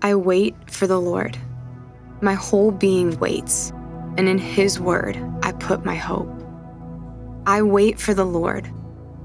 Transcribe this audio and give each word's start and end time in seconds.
I 0.00 0.14
wait 0.14 0.54
for 0.70 0.86
the 0.86 1.00
Lord. 1.00 1.36
My 2.20 2.34
whole 2.34 2.70
being 2.70 3.18
waits, 3.18 3.72
and 4.16 4.28
in 4.28 4.38
His 4.38 4.78
word 4.78 5.18
I 5.42 5.50
put 5.52 5.84
my 5.84 5.96
hope. 5.96 6.30
I 7.46 7.62
wait 7.62 7.98
for 7.98 8.14
the 8.14 8.24
Lord, 8.24 8.70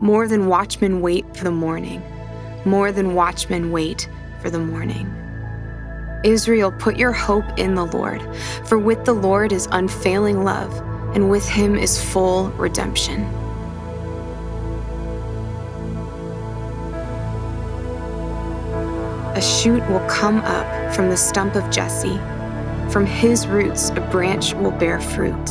more 0.01 0.28
than 0.28 0.47
watchmen 0.47 1.01
wait 1.01 1.26
for 1.37 1.44
the 1.44 1.51
morning, 1.51 2.01
more 2.65 2.91
than 2.91 3.13
watchmen 3.13 3.72
wait 3.72 4.09
for 4.41 4.49
the 4.49 4.59
morning. 4.59 5.08
Israel, 6.23 6.72
put 6.72 6.97
your 6.97 7.12
hope 7.12 7.46
in 7.58 7.76
the 7.76 7.85
Lord, 7.85 8.21
for 8.65 8.79
with 8.79 9.05
the 9.05 9.13
Lord 9.13 9.51
is 9.51 9.67
unfailing 9.71 10.44
love, 10.44 10.76
and 11.13 11.29
with 11.29 11.47
him 11.47 11.78
is 11.78 12.03
full 12.03 12.49
redemption. 12.51 13.21
A 19.36 19.42
shoot 19.42 19.82
will 19.90 20.08
come 20.08 20.38
up 20.42 20.94
from 20.94 21.10
the 21.10 21.18
stump 21.18 21.55
of 21.55 21.68
Jesse. 21.72 22.20
From 22.91 23.08
his 23.08 23.48
roots, 23.48 23.90
a 23.90 24.08
branch 24.12 24.54
will 24.54 24.70
bear 24.70 25.02
fruit. 25.02 25.46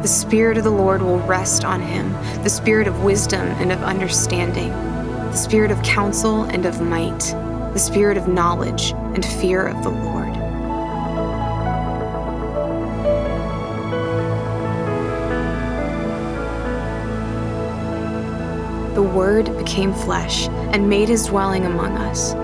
The 0.00 0.08
Spirit 0.08 0.56
of 0.56 0.64
the 0.64 0.70
Lord 0.70 1.02
will 1.02 1.18
rest 1.20 1.66
on 1.66 1.82
him 1.82 2.10
the 2.42 2.48
Spirit 2.48 2.86
of 2.86 3.04
wisdom 3.04 3.46
and 3.60 3.70
of 3.70 3.82
understanding, 3.82 4.70
the 4.70 5.36
Spirit 5.36 5.70
of 5.70 5.82
counsel 5.82 6.44
and 6.44 6.64
of 6.64 6.80
might, 6.80 7.18
the 7.74 7.78
Spirit 7.78 8.16
of 8.16 8.28
knowledge 8.28 8.92
and 8.92 9.22
fear 9.22 9.66
of 9.66 9.82
the 9.82 9.90
Lord. 9.90 10.32
The 18.94 19.02
Word 19.02 19.54
became 19.58 19.92
flesh 19.92 20.48
and 20.48 20.88
made 20.88 21.10
his 21.10 21.26
dwelling 21.26 21.66
among 21.66 21.98
us. 21.98 22.34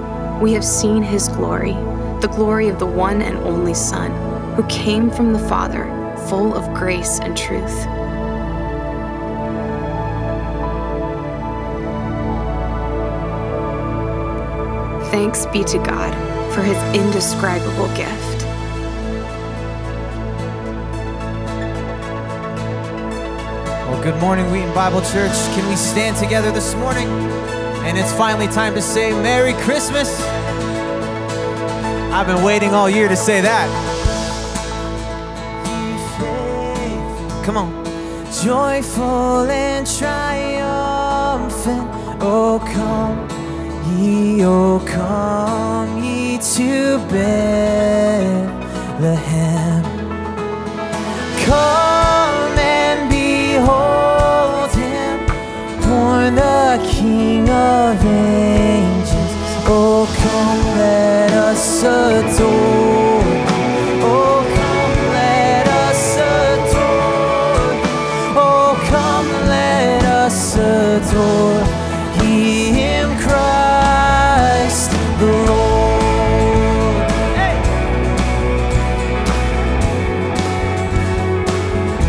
We 0.41 0.55
have 0.55 0.65
seen 0.65 1.03
his 1.03 1.29
glory, 1.29 1.75
the 2.23 2.33
glory 2.35 2.69
of 2.71 2.79
the 2.79 2.87
one 2.87 3.21
and 3.21 3.37
only 3.39 3.75
Son, 3.75 4.11
who 4.55 4.67
came 4.69 5.11
from 5.11 5.35
the 5.35 5.39
Father, 5.39 5.85
full 6.31 6.55
of 6.55 6.73
grace 6.73 7.21
and 7.21 7.37
truth. 7.37 7.85
Thanks 15.11 15.45
be 15.45 15.63
to 15.65 15.77
God 15.77 16.15
for 16.55 16.63
his 16.63 16.79
indescribable 16.99 17.89
gift. 17.95 18.45
Well, 23.87 24.03
good 24.03 24.19
morning, 24.23 24.51
Wheaton 24.51 24.73
Bible 24.73 25.03
Church. 25.03 25.37
Can 25.55 25.69
we 25.69 25.77
stand 25.77 26.17
together 26.17 26.51
this 26.51 26.75
morning? 26.77 27.60
And 27.91 27.99
it's 27.99 28.13
finally 28.13 28.47
time 28.47 28.75
to 28.75 28.81
say 28.81 29.11
Merry 29.11 29.53
Christmas. 29.65 30.23
I've 32.13 32.29
been 32.29 32.45
waiting 32.45 32.73
all 32.73 32.89
year 32.89 33.09
to 33.09 33.17
say 33.17 33.41
that. 33.41 33.67
Come 37.45 37.57
on. 37.57 37.85
Joyful 38.45 39.51
and 39.51 39.85
triumphant, 39.99 41.91
oh 42.23 42.61
come 42.73 43.29
ye, 43.99 44.45
oh 44.45 44.79
come 44.87 46.01
ye 46.01 46.39
to 46.39 46.99
Bethlehem. 47.09 48.63
Come 51.45 52.20
of 57.61 58.05
angels. 58.05 59.33
Oh, 59.73 60.07
come, 60.23 60.63
let 60.79 61.33
us 61.33 61.83
adore. 61.83 63.23
Oh, 64.03 64.37
come, 64.59 64.97
let 65.21 65.67
us 65.87 66.03
adore. 66.17 67.73
Oh, 68.47 68.71
come, 68.93 69.29
let 69.49 70.03
us 70.05 70.57
adore 70.57 71.63
Him, 72.25 73.09
Christ 73.25 74.91
the 75.21 75.27
Lord. 75.27 75.61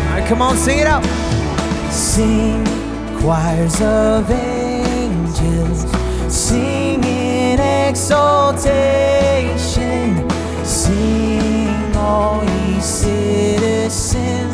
All 0.00 0.12
right, 0.14 0.26
come 0.28 0.40
on, 0.42 0.56
sing 0.56 0.78
it 0.78 0.86
out. 0.86 1.04
Sing, 1.90 2.64
choirs 3.20 3.80
of 3.82 4.30
angels, 4.30 4.51
exaltation. 8.12 10.28
Sing, 10.64 11.96
all 11.96 12.44
ye 12.44 12.80
citizens 12.80 14.51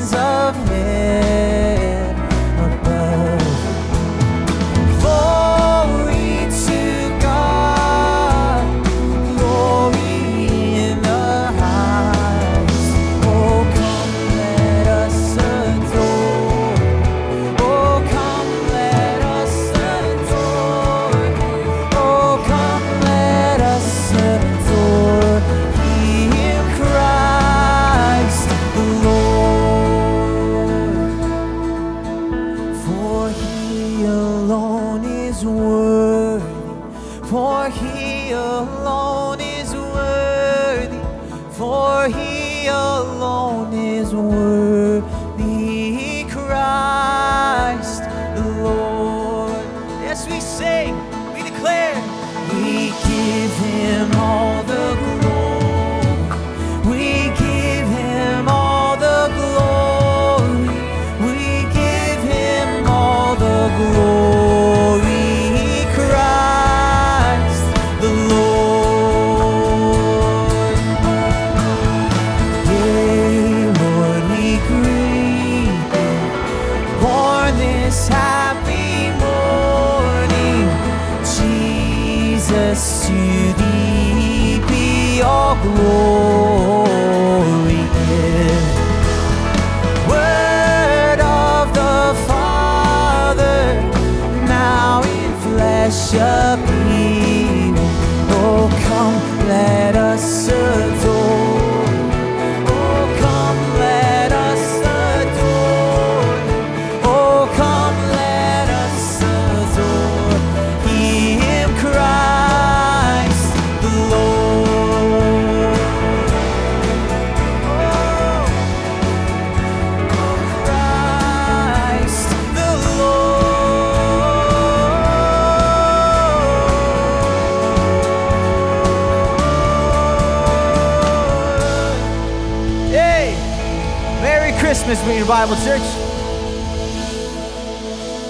Bible 135.28 135.56
Church 135.56 135.82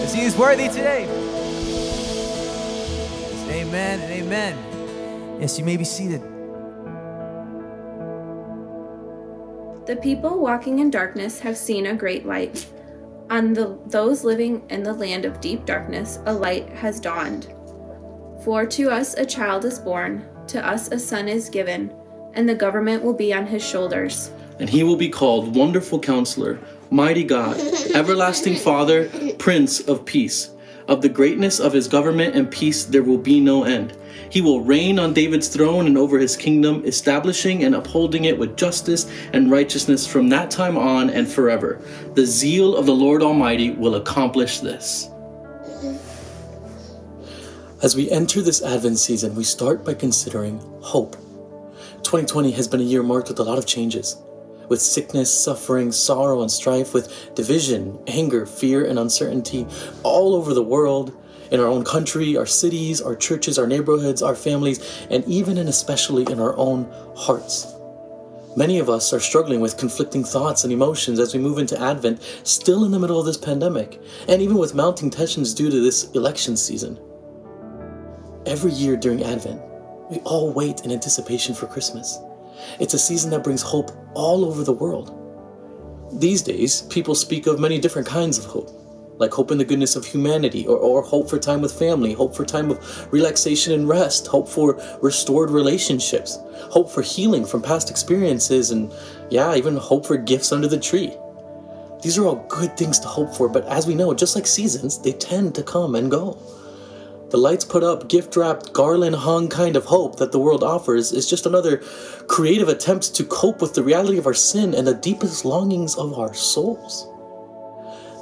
as 0.03 0.12
He 0.12 0.23
is 0.23 0.37
worthy 0.37 0.67
today. 0.67 1.05
Amen 3.50 4.00
and 4.00 4.12
amen. 4.12 5.39
Yes, 5.41 5.56
you 5.61 5.65
may 5.65 5.77
be 5.77 5.85
seated. 5.85 6.21
The 9.87 9.97
people 10.03 10.41
walking 10.41 10.81
in 10.81 10.91
darkness 10.91 11.39
have 11.39 11.56
seen 11.56 11.87
a 11.87 11.95
great 11.95 12.27
light. 12.27 12.67
On 13.31 13.53
the, 13.53 13.79
those 13.87 14.25
living 14.25 14.69
in 14.69 14.83
the 14.83 14.93
land 14.93 15.25
of 15.25 15.41
deep 15.41 15.65
darkness, 15.67 16.19
a 16.27 16.33
light 16.33 16.69
has 16.71 16.99
dawned. 16.99 17.47
For 18.44 18.67
to 18.67 18.91
us 18.91 19.15
a 19.15 19.25
child 19.25 19.65
is 19.65 19.79
born, 19.79 20.27
to 20.49 20.67
us 20.67 20.89
a 20.89 20.99
son 20.99 21.29
is 21.29 21.49
given, 21.49 21.94
and 22.35 22.49
the 22.49 22.56
government 22.56 23.05
will 23.05 23.15
be 23.15 23.33
on 23.33 23.47
his 23.47 23.65
shoulders. 23.65 24.33
And 24.59 24.69
he 24.69 24.83
will 24.83 24.97
be 24.97 25.09
called 25.09 25.55
Wonderful 25.55 26.01
Counselor 26.01 26.59
Mighty 26.90 27.23
God, 27.23 27.61
Everlasting 27.94 28.56
Father, 28.56 29.11
Prince 29.38 29.81
of 29.81 30.06
Peace. 30.06 30.50
Of 30.87 31.02
the 31.02 31.08
greatness 31.11 31.61
of 31.61 31.75
his 31.75 31.87
government 31.87 32.35
and 32.35 32.50
peace 32.50 32.87
there 32.87 33.02
will 33.02 33.19
be 33.19 33.40
no 33.40 33.64
end. 33.64 33.94
He 34.31 34.40
will 34.40 34.62
reign 34.62 34.99
on 34.99 35.12
David's 35.12 35.49
throne 35.49 35.87
and 35.87 35.99
over 35.99 36.19
his 36.19 36.35
kingdom, 36.35 36.82
establishing 36.87 37.62
and 37.64 37.75
upholding 37.75 38.25
it 38.25 38.38
with 38.38 38.56
justice 38.56 39.06
and 39.35 39.50
righteousness 39.50 40.06
from 40.06 40.31
that 40.31 40.50
time 40.50 40.79
on 40.79 41.11
and 41.11 41.29
forever. 41.29 41.79
The 42.14 42.25
zeal 42.25 42.75
of 42.75 42.87
the 42.87 42.94
Lord 42.94 43.23
Almighty 43.23 43.70
will 43.70 43.96
accomplish 43.96 44.61
this. 44.61 45.11
As 47.82 47.94
we 47.94 48.11
enter 48.11 48.41
this 48.41 48.62
Advent 48.62 48.99
season, 48.99 49.34
we 49.34 49.44
start 49.44 49.84
by 49.84 49.93
considering 49.93 50.58
hope. 50.81 51.17
2020 52.02 52.50
has 52.52 52.67
been 52.67 52.81
a 52.81 52.84
year 52.84 53.02
marked 53.02 53.29
with 53.29 53.41
a 53.41 53.44
lot 53.44 53.58
of 53.58 53.67
changes 53.67 54.17
with 54.69 54.81
sickness, 54.81 55.32
suffering, 55.32 55.93
sorrow, 55.93 56.43
and 56.43 56.50
strife, 56.50 56.94
with 56.94 57.35
division, 57.35 57.99
anger, 58.06 58.47
fear, 58.47 58.85
and 58.85 58.99
uncertainty 58.99 59.67
all 60.03 60.35
over 60.35 60.55
the 60.55 60.62
world, 60.62 61.15
in 61.50 61.61
our 61.61 61.67
own 61.67 61.85
country, 61.85 62.37
our 62.37 62.47
cities, 62.47 63.00
our 63.00 63.17
churches, 63.17 63.59
our 63.59 63.67
neighborhoods, 63.67 64.23
our 64.23 64.35
families, 64.35 65.06
and 65.11 65.25
even 65.26 65.59
and 65.59 65.69
especially 65.69 66.31
in 66.31 66.41
our 66.41 66.56
own 66.56 66.87
hearts. 67.17 67.75
Many 68.56 68.79
of 68.79 68.91
us 68.91 69.12
are 69.12 69.20
struggling 69.20 69.61
with 69.61 69.76
conflicting 69.76 70.25
thoughts 70.25 70.65
and 70.65 70.73
emotions 70.73 71.20
as 71.20 71.32
we 71.32 71.41
move 71.41 71.59
into 71.59 71.81
Advent, 71.81 72.23
still 72.43 72.85
in 72.85 72.91
the 72.91 72.99
middle 72.99 73.20
of 73.20 73.26
this 73.26 73.37
pandemic, 73.37 74.00
and 74.29 74.43
even 74.43 74.59
with 74.59 74.75
mounting 74.75 75.11
tensions 75.11 75.55
due 75.55 75.70
to 75.70 75.81
this 75.81 76.11
election 76.12 76.56
season. 76.56 76.99
Every 78.47 78.73
year 78.73 78.97
during 78.97 79.23
Advent, 79.23 79.62
we 80.11 80.19
all 80.20 80.53
wait 80.53 80.85
in 80.85 80.91
anticipation 80.91 81.55
for 81.55 81.67
Christmas. 81.67 82.19
It's 82.81 82.94
a 82.94 82.99
season 82.99 83.31
that 83.31 83.44
brings 83.44 83.62
hope 83.62 83.91
all 84.15 84.44
over 84.44 84.65
the 84.65 84.73
world. 84.73 85.15
These 86.12 86.43
days, 86.43 86.82
people 86.82 87.15
speak 87.15 87.47
of 87.47 87.61
many 87.61 87.79
different 87.79 88.09
kinds 88.09 88.38
of 88.38 88.44
hope, 88.44 88.70
like 89.19 89.32
hope 89.32 89.50
in 89.50 89.59
the 89.59 89.65
goodness 89.65 89.94
of 89.94 90.06
humanity, 90.06 90.67
or, 90.67 90.76
or 90.76 91.03
hope 91.03 91.29
for 91.29 91.38
time 91.38 91.61
with 91.61 91.79
family, 91.79 92.12
hope 92.12 92.35
for 92.35 92.44
time 92.44 92.70
of 92.70 93.12
relaxation 93.12 93.73
and 93.75 93.88
rest, 93.88 94.26
hope 94.26 94.49
for 94.49 94.81
restored 95.03 95.50
relationships, 95.50 96.38
hope 96.70 96.91
for 96.91 97.03
healing 97.03 97.44
from 97.44 97.62
past 97.62 97.91
experiences, 97.91 98.70
and 98.70 98.93
yeah, 99.31 99.55
even 99.55 99.76
hope 99.76 100.06
for 100.06 100.17
gifts 100.17 100.53
under 100.53 100.69
the 100.69 100.81
tree. 100.81 101.15
These 102.03 102.17
are 102.17 102.26
all 102.26 102.47
good 102.49 102.76
things 102.76 102.99
to 103.00 103.09
hope 103.09 103.35
for, 103.35 103.49
but 103.49 103.67
as 103.67 103.87
we 103.87 103.94
know, 103.94 104.15
just 104.15 104.37
like 104.37 104.47
seasons, 104.47 104.99
they 105.03 105.12
tend 105.12 105.55
to 105.56 105.62
come 105.62 105.94
and 105.94 106.11
go. 106.11 106.38
The 107.31 107.37
lights 107.37 107.65
put 107.65 107.85
up, 107.85 108.09
gift 108.09 108.37
wrapped, 108.37 108.73
garland 108.73 109.17
hung 109.17 109.49
kind 109.49 109.77
of 109.77 109.85
hope 109.85 110.17
that 110.17 110.33
the 110.33 110.39
world 110.39 110.65
offers 110.65 111.13
is 111.13 111.29
just 111.29 111.45
another 111.45 111.83
creative 112.27 112.69
attempt 112.69 113.15
to 113.17 113.25
cope 113.25 113.61
with 113.61 113.75
the 113.75 113.83
reality 113.83 114.17
of 114.17 114.27
our 114.27 114.35
sin 114.35 114.75
and 114.75 114.87
the 114.87 114.95
deepest 114.95 115.45
longings 115.45 115.95
of 115.97 116.19
our 116.19 116.33
souls. 116.33 117.07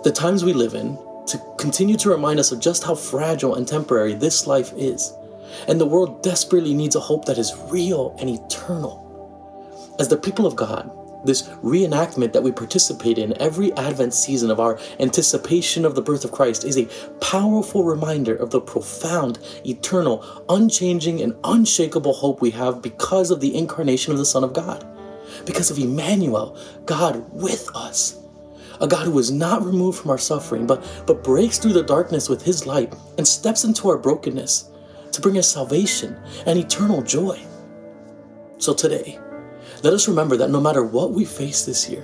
The 0.02 0.10
times 0.10 0.44
we 0.44 0.52
live 0.52 0.74
in 0.74 0.98
to 1.28 1.40
continue 1.56 1.96
to 1.98 2.10
remind 2.10 2.40
us 2.40 2.50
of 2.50 2.58
just 2.60 2.82
how 2.82 2.96
fragile 2.96 3.54
and 3.54 3.66
temporary 3.66 4.14
this 4.14 4.48
life 4.48 4.72
is, 4.76 5.12
and 5.68 5.80
the 5.80 5.86
world 5.86 6.22
desperately 6.24 6.74
needs 6.74 6.96
a 6.96 7.00
hope 7.00 7.26
that 7.26 7.38
is 7.38 7.54
real 7.70 8.16
and 8.18 8.28
eternal. 8.28 9.04
As 10.00 10.08
the 10.08 10.16
people 10.16 10.46
of 10.46 10.56
God, 10.56 10.90
this 11.26 11.42
reenactment 11.62 12.32
that 12.32 12.42
we 12.42 12.52
participate 12.52 13.18
in 13.18 13.40
every 13.40 13.72
Advent 13.74 14.14
season 14.14 14.50
of 14.50 14.60
our 14.60 14.78
anticipation 15.00 15.84
of 15.84 15.94
the 15.94 16.02
birth 16.02 16.24
of 16.24 16.32
Christ 16.32 16.64
is 16.64 16.78
a 16.78 16.86
powerful 17.20 17.84
reminder 17.84 18.34
of 18.34 18.50
the 18.50 18.60
profound, 18.60 19.38
eternal, 19.66 20.24
unchanging, 20.48 21.20
and 21.20 21.34
unshakable 21.44 22.14
hope 22.14 22.40
we 22.40 22.50
have 22.52 22.82
because 22.82 23.30
of 23.30 23.40
the 23.40 23.54
incarnation 23.54 24.12
of 24.12 24.18
the 24.18 24.24
Son 24.24 24.44
of 24.44 24.52
God. 24.52 24.86
Because 25.44 25.70
of 25.70 25.78
Emmanuel, 25.78 26.58
God 26.86 27.24
with 27.32 27.68
us. 27.74 28.22
A 28.80 28.86
God 28.86 29.06
who 29.06 29.18
is 29.18 29.30
not 29.30 29.64
removed 29.64 29.98
from 29.98 30.10
our 30.10 30.18
suffering, 30.18 30.66
but, 30.66 30.84
but 31.06 31.24
breaks 31.24 31.58
through 31.58 31.72
the 31.72 31.82
darkness 31.82 32.28
with 32.28 32.42
his 32.42 32.66
light 32.66 32.94
and 33.16 33.26
steps 33.26 33.64
into 33.64 33.88
our 33.88 33.98
brokenness 33.98 34.70
to 35.12 35.20
bring 35.20 35.38
us 35.38 35.48
salvation 35.48 36.16
and 36.46 36.58
eternal 36.58 37.02
joy. 37.02 37.40
So 38.58 38.74
today, 38.74 39.18
let 39.82 39.92
us 39.92 40.08
remember 40.08 40.36
that 40.38 40.50
no 40.50 40.60
matter 40.60 40.82
what 40.82 41.12
we 41.12 41.24
face 41.24 41.64
this 41.64 41.88
year, 41.88 42.02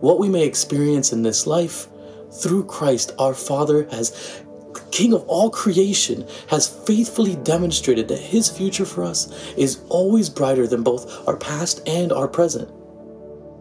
what 0.00 0.18
we 0.18 0.28
may 0.28 0.44
experience 0.44 1.12
in 1.12 1.22
this 1.22 1.46
life, 1.46 1.88
through 2.32 2.64
Christ, 2.64 3.12
our 3.18 3.34
Father, 3.34 3.88
as 3.90 4.42
King 4.90 5.12
of 5.12 5.24
all 5.26 5.50
creation, 5.50 6.26
has 6.48 6.68
faithfully 6.68 7.36
demonstrated 7.36 8.08
that 8.08 8.18
His 8.18 8.48
future 8.48 8.84
for 8.84 9.04
us 9.04 9.32
is 9.56 9.80
always 9.88 10.28
brighter 10.28 10.66
than 10.66 10.82
both 10.82 11.28
our 11.28 11.36
past 11.36 11.86
and 11.88 12.12
our 12.12 12.28
present. 12.28 12.70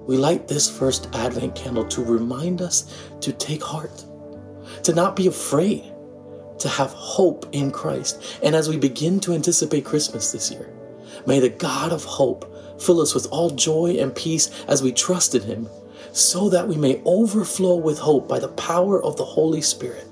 We 0.07 0.17
light 0.17 0.47
this 0.47 0.69
first 0.69 1.07
Advent 1.13 1.55
candle 1.55 1.85
to 1.87 2.03
remind 2.03 2.61
us 2.61 2.93
to 3.21 3.31
take 3.33 3.63
heart, 3.63 4.05
to 4.83 4.93
not 4.93 5.15
be 5.15 5.27
afraid, 5.27 5.83
to 6.59 6.69
have 6.69 6.91
hope 6.91 7.47
in 7.51 7.71
Christ. 7.71 8.39
And 8.43 8.55
as 8.55 8.69
we 8.69 8.77
begin 8.77 9.19
to 9.21 9.33
anticipate 9.33 9.85
Christmas 9.85 10.31
this 10.31 10.51
year, 10.51 10.73
may 11.25 11.39
the 11.39 11.49
God 11.49 11.91
of 11.91 12.03
hope 12.03 12.53
Fill 12.79 13.01
us 13.01 13.13
with 13.13 13.27
all 13.31 13.49
joy 13.49 13.97
and 13.99 14.15
peace 14.15 14.49
as 14.67 14.81
we 14.81 14.91
trust 14.91 15.35
in 15.35 15.43
Him, 15.43 15.69
so 16.11 16.49
that 16.49 16.67
we 16.67 16.75
may 16.75 17.01
overflow 17.05 17.75
with 17.75 17.99
hope 17.99 18.27
by 18.27 18.39
the 18.39 18.47
power 18.49 19.01
of 19.01 19.17
the 19.17 19.25
Holy 19.25 19.61
Spirit. 19.61 20.08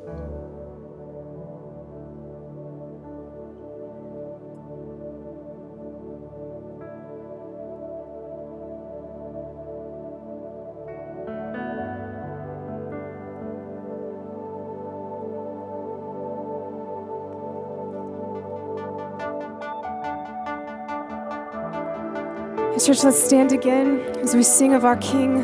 Church, 22.87 23.03
let's 23.03 23.21
stand 23.21 23.51
again 23.51 23.99
as 24.23 24.33
we 24.33 24.41
sing 24.41 24.73
of 24.73 24.85
our 24.85 24.95
King 24.95 25.43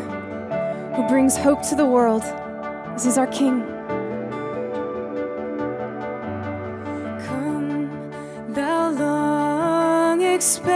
who 0.96 1.06
brings 1.10 1.36
hope 1.36 1.62
to 1.64 1.76
the 1.76 1.86
world. 1.86 2.22
This 2.94 3.06
is 3.06 3.18
our 3.18 3.28
King. 3.28 3.60
Come, 7.26 7.90
thou 8.54 8.92
long 8.92 10.22
expected 10.22 10.74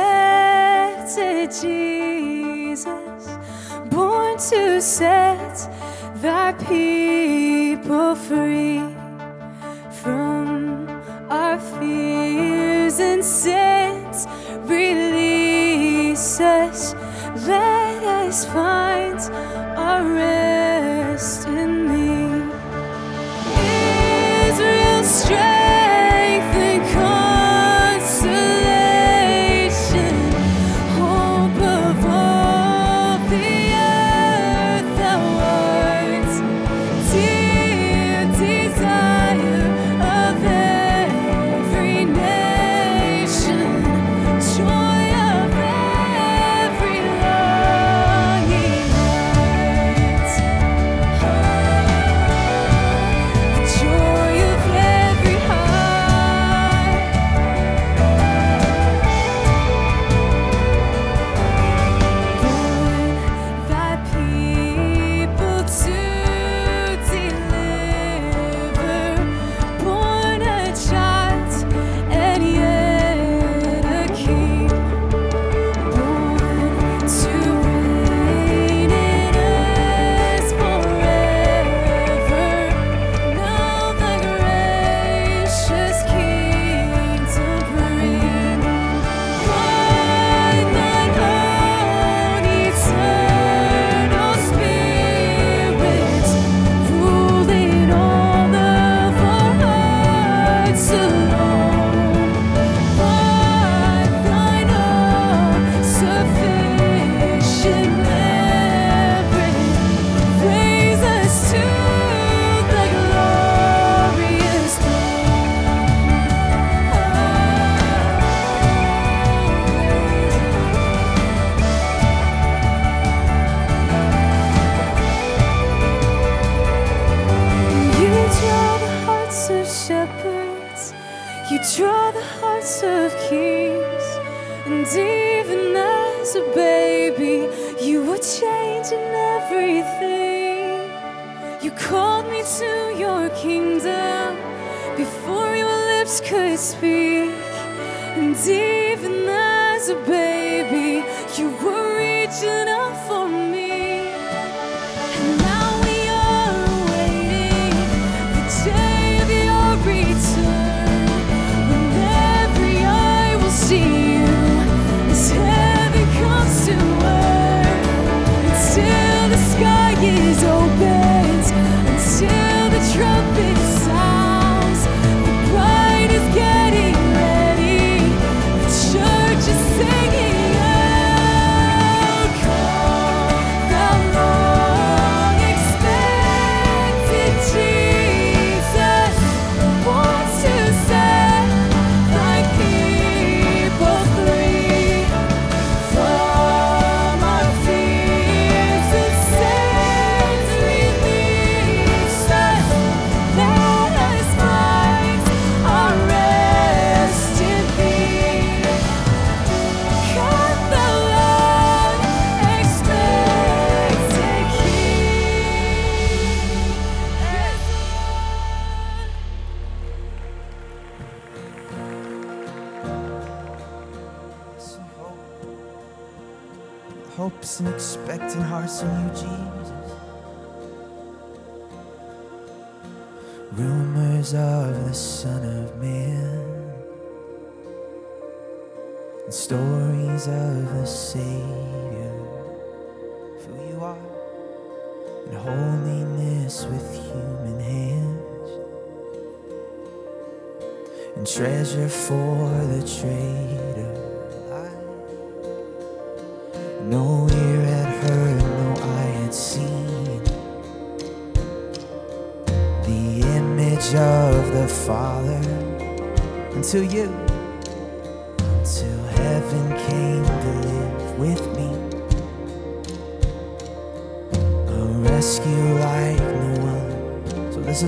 Jesus, 1.51 2.89
born 3.89 4.37
to 4.37 4.81
set 4.81 5.69
thy 6.15 6.51
people 6.51 8.13
free 8.15 8.79
from 10.03 10.89
our 11.29 11.57
fears 11.79 12.99
and 12.99 13.23
sins. 13.23 14.27
Release 14.65 15.16
Jesus, 16.37 16.93
let 17.47 18.03
us 18.03 18.45
find 18.45 19.19
our 19.75 20.03
rest 20.07 21.47
in 21.47 21.87
Thee. 21.87 22.43
Israel's 24.47 25.07
strength. 25.07 25.56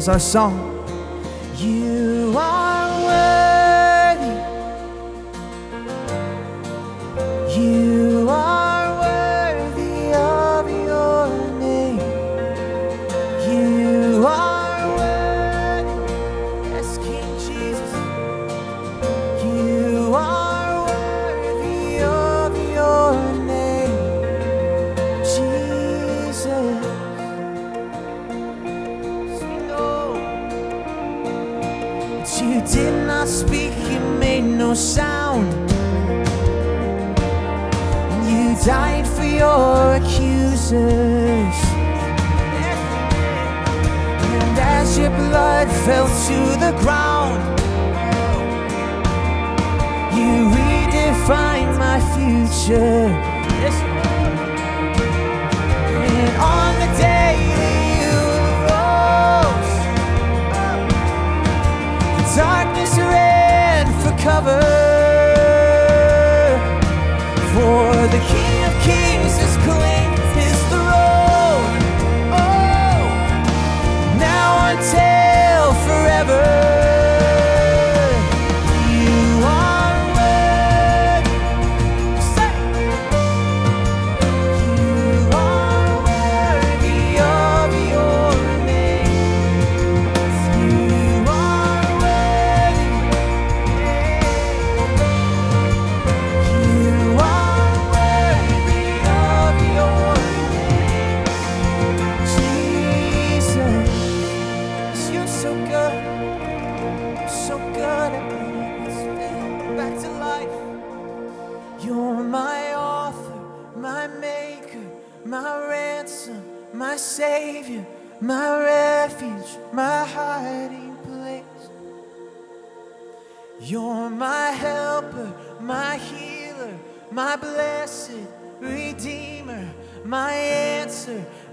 a 0.09 0.19
song 0.19 0.78
些。 52.59 52.98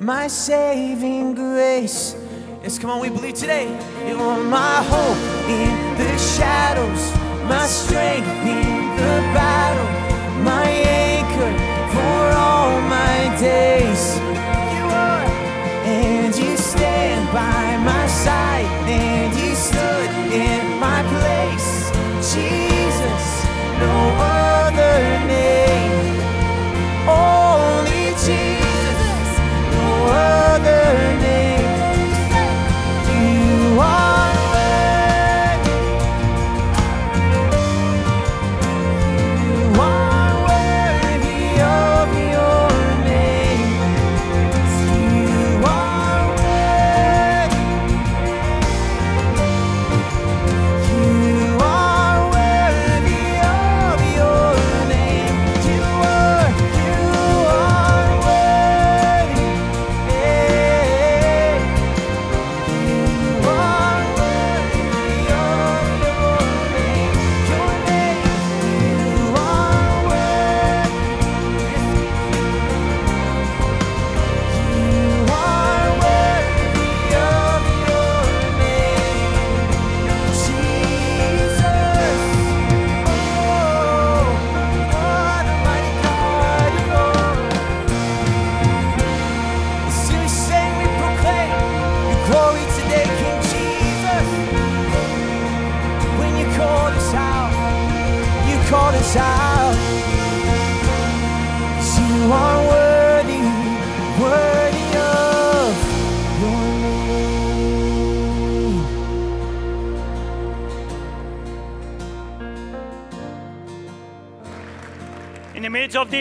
my 0.06 0.28
saving 0.28 1.34
grace. 1.34 2.14
Yes, 2.62 2.78
come 2.78 2.90
on, 2.90 3.00
we 3.00 3.08
believe 3.08 3.34
today. 3.34 3.66
You're 4.06 4.38
my 4.44 4.76
hope 4.84 5.18
in 5.50 5.98
the 5.98 6.16
shadows, 6.16 7.12
my 7.48 7.66
strength 7.66 8.28
in 8.46 8.96
the 9.00 9.14
battle, 9.34 10.44
my 10.44 10.64
anchor 10.64 11.52
for 11.92 12.38
all 12.38 12.80
my 12.82 13.36
days. 13.40 13.75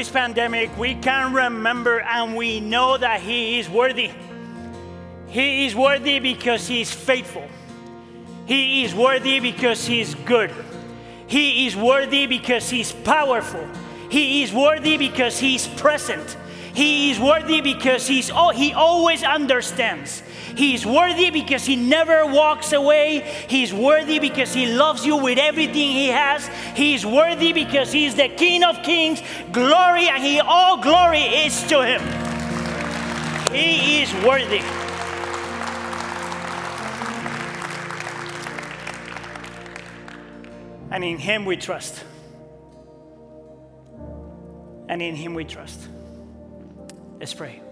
This 0.06 0.14
pandemic, 0.14 0.78
we 0.78 0.94
can 0.96 1.34
remember 1.34 2.00
and 2.00 2.36
we 2.36 2.60
know 2.60 2.98
that 2.98 3.22
He 3.22 3.60
is 3.60 3.68
worthy. 3.68 4.12
He 5.28 5.66
is 5.66 5.76
worthy 5.76 6.20
because 6.20 6.68
He 6.68 6.82
is 6.82 6.94
faithful. 6.94 7.48
He 8.46 8.84
is 8.84 8.94
worthy 8.94 9.40
because 9.40 9.86
He 9.86 10.02
is 10.02 10.14
good. 10.14 10.52
He 11.28 11.66
is 11.66 11.76
worthy 11.76 12.28
because 12.28 12.70
He's 12.70 12.92
powerful. 12.92 13.68
He 14.12 14.44
is 14.44 14.54
worthy 14.54 14.98
because 14.98 15.40
He's 15.40 15.68
present. 15.68 16.38
He 16.76 17.10
is 17.10 17.20
worthy 17.20 17.62
because 17.62 18.06
he's, 18.06 18.30
oh, 18.30 18.50
He 18.50 18.74
always 18.74 19.24
understands. 19.24 20.22
He's 20.56 20.86
worthy 20.86 21.30
because 21.32 21.66
He 21.66 21.76
never 21.76 22.26
walks 22.26 22.72
away. 22.72 23.22
He's 23.48 23.74
worthy 23.74 24.20
because 24.20 24.54
He 24.54 24.68
loves 24.68 25.06
you 25.06 25.18
with 25.18 25.38
everything 25.38 25.92
He 25.92 26.08
has. 26.08 26.48
He's 26.76 27.06
worthy 27.06 27.54
because 27.54 27.92
He's 27.92 28.16
the 28.16 28.30
King 28.30 28.64
of 28.64 28.82
Kings. 28.84 29.22
Glory 29.52 30.08
and 30.08 30.24
He, 30.24 30.40
all 30.40 30.82
glory 30.82 31.20
is 31.20 31.64
to 31.68 31.86
Him. 31.86 32.02
He 33.52 34.02
is 34.02 34.14
worthy. 34.26 34.62
And 40.92 41.04
in 41.04 41.18
Him 41.18 41.46
we 41.46 41.58
trust. 41.58 42.04
And 44.88 45.02
in 45.02 45.16
Him 45.16 45.34
we 45.34 45.44
trust. 45.44 45.90
Let's 47.20 47.34
pray. 47.34 47.65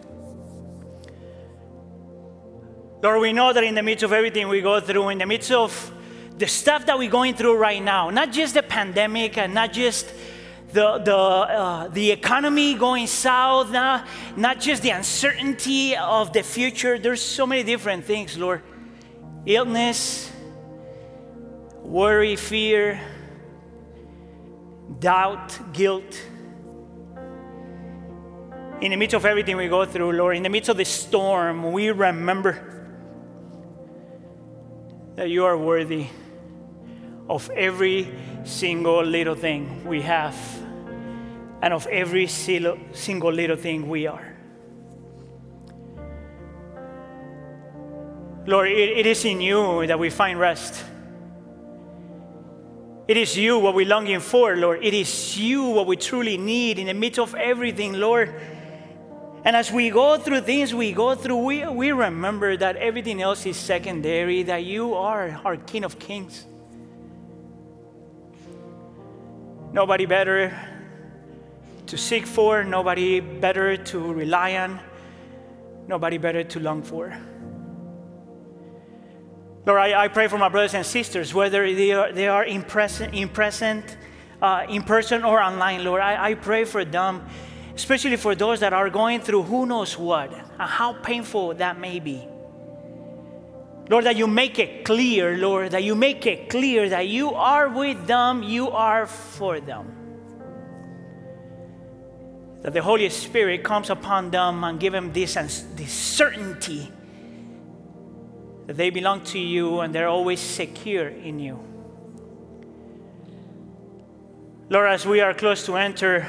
Lord, 3.04 3.20
we 3.20 3.34
know 3.34 3.52
that 3.52 3.66
in 3.66 3.76
the 3.76 3.84
midst 3.84 4.02
of 4.06 4.13
everything 4.13 4.48
we 4.48 4.62
go 4.62 4.80
through, 4.80 5.10
in 5.10 5.18
the 5.18 5.26
midst 5.26 5.52
of 5.52 5.92
the 6.38 6.48
stuff 6.48 6.86
that 6.86 6.98
we're 6.98 7.12
going 7.12 7.34
through 7.34 7.58
right 7.58 7.84
now, 7.84 8.10
not 8.10 8.32
just 8.32 8.54
the 8.54 8.63
pandemic 8.63 9.38
and 9.38 9.54
not 9.54 9.74
just 9.74 10.08
the, 10.72 11.00
the, 11.00 11.13
uh, 11.13 11.88
the 11.89 12.12
economy 12.12 12.76
going 12.76 13.08
south, 13.08 13.72
not, 13.72 14.08
not 14.38 14.62
just 14.62 14.84
the 14.84 14.92
uncertainty 14.92 15.98
of 15.98 16.32
the 16.32 16.44
future, 16.44 16.98
there's 16.98 17.22
so 17.22 17.46
many 17.46 17.62
different 17.63 18.06
things, 18.06 18.38
Lord. 18.38 18.63
Illness, 19.46 20.32
worry, 21.82 22.38
fear, 22.38 23.02
doubt, 25.00 25.74
guilt. 25.74 26.22
In 28.80 28.92
the 28.92 28.96
midst 28.96 29.13
of 29.13 29.26
everything 29.26 29.58
we 29.58 29.68
go 29.68 29.84
through, 29.84 30.13
Lord, 30.13 30.38
in 30.38 30.44
the 30.44 30.50
midst 30.50 30.70
of 30.70 30.78
the 30.78 30.86
storm, 30.86 31.74
we 31.74 31.92
remember 31.92 32.72
that 35.15 35.30
you 35.30 35.45
are 35.45 35.58
worthy 35.58 36.08
of 37.30 37.49
every 37.52 38.13
single 38.43 39.04
little 39.04 39.36
thing 39.36 39.86
we 39.86 40.02
have 40.02 40.36
and 41.62 41.73
of 41.73 41.88
every 41.88 42.28
single 42.28 43.32
little 43.32 43.56
thing 43.56 43.88
we 43.88 44.08
are. 44.08 44.34
Lord, 48.45 48.69
it, 48.69 48.97
it 48.97 49.06
is 49.06 49.23
in 49.23 49.39
you 49.39 49.88
that 49.88 49.97
we 49.97 50.10
find 50.10 50.38
rest. 50.38 50.84
It 53.08 53.15
is 53.17 53.38
you 53.38 53.60
what 53.60 53.76
we're 53.76 53.88
longing 53.88 54.19
for, 54.19 54.56
Lord. 54.58 54.84
It 54.84 54.93
is 54.93 55.38
you 55.38 55.63
what 55.63 55.88
we 55.88 55.95
truly 55.95 56.38
need 56.38 56.80
in 56.80 56.88
the 56.88 56.93
midst 56.93 57.19
of 57.19 57.36
everything, 57.36 57.93
Lord. 57.93 58.34
And 59.45 59.56
as 59.58 59.71
we 59.71 59.89
go 59.89 60.17
through 60.17 60.41
things 60.41 60.73
we 60.73 60.93
go 60.93 61.15
through, 61.15 61.38
we, 61.38 61.67
we 61.67 61.91
remember 61.91 62.56
that 62.56 62.77
everything 62.77 63.21
else 63.21 63.45
is 63.45 63.58
secondary, 63.58 64.43
that 64.43 64.63
you 64.63 64.93
are 64.93 65.41
our 65.43 65.58
King 65.58 65.84
of 65.84 65.99
Kings. 65.99 66.45
Nobody 69.73 70.06
better 70.06 70.58
to 71.88 71.97
seek 71.97 72.25
for, 72.25 72.63
nobody 72.63 73.19
better 73.19 73.75
to 73.75 74.13
rely 74.13 74.56
on, 74.56 74.79
nobody 75.88 76.17
better 76.17 76.43
to 76.43 76.60
long 76.60 76.82
for. 76.82 77.13
Lord, 79.65 79.79
I, 79.79 80.03
I 80.03 80.08
pray 80.10 80.27
for 80.27 80.38
my 80.38 80.49
brothers 80.49 80.73
and 80.73 80.86
sisters, 80.86 81.34
whether 81.34 81.73
they 81.73 81.91
are, 81.91 82.12
they 82.12 82.27
are 82.27 82.43
in, 82.43 82.63
present, 82.63 83.13
in, 83.13 83.29
present, 83.29 83.97
uh, 84.41 84.65
in 84.69 84.84
person 84.84 85.23
or 85.23 85.41
online, 85.41 85.84
Lord. 85.84 86.01
I, 86.01 86.32
I 86.32 86.34
pray 86.36 86.65
for 86.65 86.86
them, 86.86 87.25
especially 87.75 88.17
for 88.17 88.36
those 88.36 88.59
that 88.59 88.73
are 88.73 88.89
going 88.89 89.19
through 89.19 89.43
who 89.43 89.65
knows 89.65 89.97
what 89.97 90.31
and 90.33 90.62
how 90.62 90.93
painful 90.93 91.53
that 91.55 91.79
may 91.79 91.99
be. 91.99 92.27
Lord, 93.89 94.05
that 94.05 94.15
you 94.15 94.27
make 94.27 94.59
it 94.59 94.86
clear, 94.86 95.38
Lord, 95.38 95.71
that 95.71 95.83
you 95.83 95.95
make 95.95 96.25
it 96.25 96.49
clear 96.49 96.89
that 96.89 97.07
you 97.07 97.33
are 97.33 97.67
with 97.67 98.07
them, 98.07 98.41
you 98.41 98.69
are 98.69 99.05
for 99.07 99.59
them. 99.59 99.91
That 102.62 102.73
the 102.73 102.81
Holy 102.81 103.09
Spirit 103.09 103.63
comes 103.63 103.89
upon 103.89 104.31
them 104.31 104.63
and 104.63 104.79
give 104.79 104.93
them 104.93 105.12
this, 105.12 105.33
this 105.75 105.91
certainty 105.91 106.91
that 108.67 108.77
they 108.77 108.89
belong 108.89 109.21
to 109.25 109.39
you 109.39 109.81
and 109.81 109.93
they're 109.93 110.07
always 110.07 110.39
secure 110.39 111.09
in 111.09 111.39
you. 111.39 111.59
Lord, 114.69 114.89
as 114.89 115.05
we 115.05 115.19
are 115.19 115.33
close 115.33 115.65
to 115.65 115.75
enter 115.75 116.25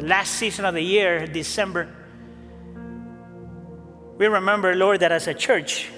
the 0.00 0.06
last 0.06 0.36
season 0.36 0.64
of 0.64 0.72
the 0.72 0.80
year, 0.80 1.26
December, 1.26 1.86
we 4.16 4.26
remember, 4.26 4.74
Lord, 4.74 5.00
that 5.00 5.12
as 5.12 5.26
a 5.26 5.34
church, 5.34 5.90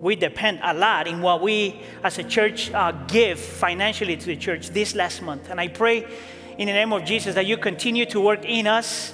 we 0.00 0.14
depend 0.14 0.60
a 0.62 0.72
lot 0.72 1.08
in 1.08 1.20
what 1.20 1.42
we 1.42 1.80
as 2.04 2.18
a 2.18 2.22
church 2.22 2.70
uh, 2.70 2.92
give 3.08 3.40
financially 3.40 4.16
to 4.16 4.26
the 4.26 4.36
church 4.36 4.70
this 4.70 4.94
last 4.94 5.22
month. 5.22 5.50
And 5.50 5.60
I 5.60 5.66
pray 5.66 6.06
in 6.56 6.66
the 6.66 6.72
name 6.72 6.92
of 6.92 7.04
Jesus 7.04 7.34
that 7.34 7.46
you 7.46 7.56
continue 7.56 8.06
to 8.06 8.20
work 8.20 8.44
in 8.44 8.68
us 8.68 9.12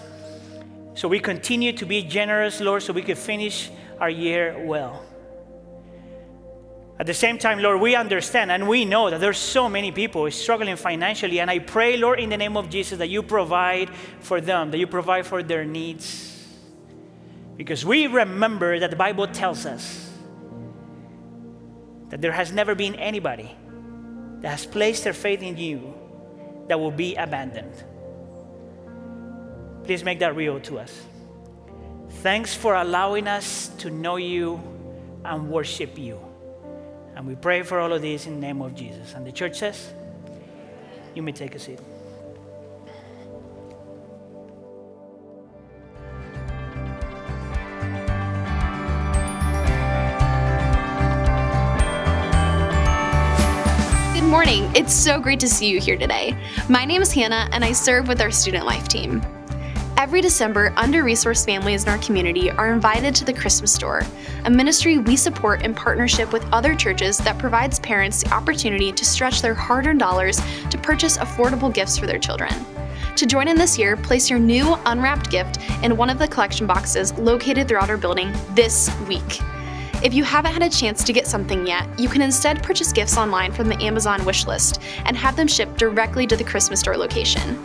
so 0.95 1.09
we 1.09 1.19
continue 1.19 1.73
to 1.73 1.87
be 1.87 2.03
generous, 2.03 2.61
Lord, 2.61 2.83
so 2.83 2.93
we 2.93 3.03
can 3.03 3.17
finish 3.17 3.71
our 3.99 4.11
year 4.11 4.63
well. 4.67 5.06
At 6.99 7.07
the 7.07 7.15
same 7.15 7.37
time, 7.37 7.59
Lord, 7.59 7.81
we 7.81 7.95
understand 7.95 8.51
and 8.51 8.67
we 8.67 8.87
know 8.87 9.11
that 9.11 9.21
there's 9.21 9.39
so 9.39 9.69
many 9.69 9.93
people 9.93 10.31
struggling 10.31 10.77
financially. 10.77 11.41
And 11.41 11.51
I 11.51 11.59
pray, 11.59 11.99
Lord, 11.99 12.21
in 12.21 12.31
the 12.31 12.39
name 12.39 12.57
of 12.57 12.71
Jesus, 12.71 12.99
that 12.99 13.09
you 13.09 13.23
provide 13.23 13.91
for 14.21 14.41
them, 14.41 14.71
that 14.71 14.79
you 14.79 14.87
provide 14.87 15.27
for 15.27 15.43
their 15.43 15.65
needs. 15.65 16.33
Because 17.57 17.85
we 17.85 18.07
remember 18.07 18.79
that 18.79 18.91
the 18.91 18.97
Bible 18.97 19.27
tells 19.27 19.67
us 19.67 20.11
that 22.09 22.23
there 22.23 22.33
has 22.33 22.51
never 22.53 22.75
been 22.75 22.95
anybody 22.95 23.55
that 24.41 24.49
has 24.49 24.65
placed 24.65 25.05
their 25.05 25.13
faith 25.13 25.43
in 25.43 25.57
you 25.59 25.95
that 26.69 26.81
will 26.81 26.91
be 26.91 27.15
abandoned. 27.15 27.73
Please 29.85 30.03
make 30.03 30.19
that 30.21 30.35
real 30.35 30.61
to 30.61 30.79
us. 30.79 30.99
Thanks 32.23 32.55
for 32.55 32.75
allowing 32.75 33.29
us 33.29 33.69
to 33.79 33.91
know 33.91 34.17
you 34.17 34.61
and 35.25 35.51
worship 35.51 35.99
you. 35.99 36.26
And 37.17 37.27
we 37.27 37.35
pray 37.35 37.63
for 37.63 37.81
all 37.81 37.95
of 37.95 38.03
this 38.03 38.27
in 38.27 38.35
the 38.35 38.41
name 38.41 38.61
of 38.61 38.75
Jesus. 38.75 39.15
And 39.15 39.27
the 39.27 39.33
church 39.33 39.59
says, 39.59 39.95
You 41.15 41.23
may 41.23 41.33
take 41.33 41.55
a 41.55 41.59
seat. 41.59 41.81
Good 54.13 54.29
morning. 54.29 54.71
It's 54.77 54.93
so 54.93 55.19
great 55.19 55.41
to 55.41 55.49
see 55.49 55.71
you 55.71 55.81
here 55.81 55.97
today. 55.97 56.37
My 56.69 56.85
name 56.85 57.01
is 57.01 57.11
Hannah, 57.11 57.49
and 57.53 57.65
I 57.65 57.73
serve 57.73 58.09
with 58.09 58.21
our 58.21 58.31
student 58.31 58.67
life 58.67 58.89
team. 58.89 59.23
Every 59.99 60.21
December, 60.21 60.75
under 60.77 61.03
resourced 61.03 61.47
families 61.47 61.85
in 61.85 61.89
our 61.89 61.97
community 61.99 62.51
are 62.51 62.71
invited 62.71 63.15
to 63.15 63.25
the 63.25 63.33
Christmas 63.33 63.73
Store, 63.73 64.03
a 64.45 64.51
ministry 64.51 64.99
we 64.99 65.17
support 65.17 65.63
in 65.63 65.75
partnership 65.75 66.35
with 66.35 66.47
other 66.53 66.75
churches 66.75 67.17
that 67.19 67.39
provides 67.39 67.81
parents 67.81 68.23
the 68.23 68.31
opportunity 68.31 68.93
to 68.93 69.05
stretch 69.07 69.41
their 69.41 69.55
hard 69.55 69.87
earned 69.87 69.99
dollars 69.99 70.39
to 70.71 70.77
purchase 70.77 71.17
affordable 71.17 71.73
gifts 71.73 71.97
for 71.97 72.07
their 72.07 72.19
children. 72.19 72.53
To 73.17 73.25
join 73.25 73.49
in 73.49 73.57
this 73.57 73.79
year, 73.79 73.97
place 73.97 74.29
your 74.29 74.39
new 74.39 74.75
unwrapped 74.85 75.31
gift 75.31 75.61
in 75.83 75.97
one 75.97 76.11
of 76.11 76.19
the 76.19 76.29
collection 76.29 76.67
boxes 76.67 77.15
located 77.15 77.67
throughout 77.67 77.89
our 77.89 77.97
building 77.97 78.31
this 78.51 78.95
week. 79.09 79.41
If 80.05 80.13
you 80.13 80.25
haven't 80.25 80.53
had 80.53 80.63
a 80.63 80.69
chance 80.69 81.03
to 81.05 81.13
get 81.15 81.27
something 81.27 81.67
yet, 81.67 81.89
you 81.99 82.11
can 82.11 82.21
instead 82.21 82.63
purchase 82.63 82.93
gifts 82.93 83.17
online 83.17 83.51
from 83.51 83.69
the 83.69 83.83
Amazon 83.83 84.23
wish 84.27 84.47
list 84.47 84.83
and 85.07 85.17
have 85.17 85.37
them 85.37 85.49
shipped 85.49 85.79
directly 85.79 86.27
to 86.27 86.37
the 86.37 86.45
Christmas 86.45 86.81
store 86.81 86.99
location. 86.99 87.59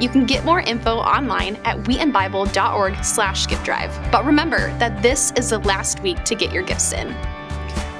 You 0.00 0.08
can 0.08 0.26
get 0.26 0.44
more 0.44 0.60
info 0.60 0.96
online 0.96 1.56
at 1.64 1.78
wheatonbible.org 1.78 3.04
slash 3.04 3.46
gift 3.46 3.64
drive. 3.64 3.96
But 4.12 4.24
remember 4.24 4.76
that 4.78 5.02
this 5.02 5.32
is 5.32 5.50
the 5.50 5.58
last 5.60 6.02
week 6.02 6.22
to 6.24 6.34
get 6.34 6.52
your 6.52 6.62
gifts 6.62 6.92
in. 6.92 7.14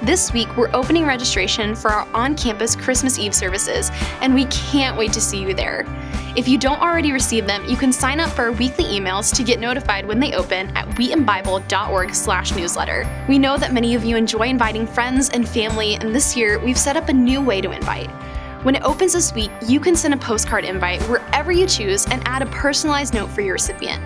This 0.02 0.32
week, 0.32 0.54
we're 0.56 0.74
opening 0.74 1.06
registration 1.06 1.74
for 1.74 1.90
our 1.90 2.06
on 2.14 2.37
campus 2.37 2.76
Christmas 2.76 3.18
Eve 3.18 3.35
services, 3.35 3.90
and 4.20 4.35
we 4.35 4.44
can't 4.46 4.96
wait 4.96 5.12
to 5.14 5.20
see 5.20 5.40
you 5.40 5.54
there. 5.54 5.85
If 6.37 6.46
you 6.46 6.59
don't 6.59 6.80
already 6.82 7.12
receive 7.12 7.46
them, 7.46 7.64
you 7.64 7.78
can 7.78 7.92
sign 7.92 8.20
up 8.20 8.28
for 8.30 8.42
our 8.42 8.52
weekly 8.52 8.85
emails 8.85 9.35
to 9.35 9.42
get 9.42 9.59
notified 9.59 10.06
when 10.06 10.20
they 10.20 10.35
open 10.35 10.68
at 10.76 10.87
wheatonbible.org/newsletter. 10.90 13.24
We 13.26 13.38
know 13.38 13.56
that 13.56 13.72
many 13.72 13.94
of 13.94 14.04
you 14.04 14.16
enjoy 14.16 14.48
inviting 14.48 14.87
friends 14.87 15.30
and 15.30 15.48
family, 15.48 15.94
and 15.94 16.14
this 16.14 16.37
year 16.37 16.59
we've 16.59 16.78
set 16.78 16.98
up 16.98 17.09
a 17.09 17.12
new 17.12 17.40
way 17.40 17.62
to 17.62 17.70
invite. 17.70 18.11
When 18.66 18.74
it 18.74 18.83
opens 18.83 19.12
this 19.12 19.33
week, 19.33 19.52
you 19.64 19.79
can 19.79 19.94
send 19.94 20.12
a 20.12 20.16
postcard 20.16 20.64
invite 20.64 21.00
wherever 21.02 21.52
you 21.52 21.68
choose 21.68 22.05
and 22.07 22.20
add 22.26 22.42
a 22.42 22.46
personalized 22.46 23.14
note 23.14 23.31
for 23.31 23.40
your 23.40 23.52
recipient. 23.52 24.02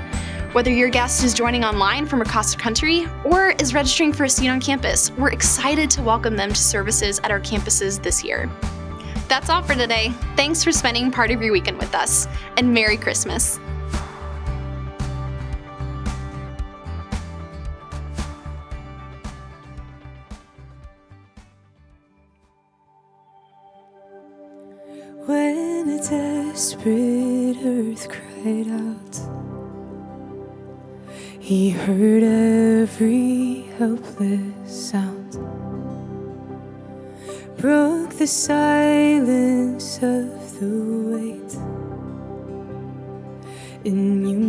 Whether 0.52 0.70
your 0.70 0.90
guest 0.90 1.24
is 1.24 1.32
joining 1.32 1.64
online 1.64 2.04
from 2.04 2.20
across 2.20 2.54
the 2.54 2.60
country 2.60 3.06
or 3.24 3.52
is 3.52 3.72
registering 3.72 4.12
for 4.12 4.24
a 4.24 4.28
seat 4.28 4.50
on 4.50 4.60
campus, 4.60 5.12
we're 5.12 5.30
excited 5.30 5.88
to 5.92 6.02
welcome 6.02 6.36
them 6.36 6.50
to 6.50 6.54
services 6.54 7.20
at 7.24 7.30
our 7.30 7.40
campuses 7.40 8.02
this 8.02 8.22
year. 8.22 8.50
That's 9.28 9.48
all 9.48 9.62
for 9.62 9.74
today. 9.74 10.12
Thanks 10.36 10.62
for 10.62 10.72
spending 10.72 11.10
part 11.10 11.30
of 11.30 11.40
your 11.40 11.54
weekend 11.54 11.78
with 11.78 11.94
us, 11.94 12.28
and 12.58 12.70
Merry 12.70 12.98
Christmas. 12.98 13.58
Desperate 26.08 27.58
earth 27.62 28.08
cried 28.08 28.68
out, 28.68 29.20
he 31.38 31.70
heard 31.70 32.22
every 32.22 33.62
helpless 33.76 34.90
sound, 34.90 35.32
broke 37.58 38.14
the 38.14 38.26
silence 38.26 39.96
of 39.96 40.58
the 40.58 40.70
weight. 41.12 41.54
In 43.84 44.24
humility 44.24 44.39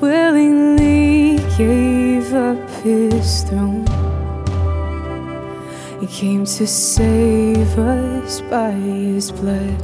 willingly 0.00 1.38
gave 1.56 2.32
up 2.34 2.70
his 2.82 3.42
throne. 3.44 3.86
He 6.00 6.06
came 6.06 6.44
to 6.44 6.66
save 6.66 7.78
us 7.78 8.40
by 8.42 8.70
his 8.70 9.32
blood. 9.32 9.76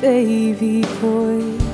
Baby 0.00 0.82
boy, 1.00 1.65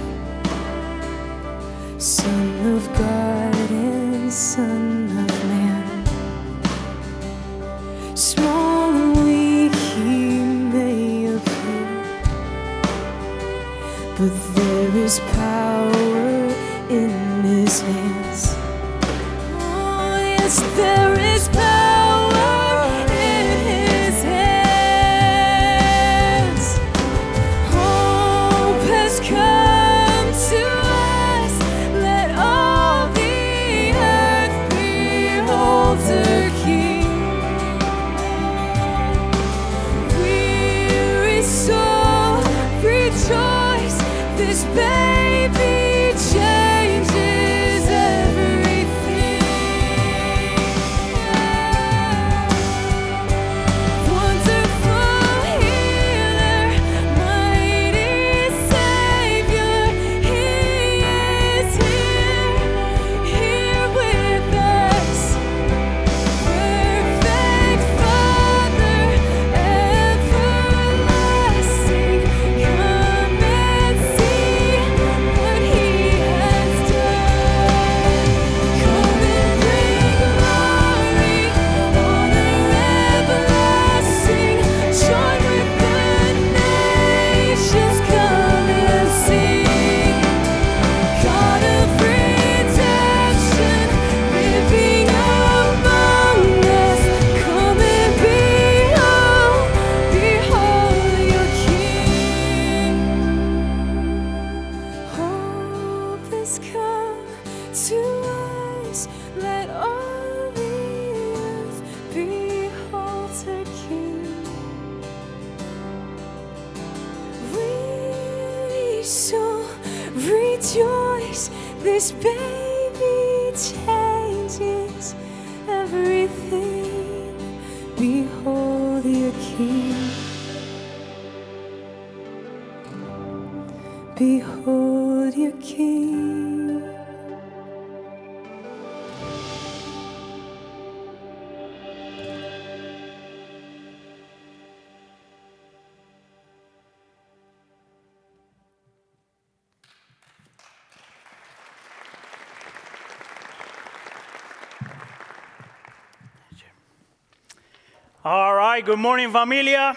good 158.85 158.99
morning, 158.99 159.31
familia. 159.31 159.97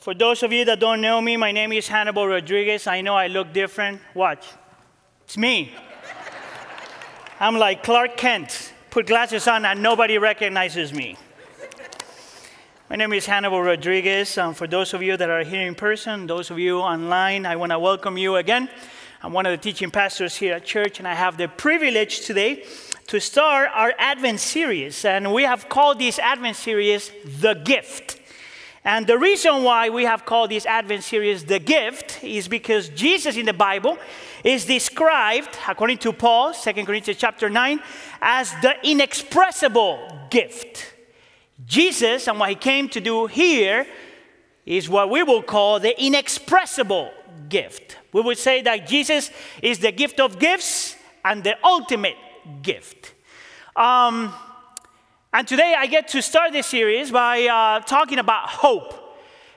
For 0.00 0.14
those 0.14 0.42
of 0.42 0.52
you 0.52 0.64
that 0.64 0.80
don't 0.80 1.00
know 1.00 1.20
me, 1.20 1.36
my 1.36 1.52
name 1.52 1.72
is 1.72 1.86
Hannibal 1.86 2.26
Rodriguez. 2.26 2.88
I 2.88 3.02
know 3.02 3.14
I 3.14 3.28
look 3.28 3.52
different. 3.52 4.00
Watch. 4.14 4.44
It's 5.22 5.36
me. 5.36 5.72
I'm 7.38 7.56
like 7.56 7.84
Clark 7.84 8.16
Kent. 8.16 8.72
Put 8.90 9.06
glasses 9.06 9.46
on 9.46 9.64
and 9.64 9.80
nobody 9.80 10.18
recognizes 10.18 10.92
me. 10.92 11.16
My 12.90 12.96
name 12.96 13.12
is 13.12 13.26
Hannibal 13.26 13.62
Rodriguez. 13.62 14.36
Um, 14.36 14.52
for 14.52 14.66
those 14.66 14.92
of 14.92 15.04
you 15.04 15.16
that 15.16 15.30
are 15.30 15.44
here 15.44 15.64
in 15.64 15.76
person, 15.76 16.26
those 16.26 16.50
of 16.50 16.58
you 16.58 16.80
online, 16.80 17.46
I 17.46 17.54
want 17.54 17.70
to 17.70 17.78
welcome 17.78 18.18
you 18.18 18.36
again. 18.36 18.68
I'm 19.22 19.32
one 19.32 19.46
of 19.46 19.52
the 19.52 19.56
teaching 19.56 19.92
pastors 19.92 20.34
here 20.34 20.54
at 20.54 20.64
church, 20.64 20.98
and 20.98 21.06
I 21.06 21.14
have 21.14 21.36
the 21.36 21.46
privilege 21.46 22.26
today 22.26 22.64
to 23.12 23.20
start 23.20 23.68
our 23.74 23.92
Advent 23.98 24.40
series. 24.40 25.04
And 25.04 25.34
we 25.34 25.42
have 25.42 25.68
called 25.68 25.98
this 25.98 26.18
Advent 26.18 26.56
series 26.56 27.12
The 27.40 27.52
Gift. 27.52 28.18
And 28.86 29.06
the 29.06 29.18
reason 29.18 29.64
why 29.64 29.90
we 29.90 30.04
have 30.04 30.24
called 30.24 30.50
this 30.50 30.64
Advent 30.64 31.04
series 31.04 31.44
The 31.44 31.58
Gift 31.58 32.24
is 32.24 32.48
because 32.48 32.88
Jesus 32.88 33.36
in 33.36 33.44
the 33.44 33.52
Bible 33.52 33.98
is 34.42 34.64
described, 34.64 35.50
according 35.68 35.98
to 35.98 36.14
Paul, 36.14 36.54
2 36.54 36.72
Corinthians 36.86 37.20
chapter 37.20 37.50
9, 37.50 37.80
as 38.22 38.50
the 38.62 38.76
inexpressible 38.82 40.28
gift. 40.30 40.94
Jesus 41.66 42.28
and 42.28 42.40
what 42.40 42.48
he 42.48 42.54
came 42.54 42.88
to 42.88 43.00
do 43.02 43.26
here 43.26 43.86
is 44.64 44.88
what 44.88 45.10
we 45.10 45.22
will 45.22 45.42
call 45.42 45.78
the 45.78 46.02
inexpressible 46.02 47.10
gift. 47.50 47.98
We 48.14 48.22
would 48.22 48.38
say 48.38 48.62
that 48.62 48.88
Jesus 48.88 49.30
is 49.60 49.80
the 49.80 49.92
gift 49.92 50.18
of 50.18 50.38
gifts 50.38 50.96
and 51.22 51.44
the 51.44 51.58
ultimate 51.62 52.16
gift. 52.62 53.14
Um, 53.76 54.34
and 55.32 55.48
today 55.48 55.74
I 55.76 55.86
get 55.86 56.08
to 56.08 56.22
start 56.22 56.52
this 56.52 56.66
series 56.66 57.10
by 57.10 57.46
uh, 57.46 57.80
talking 57.80 58.18
about 58.18 58.48
hope. 58.48 59.02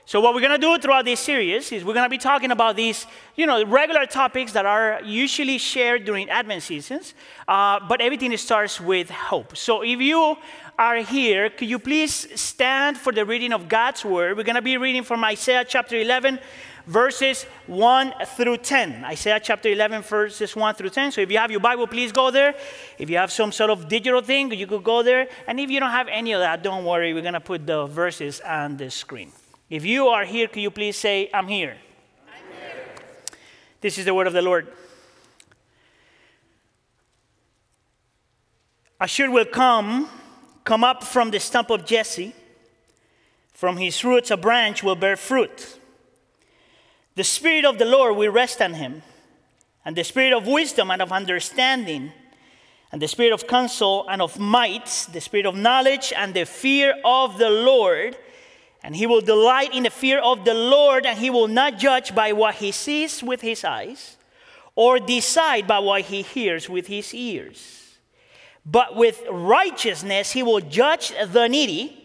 So, 0.08 0.20
what 0.20 0.34
we're 0.34 0.40
going 0.40 0.52
to 0.52 0.64
do 0.64 0.78
throughout 0.78 1.04
this 1.04 1.18
series 1.18 1.72
is 1.72 1.84
we're 1.84 1.92
going 1.92 2.06
to 2.06 2.08
be 2.08 2.16
talking 2.16 2.52
about 2.52 2.76
these, 2.76 3.06
you 3.34 3.44
know, 3.44 3.64
regular 3.66 4.06
topics 4.06 4.52
that 4.52 4.64
are 4.64 5.00
usually 5.04 5.58
shared 5.58 6.04
during 6.04 6.30
Advent 6.30 6.62
seasons, 6.62 7.12
uh, 7.48 7.80
but 7.88 8.00
everything 8.00 8.34
starts 8.36 8.80
with 8.80 9.10
hope. 9.10 9.56
So, 9.56 9.82
if 9.82 10.00
you 10.00 10.36
are 10.78 10.98
here, 10.98 11.50
could 11.50 11.68
you 11.68 11.80
please 11.80 12.28
stand 12.40 12.96
for 12.96 13.12
the 13.12 13.24
reading 13.24 13.52
of 13.52 13.68
God's 13.68 14.04
word? 14.04 14.36
We're 14.36 14.44
going 14.44 14.54
to 14.54 14.62
be 14.62 14.76
reading 14.76 15.02
from 15.02 15.24
Isaiah 15.24 15.64
chapter 15.64 15.96
11, 15.96 16.38
verses 16.86 17.44
1 17.66 18.14
through 18.36 18.58
10. 18.58 19.04
Isaiah 19.04 19.40
chapter 19.42 19.68
11, 19.68 20.02
verses 20.02 20.54
1 20.54 20.74
through 20.74 20.90
10. 20.90 21.12
So 21.12 21.20
if 21.20 21.30
you 21.30 21.38
have 21.38 21.50
your 21.50 21.60
Bible, 21.60 21.86
please 21.86 22.12
go 22.12 22.30
there. 22.30 22.54
If 22.98 23.10
you 23.10 23.16
have 23.16 23.32
some 23.32 23.52
sort 23.52 23.70
of 23.70 23.88
digital 23.88 24.20
thing, 24.20 24.52
you 24.52 24.66
could 24.66 24.84
go 24.84 25.02
there. 25.02 25.28
And 25.46 25.58
if 25.58 25.70
you 25.70 25.80
don't 25.80 25.90
have 25.90 26.08
any 26.08 26.32
of 26.32 26.40
that, 26.40 26.62
don't 26.62 26.84
worry. 26.84 27.12
We're 27.12 27.22
going 27.22 27.34
to 27.34 27.40
put 27.40 27.66
the 27.66 27.86
verses 27.86 28.40
on 28.40 28.76
the 28.76 28.90
screen. 28.90 29.32
If 29.68 29.84
you 29.84 30.08
are 30.08 30.24
here, 30.24 30.46
could 30.46 30.62
you 30.62 30.70
please 30.70 30.96
say, 30.96 31.28
I'm 31.34 31.48
here? 31.48 31.76
I'm 32.28 32.56
here. 32.56 32.84
This 33.80 33.98
is 33.98 34.04
the 34.04 34.14
word 34.14 34.28
of 34.28 34.32
the 34.32 34.42
Lord. 34.42 34.68
A 39.00 39.08
shoot 39.08 39.30
will 39.30 39.44
come, 39.44 40.08
come 40.64 40.82
up 40.82 41.04
from 41.04 41.30
the 41.30 41.40
stump 41.40 41.70
of 41.70 41.84
Jesse. 41.84 42.34
From 43.52 43.76
his 43.76 44.04
roots, 44.04 44.30
a 44.30 44.36
branch 44.36 44.82
will 44.82 44.94
bear 44.94 45.16
fruit. 45.16 45.75
The 47.16 47.24
Spirit 47.24 47.64
of 47.64 47.78
the 47.78 47.86
Lord 47.86 48.16
will 48.16 48.30
rest 48.30 48.60
on 48.60 48.74
him, 48.74 49.02
and 49.86 49.96
the 49.96 50.04
Spirit 50.04 50.34
of 50.34 50.46
wisdom 50.46 50.90
and 50.90 51.00
of 51.00 51.12
understanding, 51.12 52.12
and 52.92 53.00
the 53.00 53.08
Spirit 53.08 53.32
of 53.32 53.46
counsel 53.46 54.06
and 54.08 54.20
of 54.20 54.38
might, 54.38 55.08
the 55.12 55.22
Spirit 55.22 55.46
of 55.46 55.56
knowledge 55.56 56.12
and 56.14 56.34
the 56.34 56.44
fear 56.44 56.94
of 57.06 57.38
the 57.38 57.48
Lord. 57.48 58.18
And 58.82 58.94
he 58.94 59.06
will 59.06 59.22
delight 59.22 59.74
in 59.74 59.84
the 59.84 59.90
fear 59.90 60.18
of 60.18 60.44
the 60.44 60.52
Lord, 60.52 61.06
and 61.06 61.18
he 61.18 61.30
will 61.30 61.48
not 61.48 61.78
judge 61.78 62.14
by 62.14 62.34
what 62.34 62.56
he 62.56 62.70
sees 62.70 63.22
with 63.22 63.40
his 63.40 63.64
eyes, 63.64 64.18
or 64.74 64.98
decide 64.98 65.66
by 65.66 65.78
what 65.78 66.02
he 66.02 66.20
hears 66.20 66.68
with 66.68 66.86
his 66.86 67.14
ears. 67.14 67.96
But 68.66 68.94
with 68.94 69.22
righteousness 69.30 70.32
he 70.32 70.42
will 70.42 70.60
judge 70.60 71.14
the 71.32 71.48
needy 71.48 71.95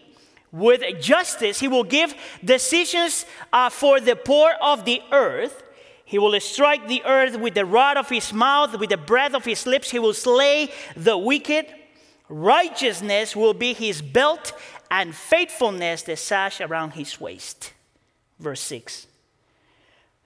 with 0.52 1.00
justice, 1.00 1.58
he 1.58 1.66
will 1.66 1.84
give 1.84 2.14
decisions 2.44 3.24
uh, 3.52 3.70
for 3.70 3.98
the 3.98 4.14
poor 4.14 4.52
of 4.60 4.84
the 4.84 5.00
earth. 5.10 5.62
He 6.04 6.18
will 6.18 6.38
strike 6.40 6.88
the 6.88 7.02
earth 7.04 7.38
with 7.38 7.54
the 7.54 7.64
rod 7.64 7.96
of 7.96 8.10
his 8.10 8.34
mouth, 8.34 8.78
with 8.78 8.90
the 8.90 8.98
breath 8.98 9.32
of 9.32 9.46
his 9.46 9.66
lips. 9.66 9.90
He 9.90 9.98
will 9.98 10.12
slay 10.12 10.70
the 10.94 11.16
wicked. 11.16 11.66
Righteousness 12.28 13.34
will 13.34 13.54
be 13.54 13.72
his 13.72 14.02
belt, 14.02 14.52
and 14.90 15.14
faithfulness 15.14 16.02
the 16.02 16.16
sash 16.16 16.60
around 16.60 16.90
his 16.90 17.18
waist. 17.18 17.72
Verse 18.38 18.60
6. 18.60 19.06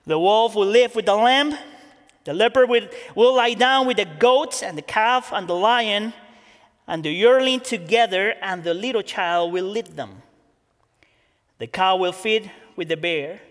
The 0.05 0.19
wolf 0.19 0.55
will 0.55 0.67
live 0.67 0.93
with 0.93 1.05
the 1.05 1.15
lamb. 1.15 1.57
The 2.25 2.33
leopard 2.33 2.69
will, 2.69 2.87
will 3.15 3.35
lie 3.35 3.53
down 3.53 3.87
with 3.87 3.95
the 3.95 4.05
goats, 4.05 4.61
and 4.61 4.77
the 4.77 4.81
calf 4.81 5.31
and 5.31 5.47
the 5.47 5.53
lion 5.53 6.13
and 6.87 7.03
the 7.03 7.11
yearling 7.11 7.59
together, 7.59 8.35
and 8.41 8.63
the 8.63 8.73
little 8.73 9.01
child 9.01 9.51
will 9.51 9.65
lead 9.65 9.95
them. 9.97 10.21
The 11.59 11.67
cow 11.67 11.97
will 11.97 12.13
feed 12.13 12.51
with 12.75 12.87
the 12.87 12.97
bear, 12.97 13.41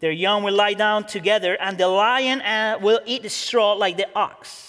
their 0.00 0.10
young 0.10 0.42
will 0.42 0.54
lie 0.54 0.74
down 0.74 1.06
together, 1.06 1.56
and 1.60 1.76
the 1.76 1.86
lion 1.86 2.40
uh, 2.40 2.78
will 2.80 3.00
eat 3.04 3.30
straw 3.30 3.74
like 3.74 3.98
the 3.98 4.08
ox. 4.14 4.66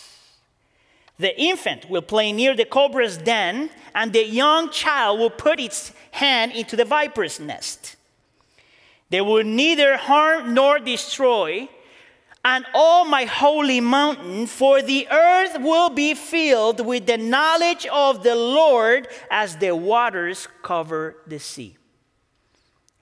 The 1.17 1.39
infant 1.39 1.89
will 1.89 2.01
play 2.01 2.33
near 2.33 2.55
the 2.55 2.65
cobra's 2.65 3.17
den, 3.17 3.69
and 3.95 4.11
the 4.11 4.25
young 4.25 4.69
child 4.71 5.19
will 5.19 5.29
put 5.29 5.59
its 5.59 5.93
hand 6.11 6.51
into 6.51 6.75
the 6.75 6.83
viper's 6.83 7.39
nest. 7.39 7.95
They 9.09 9.21
will 9.21 9.43
neither 9.43 9.97
harm 9.97 10.53
nor 10.53 10.79
destroy 10.79 11.69
and 12.43 12.65
all 12.73 13.05
my 13.05 13.25
holy 13.25 13.79
mountain, 13.79 14.47
for 14.47 14.81
the 14.81 15.07
earth 15.09 15.59
will 15.59 15.89
be 15.89 16.15
filled 16.15 16.83
with 16.83 17.05
the 17.05 17.17
knowledge 17.17 17.85
of 17.87 18.23
the 18.23 18.35
Lord 18.35 19.07
as 19.29 19.57
the 19.57 19.75
waters 19.75 20.47
cover 20.63 21.17
the 21.27 21.39
sea. 21.39 21.77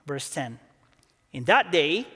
Verse 0.06 0.28
10 0.30 0.58
In 1.32 1.44
that 1.44 1.72
day, 1.72 2.06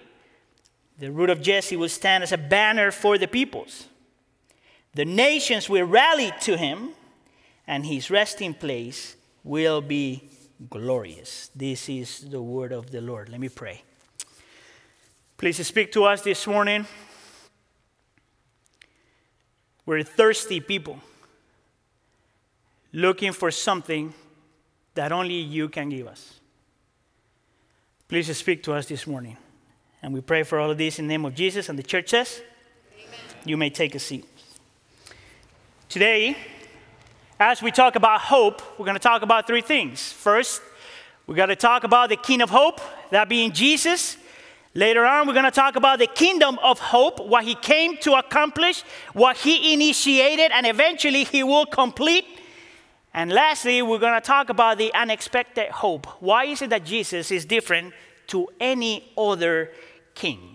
the 0.99 1.11
root 1.11 1.31
of 1.31 1.41
Jesse 1.41 1.77
will 1.77 1.89
stand 1.89 2.23
as 2.23 2.33
a 2.33 2.39
banner 2.39 2.91
for 2.91 3.17
the 3.17 3.27
peoples. 3.27 3.87
The 4.95 5.05
nations 5.05 5.69
will 5.69 5.87
rally 5.87 6.33
to 6.43 6.57
him, 6.57 6.91
and 7.67 7.87
his 7.87 8.11
resting 8.11 8.55
place 8.55 9.17
will 9.43 9.81
be 9.81 10.29
glorious. 10.71 11.51
This 11.55 11.89
is 11.89 12.21
the 12.31 12.41
word 12.41 12.73
of 12.73 12.91
the 12.91 13.01
Lord. 13.01 13.29
Let 13.29 13.41
me 13.41 13.49
pray. 13.49 13.83
Please 15.37 15.67
speak 15.67 15.91
to 15.93 16.05
us 16.05 16.23
this 16.23 16.47
morning. 16.47 16.87
We're 19.87 20.03
thirsty 20.03 20.61
people 20.61 21.01
looking 22.93 23.33
for 23.33 23.51
something 23.51 24.15
that 24.95 25.13
only 25.13 25.35
you 25.35 25.69
can 25.69 25.89
give 25.89 26.07
us. 26.07 26.41
Please 28.09 28.35
speak 28.37 28.63
to 28.63 28.73
us 28.73 28.87
this 28.87 29.07
morning. 29.07 29.37
And 30.03 30.13
we 30.13 30.21
pray 30.21 30.43
for 30.43 30.59
all 30.59 30.71
of 30.71 30.79
this 30.79 30.99
in 30.99 31.07
the 31.07 31.13
name 31.13 31.25
of 31.25 31.35
Jesus. 31.35 31.69
And 31.69 31.79
the 31.79 31.83
church 31.83 32.11
says, 32.11 32.43
Amen. 32.93 33.21
You 33.45 33.57
may 33.57 33.71
take 33.71 33.95
a 33.95 33.99
seat. 33.99 34.27
Today, 35.89 36.37
as 37.41 37.63
we 37.63 37.71
talk 37.71 37.97
about 37.97 38.21
hope, 38.21 38.63
we're 38.79 38.85
going 38.85 38.97
to 38.97 39.03
talk 39.03 39.23
about 39.23 39.47
three 39.47 39.61
things. 39.61 40.13
First, 40.13 40.63
we're 41.27 41.35
going 41.35 41.49
to 41.49 41.57
talk 41.57 41.85
about 41.85 42.11
the 42.11 42.17
King 42.17 42.43
of 42.43 42.51
Hope, 42.51 42.81
that 43.11 43.29
being 43.29 43.53
Jesus. 43.53 44.17
Later 44.77 45.07
on, 45.07 45.29
we're 45.29 45.35
going 45.35 45.45
to 45.45 45.53
talk 45.53 45.77
about 45.77 46.01
the 46.01 46.09
kingdom 46.09 46.59
of 46.61 46.81
hope, 46.81 47.25
what 47.25 47.45
he 47.45 47.55
came 47.55 47.97
to 47.99 48.15
accomplish, 48.15 48.83
what 49.13 49.37
he 49.37 49.73
initiated, 49.73 50.51
and 50.51 50.67
eventually 50.67 51.23
he 51.23 51.45
will 51.45 51.65
complete. 51.65 52.25
And 53.13 53.31
lastly, 53.31 53.83
we're 53.83 54.01
going 54.01 54.21
to 54.21 54.27
talk 54.27 54.49
about 54.49 54.79
the 54.79 54.93
unexpected 54.93 55.71
hope. 55.71 56.07
Why 56.21 56.47
is 56.47 56.61
it 56.61 56.71
that 56.71 56.85
Jesus 56.85 57.31
is 57.31 57.45
different 57.45 57.95
to 58.29 58.49
any 58.59 59.13
other 59.17 59.71
king? 60.17 60.54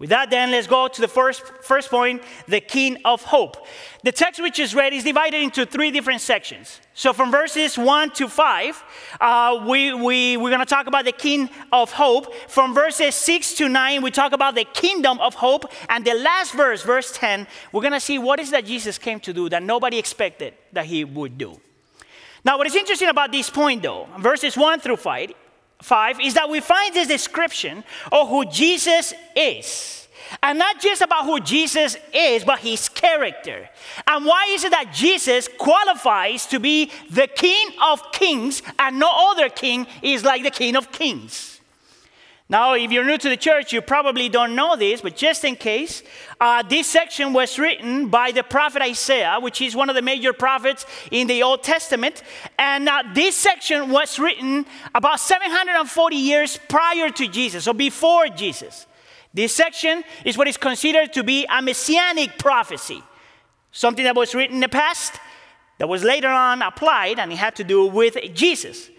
With 0.00 0.08
that, 0.08 0.30
then, 0.30 0.50
let's 0.50 0.66
go 0.66 0.88
to 0.88 1.00
the 1.02 1.08
first, 1.08 1.46
first 1.60 1.90
point 1.90 2.22
the 2.48 2.62
king 2.62 2.96
of 3.04 3.22
hope. 3.22 3.66
The 4.02 4.10
text 4.10 4.40
which 4.40 4.58
is 4.58 4.74
read 4.74 4.94
is 4.94 5.04
divided 5.04 5.42
into 5.42 5.66
three 5.66 5.90
different 5.90 6.22
sections. 6.22 6.80
So, 6.94 7.12
from 7.12 7.30
verses 7.30 7.76
1 7.76 8.12
to 8.12 8.26
5, 8.26 8.84
uh, 9.20 9.66
we, 9.68 9.92
we, 9.92 10.38
we're 10.38 10.48
going 10.48 10.60
to 10.60 10.64
talk 10.64 10.86
about 10.86 11.04
the 11.04 11.12
king 11.12 11.50
of 11.70 11.92
hope. 11.92 12.34
From 12.48 12.72
verses 12.72 13.14
6 13.14 13.52
to 13.56 13.68
9, 13.68 14.00
we 14.00 14.10
talk 14.10 14.32
about 14.32 14.54
the 14.54 14.64
kingdom 14.64 15.20
of 15.20 15.34
hope. 15.34 15.70
And 15.90 16.02
the 16.02 16.14
last 16.14 16.54
verse, 16.54 16.82
verse 16.82 17.12
10, 17.12 17.46
we're 17.70 17.82
going 17.82 17.92
to 17.92 18.00
see 18.00 18.18
what 18.18 18.40
is 18.40 18.52
that 18.52 18.64
Jesus 18.64 18.96
came 18.96 19.20
to 19.20 19.34
do 19.34 19.50
that 19.50 19.62
nobody 19.62 19.98
expected 19.98 20.54
that 20.72 20.86
he 20.86 21.04
would 21.04 21.36
do. 21.36 21.60
Now, 22.42 22.56
what 22.56 22.66
is 22.66 22.74
interesting 22.74 23.10
about 23.10 23.32
this 23.32 23.50
point, 23.50 23.82
though, 23.82 24.08
verses 24.18 24.56
1 24.56 24.80
through 24.80 24.96
5, 24.96 25.34
5 25.82 26.20
is 26.20 26.34
that 26.34 26.48
we 26.48 26.60
find 26.60 26.94
this 26.94 27.08
description 27.08 27.84
of 28.12 28.28
who 28.28 28.44
Jesus 28.46 29.14
is. 29.34 30.08
And 30.42 30.58
not 30.58 30.80
just 30.80 31.02
about 31.02 31.24
who 31.24 31.40
Jesus 31.40 31.96
is, 32.14 32.44
but 32.44 32.60
his 32.60 32.88
character. 32.88 33.68
And 34.06 34.24
why 34.24 34.46
is 34.50 34.64
it 34.64 34.70
that 34.70 34.92
Jesus 34.94 35.48
qualifies 35.58 36.46
to 36.46 36.60
be 36.60 36.90
the 37.10 37.26
King 37.26 37.70
of 37.82 38.00
Kings 38.12 38.62
and 38.78 38.98
no 38.98 39.10
other 39.12 39.48
king 39.48 39.86
is 40.02 40.24
like 40.24 40.42
the 40.44 40.50
King 40.50 40.76
of 40.76 40.92
Kings? 40.92 41.59
Now, 42.50 42.74
if 42.74 42.90
you're 42.90 43.04
new 43.04 43.16
to 43.16 43.28
the 43.28 43.36
church, 43.36 43.72
you 43.72 43.80
probably 43.80 44.28
don't 44.28 44.56
know 44.56 44.74
this, 44.74 45.02
but 45.02 45.14
just 45.14 45.44
in 45.44 45.54
case, 45.54 46.02
uh, 46.40 46.64
this 46.64 46.88
section 46.88 47.32
was 47.32 47.60
written 47.60 48.08
by 48.08 48.32
the 48.32 48.42
prophet 48.42 48.82
Isaiah, 48.82 49.38
which 49.38 49.60
is 49.60 49.76
one 49.76 49.88
of 49.88 49.94
the 49.94 50.02
major 50.02 50.32
prophets 50.32 50.84
in 51.12 51.28
the 51.28 51.44
Old 51.44 51.62
Testament. 51.62 52.24
And 52.58 52.88
uh, 52.88 53.04
this 53.14 53.36
section 53.36 53.90
was 53.90 54.18
written 54.18 54.66
about 54.96 55.20
740 55.20 56.16
years 56.16 56.58
prior 56.68 57.10
to 57.10 57.28
Jesus, 57.28 57.68
or 57.68 57.74
before 57.74 58.26
Jesus. 58.26 58.88
This 59.32 59.54
section 59.54 60.02
is 60.24 60.36
what 60.36 60.48
is 60.48 60.56
considered 60.56 61.12
to 61.12 61.22
be 61.22 61.46
a 61.48 61.62
messianic 61.62 62.36
prophecy, 62.36 63.00
something 63.70 64.02
that 64.02 64.16
was 64.16 64.34
written 64.34 64.56
in 64.56 64.60
the 64.60 64.68
past 64.68 65.20
that 65.78 65.88
was 65.88 66.02
later 66.02 66.28
on 66.28 66.62
applied, 66.62 67.20
and 67.20 67.30
it 67.30 67.36
had 67.36 67.54
to 67.56 67.64
do 67.64 67.86
with 67.86 68.16
Jesus. 68.34 68.90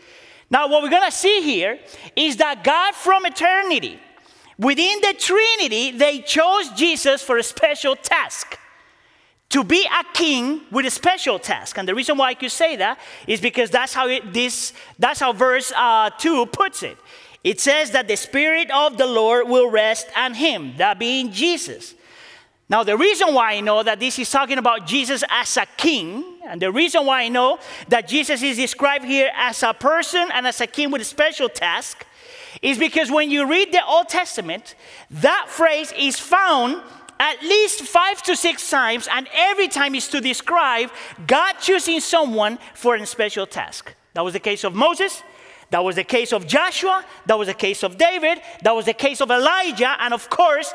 Now, 0.52 0.68
what 0.68 0.84
we're 0.84 0.90
going 0.90 1.10
to 1.10 1.16
see 1.16 1.42
here 1.42 1.80
is 2.16 2.36
that 2.38 2.64
God 2.64 2.94
from 2.94 3.26
eternity, 3.26 3.98
within 4.60 5.00
the 5.02 5.16
Trinity, 5.18 5.92
they 5.92 6.20
chose 6.20 6.70
Jesus 6.72 7.24
for 7.24 7.38
a 7.38 7.44
special 7.44 7.96
task. 7.96 8.60
To 9.50 9.64
be 9.64 9.86
a 9.86 10.04
king 10.14 10.62
with 10.72 10.86
a 10.86 10.90
special 10.90 11.38
task. 11.38 11.78
And 11.78 11.88
the 11.88 11.96
reason 11.96 12.18
why 12.18 12.30
I 12.30 12.34
could 12.36 12.52
say 12.52 12.78
that 12.78 13.00
is 13.28 13.42
because 13.42 13.70
that's 13.70 13.94
how 13.94 14.08
it, 14.08 14.32
this, 14.32 14.72
that's 14.98 15.20
how 15.20 15.34
verse 15.34 15.74
uh, 15.76 16.10
2 16.18 16.46
puts 16.46 16.84
it. 16.84 16.98
It 17.44 17.60
says 17.60 17.92
that 17.92 18.08
the 18.08 18.16
Spirit 18.16 18.72
of 18.72 18.98
the 18.98 19.08
Lord 19.08 19.50
will 19.50 19.70
rest 19.70 20.08
on 20.16 20.36
him, 20.36 20.76
that 20.78 21.00
being 21.00 21.32
Jesus. 21.32 21.96
Now, 22.72 22.86
the 22.86 22.96
reason 22.96 23.34
why 23.34 23.56
I 23.56 23.60
know 23.60 23.84
that 23.84 24.00
this 24.00 24.18
is 24.18 24.32
talking 24.32 24.58
about 24.58 24.88
Jesus 24.88 25.26
as 25.30 25.58
a 25.58 25.66
king, 25.76 26.24
and 26.48 26.62
the 26.62 26.72
reason 26.72 27.06
why 27.06 27.24
I 27.24 27.28
know 27.28 27.60
that 27.90 28.08
Jesus 28.08 28.42
is 28.42 28.56
described 28.56 29.04
here 29.04 29.30
as 29.36 29.62
a 29.62 29.74
person 29.74 30.30
and 30.34 30.48
as 30.48 30.62
a 30.62 30.68
king 30.68 30.90
with 30.90 31.02
a 31.02 31.06
special 31.06 31.50
task, 31.50 32.06
is 32.62 32.78
because 32.78 33.12
when 33.12 33.30
you 33.30 33.46
read 33.46 33.74
the 33.74 33.86
Old 33.86 34.08
Testament, 34.08 34.76
that 35.10 35.48
phrase 35.50 35.92
is 36.00 36.18
found 36.18 36.82
at 37.20 37.42
least 37.42 37.82
five 37.82 38.24
to 38.24 38.38
six 38.38 38.70
times, 38.70 39.06
and 39.12 39.28
every 39.34 39.68
time 39.68 39.94
is 39.94 40.08
to 40.08 40.22
describe 40.22 40.92
God 41.28 41.56
choosing 41.60 42.00
someone 42.00 42.58
for 42.74 42.96
a 42.96 43.06
special 43.06 43.46
task. 43.46 43.94
That 44.14 44.24
was 44.24 44.32
the 44.32 44.40
case 44.40 44.64
of 44.64 44.74
Moses. 44.74 45.22
That 45.72 45.84
was 45.84 45.98
the 45.98 46.06
case 46.06 46.32
of 46.32 46.48
Joshua. 46.48 47.04
That 47.26 47.38
was 47.38 47.50
the 47.50 47.54
case 47.54 47.84
of 47.84 47.98
David. 47.98 48.42
That 48.64 48.74
was 48.74 48.86
the 48.86 48.94
case 48.94 49.20
of 49.20 49.30
Elijah. 49.30 49.96
And 50.00 50.14
of 50.14 50.30
course, 50.30 50.74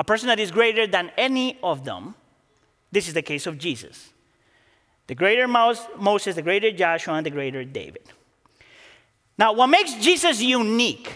a 0.00 0.04
person 0.04 0.28
that 0.28 0.40
is 0.40 0.50
greater 0.50 0.86
than 0.86 1.12
any 1.18 1.58
of 1.62 1.84
them, 1.84 2.14
this 2.90 3.06
is 3.06 3.12
the 3.12 3.20
case 3.20 3.46
of 3.46 3.58
Jesus. 3.58 4.08
The 5.08 5.14
greater 5.14 5.46
Moses, 5.46 6.34
the 6.34 6.40
greater 6.40 6.70
Joshua, 6.70 7.14
and 7.14 7.26
the 7.26 7.30
greater 7.30 7.64
David. 7.64 8.04
Now, 9.36 9.52
what 9.52 9.66
makes 9.66 9.92
Jesus 9.96 10.40
unique 10.40 11.12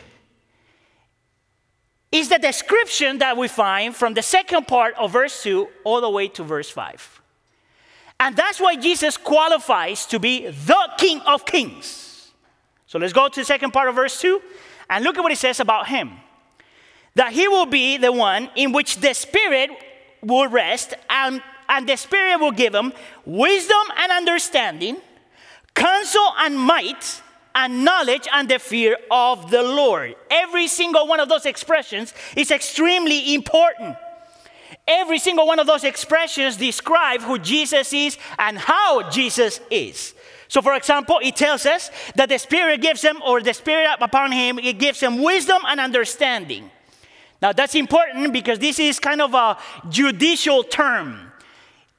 is 2.13 2.29
the 2.29 2.39
description 2.39 3.17
that 3.21 3.39
we 3.39 3.49
find 3.49 3.97
from 3.97 4.13
the 4.13 4.21
second 4.21 4.69
part 4.69 4.95
of 4.97 5.13
verse 5.13 5.43
2 5.43 5.67
all 5.85 6.03
the 6.03 6.11
way 6.11 6.29
to 6.29 6.45
verse 6.45 6.69
5. 6.69 7.23
And 8.21 8.37
that's 8.37 8.61
why 8.61 8.77
Jesus 8.77 9.17
qualifies 9.17 10.05
to 10.07 10.21
be 10.21 10.47
the 10.49 10.91
King 10.99 11.23
of 11.23 11.47
Kings. 11.47 12.33
So 12.87 12.99
let's 12.99 13.15
go 13.15 13.29
to 13.31 13.41
the 13.41 13.47
second 13.47 13.71
part 13.71 13.89
of 13.89 13.95
verse 13.95 14.21
2 14.21 14.43
and 14.91 15.03
look 15.03 15.17
at 15.17 15.23
what 15.23 15.33
it 15.33 15.39
says 15.39 15.59
about 15.59 15.89
him 15.89 16.19
that 17.15 17.33
he 17.33 17.49
will 17.49 17.67
be 17.67 17.97
the 17.97 18.13
one 18.13 18.51
in 18.57 18.73
which 18.73 18.99
the 18.99 19.15
Spirit 19.15 19.71
will 20.23 20.49
rest, 20.49 20.95
and, 21.09 21.43
and 21.69 21.89
the 21.89 21.97
Spirit 21.97 22.41
will 22.41 22.53
give 22.53 22.75
him 22.75 22.93
wisdom 23.25 23.83
and 23.99 24.11
understanding, 24.11 24.97
counsel 25.75 26.29
and 26.39 26.59
might, 26.59 27.23
and 27.55 27.85
knowledge 27.85 28.27
and 28.33 28.49
the 28.49 28.59
fear 28.59 28.97
of 29.11 29.51
the 29.51 29.63
Lord. 29.63 30.17
Every 30.31 30.67
single 30.67 31.07
one 31.07 31.21
of 31.21 31.29
those 31.29 31.47
expressions 31.47 32.13
is 32.37 32.51
extremely 32.51 33.35
important. 33.35 33.97
Every 34.89 35.19
single 35.19 35.47
one 35.47 35.59
of 35.59 35.67
those 35.67 35.85
expressions 35.85 36.57
describe 36.57 37.23
who 37.23 37.39
Jesus 37.39 37.93
is 37.93 38.19
and 38.39 38.59
how 38.59 39.09
Jesus 39.09 39.61
is. 39.71 40.15
So, 40.49 40.61
for 40.61 40.75
example, 40.75 41.21
it 41.23 41.37
tells 41.37 41.65
us 41.65 41.91
that 42.17 42.29
the 42.29 42.39
Spirit 42.39 42.83
gives 42.83 43.01
him, 43.01 43.23
or 43.25 43.41
the 43.41 43.55
Spirit 43.55 43.89
upon 44.01 44.33
him, 44.33 44.59
it 44.59 44.79
gives 44.79 45.01
him 45.01 45.23
wisdom 45.23 45.63
and 45.67 45.81
understanding. 45.81 46.71
Now, 47.45 47.53
that's 47.53 47.75
important 47.75 48.33
because 48.33 48.59
this 48.59 48.79
is 48.79 48.99
kind 48.99 49.21
of 49.21 49.35
a 49.35 49.59
judicial 49.91 50.65
term. 50.65 51.31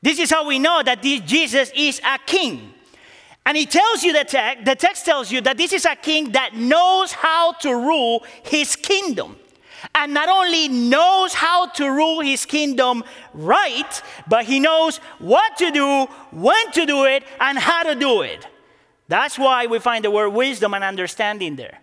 This 0.01 0.17
is 0.17 0.31
how 0.31 0.47
we 0.47 0.57
know 0.57 0.81
that 0.83 1.03
this 1.03 1.21
Jesus 1.21 1.71
is 1.75 2.01
a 2.03 2.17
king. 2.17 2.73
And 3.45 3.55
he 3.55 3.67
tells 3.67 4.01
you 4.01 4.11
the 4.11 4.23
text, 4.23 4.65
the 4.65 4.73
text 4.73 5.05
tells 5.05 5.31
you 5.31 5.41
that 5.41 5.55
this 5.55 5.71
is 5.71 5.85
a 5.85 5.95
king 5.95 6.31
that 6.31 6.55
knows 6.55 7.11
how 7.11 7.51
to 7.61 7.75
rule 7.75 8.25
his 8.41 8.75
kingdom. 8.75 9.35
And 9.93 10.15
not 10.15 10.29
only 10.29 10.67
knows 10.67 11.35
how 11.35 11.67
to 11.73 11.91
rule 11.91 12.21
his 12.21 12.43
kingdom 12.47 13.03
right, 13.35 14.01
but 14.27 14.45
he 14.45 14.59
knows 14.59 14.97
what 15.19 15.57
to 15.57 15.69
do, 15.69 16.07
when 16.31 16.71
to 16.71 16.87
do 16.87 17.05
it, 17.05 17.23
and 17.39 17.59
how 17.59 17.83
to 17.83 17.93
do 17.93 18.23
it. 18.23 18.47
That's 19.09 19.37
why 19.37 19.67
we 19.67 19.77
find 19.77 20.03
the 20.03 20.09
word 20.09 20.29
wisdom 20.29 20.73
and 20.73 20.83
understanding 20.83 21.55
there. 21.55 21.81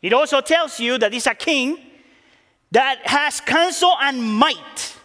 It 0.00 0.14
also 0.14 0.40
tells 0.40 0.80
you 0.80 0.96
that 0.96 1.12
he's 1.12 1.26
a 1.26 1.34
king 1.34 1.76
that 2.72 3.06
has 3.06 3.40
counsel 3.40 3.94
and 4.00 4.22
might. 4.22 4.96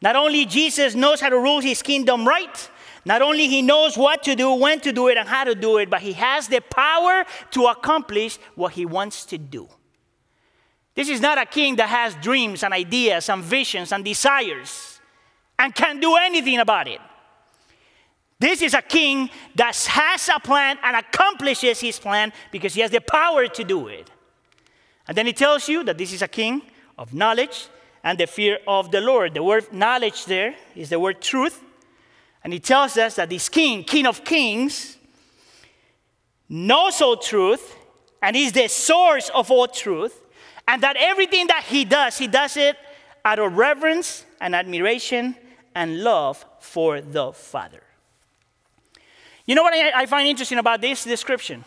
Not 0.00 0.16
only 0.16 0.46
Jesus 0.46 0.94
knows 0.94 1.20
how 1.20 1.28
to 1.28 1.38
rule 1.38 1.60
his 1.60 1.82
kingdom 1.82 2.26
right, 2.26 2.70
not 3.04 3.22
only 3.22 3.48
he 3.48 3.62
knows 3.62 3.96
what 3.96 4.22
to 4.24 4.34
do, 4.34 4.54
when 4.54 4.80
to 4.80 4.92
do 4.92 5.08
it, 5.08 5.16
and 5.16 5.28
how 5.28 5.44
to 5.44 5.54
do 5.54 5.78
it, 5.78 5.90
but 5.90 6.00
he 6.00 6.12
has 6.12 6.48
the 6.48 6.60
power 6.60 7.24
to 7.50 7.66
accomplish 7.66 8.38
what 8.54 8.72
he 8.72 8.86
wants 8.86 9.24
to 9.26 9.38
do. 9.38 9.68
This 10.94 11.08
is 11.08 11.20
not 11.20 11.38
a 11.38 11.46
king 11.46 11.76
that 11.76 11.88
has 11.88 12.14
dreams 12.16 12.62
and 12.62 12.74
ideas 12.74 13.28
and 13.28 13.42
visions 13.42 13.92
and 13.92 14.04
desires 14.04 15.00
and 15.58 15.74
can't 15.74 16.00
do 16.00 16.16
anything 16.16 16.58
about 16.58 16.86
it. 16.86 17.00
This 18.40 18.62
is 18.62 18.74
a 18.74 18.82
king 18.82 19.30
that 19.56 19.76
has 19.76 20.28
a 20.28 20.38
plan 20.38 20.78
and 20.82 20.96
accomplishes 20.96 21.80
his 21.80 21.98
plan 21.98 22.32
because 22.52 22.74
he 22.74 22.80
has 22.80 22.92
the 22.92 23.00
power 23.00 23.48
to 23.48 23.64
do 23.64 23.88
it. 23.88 24.08
And 25.08 25.16
then 25.16 25.26
he 25.26 25.32
tells 25.32 25.68
you 25.68 25.82
that 25.84 25.98
this 25.98 26.12
is 26.12 26.22
a 26.22 26.28
king 26.28 26.62
of 26.98 27.14
knowledge 27.14 27.68
and 28.02 28.18
the 28.18 28.26
fear 28.26 28.58
of 28.66 28.90
the 28.90 29.00
Lord. 29.00 29.34
The 29.34 29.42
word 29.42 29.72
knowledge 29.72 30.24
there 30.24 30.54
is 30.74 30.90
the 30.90 30.98
word 30.98 31.20
truth. 31.20 31.62
And 32.44 32.52
he 32.52 32.60
tells 32.60 32.96
us 32.96 33.16
that 33.16 33.30
this 33.30 33.48
king, 33.48 33.84
king 33.84 34.06
of 34.06 34.24
kings, 34.24 34.96
knows 36.48 37.00
all 37.00 37.16
truth 37.16 37.76
and 38.22 38.36
is 38.36 38.52
the 38.52 38.68
source 38.68 39.30
of 39.30 39.50
all 39.50 39.68
truth. 39.68 40.20
And 40.66 40.82
that 40.82 40.96
everything 40.98 41.46
that 41.46 41.64
he 41.64 41.84
does, 41.84 42.18
he 42.18 42.26
does 42.26 42.56
it 42.56 42.76
out 43.24 43.38
of 43.38 43.56
reverence 43.56 44.24
and 44.40 44.54
admiration 44.54 45.34
and 45.74 46.02
love 46.02 46.44
for 46.60 47.00
the 47.00 47.32
Father. 47.32 47.82
You 49.46 49.54
know 49.54 49.62
what 49.62 49.72
I, 49.72 50.04
find 50.04 50.28
interesting 50.28 50.58
about 50.58 50.82
this 50.82 51.04
description? 51.04 51.64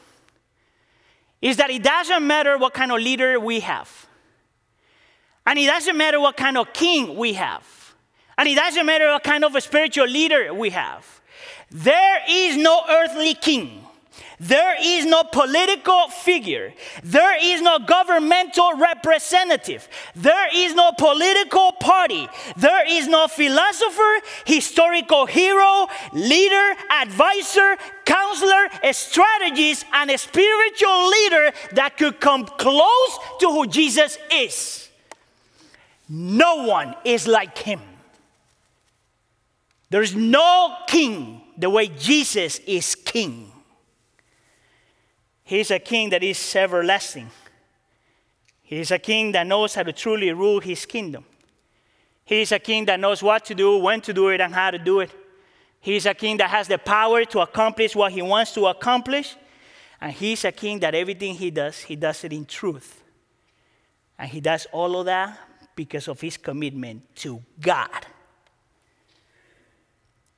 Is 1.41 1.57
that 1.57 1.71
it 1.71 1.81
doesn't 1.81 2.25
matter 2.25 2.57
what 2.59 2.75
kind 2.75 2.91
of 2.91 2.99
leader 2.99 3.39
we 3.39 3.61
have. 3.61 4.07
And 5.45 5.57
it 5.57 5.65
doesn't 5.65 5.97
matter 5.97 6.19
what 6.19 6.37
kind 6.37 6.57
of 6.57 6.71
king 6.73 7.17
we 7.17 7.33
have. 7.33 7.65
And 8.37 8.47
it 8.47 8.55
doesn't 8.55 8.85
matter 8.85 9.07
what 9.11 9.23
kind 9.23 9.43
of 9.43 9.55
a 9.55 9.61
spiritual 9.61 10.07
leader 10.07 10.53
we 10.53 10.69
have. 10.71 11.21
There 11.69 12.21
is 12.27 12.57
no 12.57 12.81
earthly 12.89 13.33
king. 13.33 13.85
There 14.39 14.75
is 14.81 15.05
no 15.05 15.23
political 15.23 16.07
figure. 16.07 16.73
There 17.03 17.37
is 17.39 17.61
no 17.61 17.77
governmental 17.77 18.73
representative. 18.73 19.87
There 20.15 20.47
is 20.51 20.73
no 20.73 20.91
political 20.97 21.73
party. 21.73 22.27
There 22.57 22.83
is 22.89 23.07
no 23.07 23.27
philosopher, 23.27 24.25
historical 24.47 25.27
hero, 25.27 25.87
leader, 26.11 26.75
advisor, 26.89 27.77
counselor, 28.03 28.67
strategist, 28.91 29.85
and 29.93 30.09
a 30.09 30.17
spiritual 30.17 31.07
leader 31.07 31.51
that 31.73 31.97
could 31.97 32.19
come 32.19 32.45
close 32.45 33.19
to 33.41 33.47
who 33.47 33.67
Jesus 33.67 34.17
is. 34.31 34.80
No 36.13 36.65
one 36.65 36.93
is 37.05 37.25
like 37.25 37.57
him. 37.57 37.79
There's 39.89 40.13
no 40.13 40.75
king 40.85 41.41
the 41.57 41.69
way 41.69 41.87
Jesus 41.87 42.59
is 42.59 42.95
king. 42.95 43.49
He's 45.45 45.71
a 45.71 45.79
king 45.79 46.09
that 46.09 46.21
is 46.21 46.53
everlasting. 46.53 47.31
He 48.61 48.81
is 48.81 48.91
a 48.91 48.99
king 48.99 49.31
that 49.31 49.47
knows 49.47 49.73
how 49.73 49.83
to 49.83 49.93
truly 49.93 50.33
rule 50.33 50.59
his 50.59 50.85
kingdom. 50.85 51.23
He 52.25 52.41
is 52.41 52.51
a 52.51 52.59
king 52.59 52.83
that 52.87 52.99
knows 52.99 53.23
what 53.23 53.45
to 53.45 53.55
do, 53.55 53.77
when 53.77 54.01
to 54.01 54.11
do 54.11 54.27
it, 54.27 54.41
and 54.41 54.53
how 54.53 54.71
to 54.71 54.77
do 54.77 54.99
it. 54.99 55.11
He 55.79 55.95
is 55.95 56.05
a 56.05 56.13
king 56.13 56.35
that 56.37 56.49
has 56.49 56.67
the 56.67 56.77
power 56.77 57.23
to 57.23 57.39
accomplish 57.39 57.95
what 57.95 58.11
he 58.11 58.21
wants 58.21 58.53
to 58.55 58.65
accomplish. 58.65 59.37
And 60.01 60.11
he's 60.11 60.43
a 60.43 60.51
king 60.51 60.79
that 60.79 60.93
everything 60.93 61.35
he 61.35 61.51
does, 61.51 61.79
he 61.79 61.95
does 61.95 62.25
it 62.25 62.33
in 62.33 62.43
truth. 62.43 63.01
And 64.19 64.29
he 64.29 64.41
does 64.41 64.67
all 64.73 64.99
of 64.99 65.05
that 65.05 65.39
because 65.85 66.07
of 66.07 66.21
his 66.21 66.37
commitment 66.37 67.01
to 67.15 67.41
God. 67.59 68.05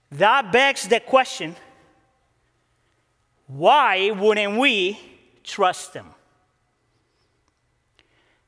That 0.09 0.53
begs 0.53 0.87
the 0.87 1.01
question 1.01 1.53
why 3.47 4.11
wouldn't 4.11 4.57
we 4.57 4.97
trust 5.43 5.93
him? 5.95 6.05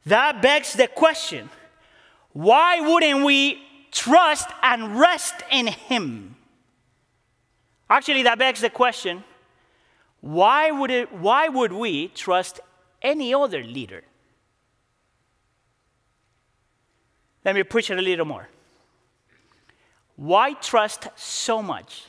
That 0.05 0.41
begs 0.41 0.71
the 0.71 0.87
question 0.87 1.49
why 2.31 2.79
wouldn't 2.79 3.25
we 3.25 3.61
trust 3.91 4.47
and 4.63 4.97
rest 4.97 5.35
in 5.51 5.67
him? 5.67 6.37
Actually, 7.89 8.23
that 8.23 8.39
begs 8.39 8.61
the 8.61 8.69
question 8.69 9.21
why 10.21 10.71
would, 10.71 10.91
it, 10.91 11.11
why 11.11 11.49
would 11.49 11.73
we 11.73 12.07
trust 12.07 12.61
any 13.01 13.33
other 13.33 13.61
leader? 13.61 14.05
Let 17.45 17.53
me 17.53 17.63
push 17.63 17.91
it 17.91 17.99
a 17.99 18.01
little 18.01 18.25
more. 18.25 18.49
Why 20.15 20.53
trust 20.53 21.07
so 21.15 21.61
much? 21.61 22.05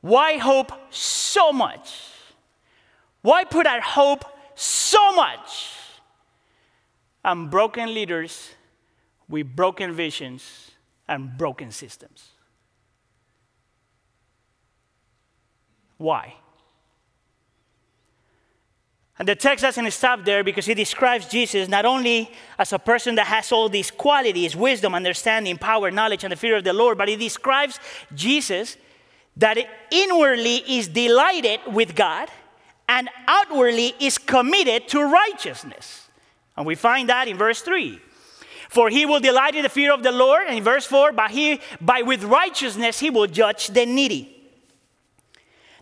Why 0.00 0.38
hope 0.38 0.72
so 0.90 1.52
much? 1.52 1.90
Why 3.22 3.44
put 3.44 3.66
our 3.66 3.80
hope 3.80 4.24
so 4.54 5.12
much 5.14 5.72
on 7.24 7.50
broken 7.50 7.92
leaders 7.92 8.50
with 9.28 9.54
broken 9.54 9.92
visions 9.92 10.70
and 11.08 11.36
broken 11.36 11.72
systems? 11.72 12.28
Why? 15.98 16.34
And 19.20 19.28
the 19.28 19.36
text 19.36 19.60
doesn't 19.60 19.90
stop 19.90 20.24
there 20.24 20.42
because 20.42 20.64
he 20.64 20.72
describes 20.72 21.26
Jesus 21.26 21.68
not 21.68 21.84
only 21.84 22.32
as 22.58 22.72
a 22.72 22.78
person 22.78 23.16
that 23.16 23.26
has 23.26 23.52
all 23.52 23.68
these 23.68 23.90
qualities 23.90 24.56
wisdom, 24.56 24.94
understanding, 24.94 25.58
power, 25.58 25.90
knowledge, 25.90 26.24
and 26.24 26.32
the 26.32 26.36
fear 26.36 26.56
of 26.56 26.64
the 26.64 26.72
Lord, 26.72 26.96
but 26.96 27.06
he 27.06 27.16
describes 27.16 27.78
Jesus 28.14 28.78
that 29.36 29.58
inwardly 29.90 30.64
is 30.66 30.88
delighted 30.88 31.60
with 31.66 31.94
God 31.94 32.30
and 32.88 33.10
outwardly 33.28 33.92
is 34.00 34.16
committed 34.16 34.88
to 34.88 35.02
righteousness. 35.04 36.08
And 36.56 36.64
we 36.64 36.74
find 36.74 37.10
that 37.10 37.28
in 37.28 37.36
verse 37.36 37.60
3. 37.60 38.00
For 38.70 38.88
he 38.88 39.04
will 39.04 39.20
delight 39.20 39.54
in 39.54 39.64
the 39.64 39.68
fear 39.68 39.92
of 39.92 40.02
the 40.02 40.12
Lord, 40.12 40.46
and 40.46 40.56
in 40.56 40.64
verse 40.64 40.86
4, 40.86 41.12
by, 41.12 41.28
he, 41.28 41.60
by 41.78 42.00
with 42.00 42.24
righteousness 42.24 42.98
he 42.98 43.10
will 43.10 43.26
judge 43.26 43.66
the 43.66 43.84
needy. 43.84 44.39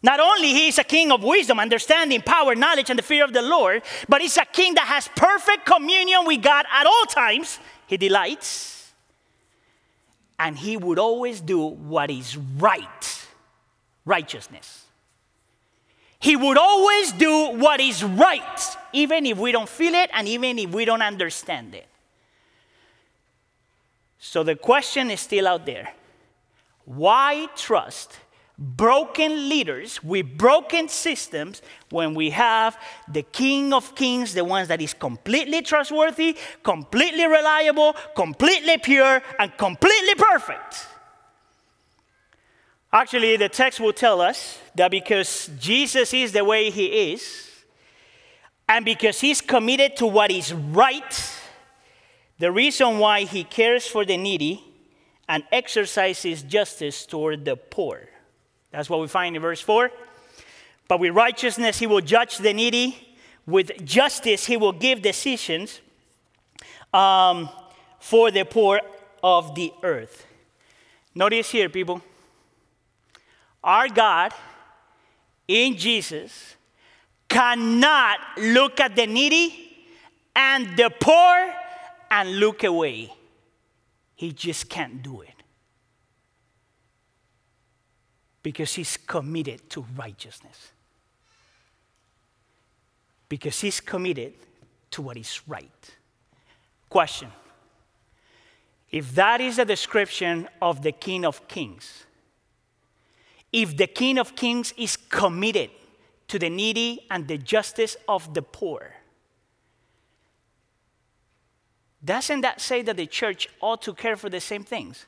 Not 0.03 0.20
only 0.20 0.49
he 0.49 0.68
is 0.68 0.78
a 0.78 0.84
king 0.84 1.11
of 1.11 1.22
wisdom, 1.22 1.59
understanding, 1.59 2.22
power, 2.22 2.55
knowledge, 2.55 2.90
and 2.90 2.99
the 2.99 3.03
fear 3.03 3.24
of 3.24 3.32
the 3.32 3.42
Lord, 3.42 3.82
but 4.09 4.20
he's 4.20 4.36
a 4.36 4.44
king 4.44 4.74
that 4.74 4.86
has 4.86 5.09
perfect 5.16 5.66
communion 5.66 6.24
with 6.24 6.42
God 6.42 6.66
at 6.72 6.86
all 6.86 7.05
times. 7.07 7.59
He 7.86 7.96
delights. 7.96 8.92
And 10.38 10.57
he 10.57 10.76
would 10.76 11.01
always 11.01 11.40
do 11.40 11.66
what 11.66 12.11
is 12.11 12.36
right 12.36 13.18
righteousness. 14.09 14.86
He 16.18 16.34
would 16.34 16.59
always 16.59 17.12
do 17.12 17.51
what 17.51 17.78
is 17.78 18.03
right, 18.03 18.76
even 18.92 19.24
if 19.26 19.38
we 19.38 19.53
don't 19.53 19.68
feel 19.68 19.94
it 19.94 20.11
and 20.12 20.26
even 20.26 20.59
if 20.59 20.70
we 20.70 20.84
don't 20.84 21.03
understand 21.03 21.74
it. 21.74 21.86
So 24.18 24.42
the 24.42 24.57
question 24.57 25.11
is 25.12 25.20
still 25.20 25.46
out 25.46 25.64
there 25.64 25.92
why 26.84 27.49
trust 27.55 28.18
broken 28.59 29.49
leaders 29.49 30.03
with 30.03 30.37
broken 30.37 30.89
systems 30.89 31.63
when 31.91 32.13
we 32.13 32.31
have 32.31 32.77
the 33.07 33.23
king 33.23 33.73
of 33.73 33.95
kings 33.95 34.35
the 34.35 34.45
ones 34.45 34.67
that 34.67 34.83
is 34.83 34.93
completely 34.93 35.63
trustworthy 35.63 36.37
completely 36.65 37.25
reliable 37.25 37.95
completely 38.17 38.77
pure 38.79 39.23
and 39.39 39.57
completely 39.57 40.15
perfect. 40.17 40.89
Actually 42.93 43.37
the 43.37 43.49
text 43.49 43.79
will 43.79 43.93
tell 43.93 44.21
us 44.21 44.59
that 44.75 44.91
because 44.91 45.51
jesus 45.61 46.13
is 46.13 46.33
the 46.33 46.45
way 46.45 46.69
he 46.69 47.13
is 47.13 47.49
and 48.69 48.85
because 48.85 49.21
he's 49.21 49.41
committed 49.41 49.97
to 49.97 50.05
what 50.05 50.33
is 50.33 50.53
right 50.53 51.37
the 52.41 52.51
reason 52.51 52.99
why 52.99 53.21
he 53.21 53.45
cares 53.45 53.87
for 53.87 54.05
the 54.05 54.17
needy 54.17 54.65
and 55.29 55.45
exercises 55.53 56.43
justice 56.43 57.07
toward 57.07 57.45
the 57.45 57.55
poor 57.55 58.09
that's 58.71 58.91
what 58.91 59.01
we 59.01 59.09
find 59.09 59.35
in 59.37 59.43
verse 59.43 59.61
4. 59.61 59.91
But 60.89 61.01
with 61.01 61.14
righteousness 61.14 61.79
he 61.79 61.87
will 61.87 62.01
judge 62.01 62.39
the 62.39 62.53
needy, 62.53 63.16
with 63.47 63.85
justice 63.85 64.47
he 64.47 64.57
will 64.57 64.73
give 64.73 65.03
decisions 65.03 65.81
um, 66.93 67.49
for 67.99 68.31
the 68.31 68.45
poor 68.45 68.81
of 69.23 69.55
the 69.55 69.73
earth. 69.83 70.27
Notice 71.14 71.51
here, 71.51 71.69
people. 71.69 72.03
Our 73.62 73.89
God 73.89 74.33
in 75.47 75.77
Jesus 75.77 76.57
cannot 77.29 78.19
look 78.39 78.81
at 78.81 78.95
the 78.95 79.07
needy 79.07 79.87
and 80.35 80.77
the 80.77 80.91
poor 81.01 81.55
and 82.11 82.39
look 82.39 82.64
away. 82.64 83.12
He 84.14 84.33
just 84.33 84.69
can't 84.69 85.03
do 85.03 85.23
it. 85.23 85.38
Because 88.43 88.74
he's 88.74 88.97
committed 88.97 89.68
to 89.70 89.84
righteousness. 89.97 90.72
Because 93.28 93.61
he's 93.61 93.80
committed 93.80 94.34
to 94.93 95.03
what 95.03 95.16
is 95.16 95.41
right. 95.47 95.97
Question 96.89 97.30
If 98.91 99.14
that 99.14 99.41
is 99.41 99.59
a 99.59 99.64
description 99.64 100.49
of 100.62 100.82
the 100.82 100.93
King 100.93 101.24
of 101.24 101.47
Kings, 101.49 102.05
if 103.53 103.76
the 103.76 103.86
King 103.86 104.18
of 104.18 104.36
Kings 104.36 104.72
is 104.76 104.97
committed 104.97 105.70
to 106.28 106.39
the 106.39 106.51
needy 106.51 107.07
and 107.11 107.26
the 107.26 107.39
justice 107.39 107.97
of 108.07 108.34
the 108.34 108.43
poor, 108.43 108.95
doesn't 112.05 112.43
that 112.43 112.61
say 112.61 112.82
that 112.82 112.97
the 112.97 113.07
church 113.07 113.49
ought 113.61 113.82
to 113.82 113.93
care 113.93 114.16
for 114.16 114.28
the 114.28 114.41
same 114.41 114.64
things? 114.64 115.07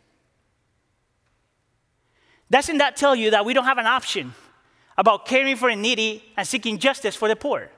Doesn't 2.51 2.79
that 2.79 2.97
tell 2.97 3.15
you 3.15 3.31
that 3.31 3.45
we 3.45 3.55
don't 3.55 3.65
have 3.65 3.79
an 3.79 3.87
option 3.87 4.35
about 4.99 5.27
caring 5.27 5.57
for 5.57 5.71
the 5.71 5.77
needy 5.77 6.25
and 6.37 6.47
seeking 6.47 6.79
justice 6.79 7.15
for 7.15 7.29
the 7.29 7.37
poor? 7.37 7.71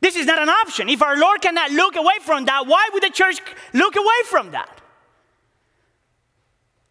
This 0.00 0.16
is 0.16 0.26
not 0.26 0.38
an 0.38 0.48
option. 0.48 0.88
If 0.88 1.02
our 1.02 1.16
Lord 1.16 1.40
cannot 1.40 1.70
look 1.70 1.96
away 1.96 2.16
from 2.22 2.44
that, 2.46 2.66
why 2.66 2.90
would 2.92 3.02
the 3.02 3.10
church 3.10 3.38
look 3.72 3.96
away 3.96 4.22
from 4.26 4.50
that? 4.52 4.80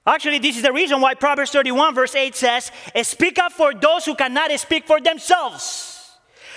Actually, 0.06 0.40
this 0.40 0.58
is 0.58 0.64
the 0.64 0.74
reason 0.74 1.00
why 1.00 1.14
Proverbs 1.14 1.52
31, 1.52 1.96
verse 1.96 2.14
8 2.14 2.36
says, 2.36 2.72
Speak 3.04 3.40
up 3.40 3.52
for 3.52 3.74
those 3.74 4.06
who 4.06 4.16
cannot 4.16 4.52
speak 4.60 4.86
for 4.86 5.00
themselves 5.00 5.93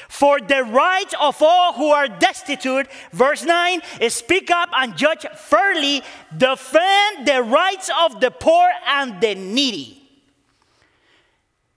for 0.08 0.40
the 0.40 0.62
right 0.64 1.12
of 1.20 1.42
all 1.42 1.72
who 1.74 1.88
are 1.88 2.08
destitute. 2.08 2.86
Verse 3.12 3.44
9 3.44 3.80
is 4.00 4.14
speak 4.14 4.50
up 4.50 4.70
and 4.76 4.96
judge 4.96 5.26
fairly, 5.34 6.02
defend 6.36 7.26
the 7.26 7.42
rights 7.42 7.90
of 8.02 8.20
the 8.20 8.30
poor 8.30 8.70
and 8.86 9.20
the 9.20 9.34
needy. 9.34 10.02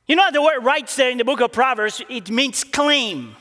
You 0.08 0.16
know 0.16 0.32
the 0.32 0.42
word 0.42 0.64
rights 0.64 0.96
there 0.96 1.12
in 1.12 1.18
the 1.18 1.26
book 1.26 1.40
of 1.40 1.52
Proverbs, 1.52 2.02
it 2.10 2.32
means 2.32 2.64
claim 2.64 3.36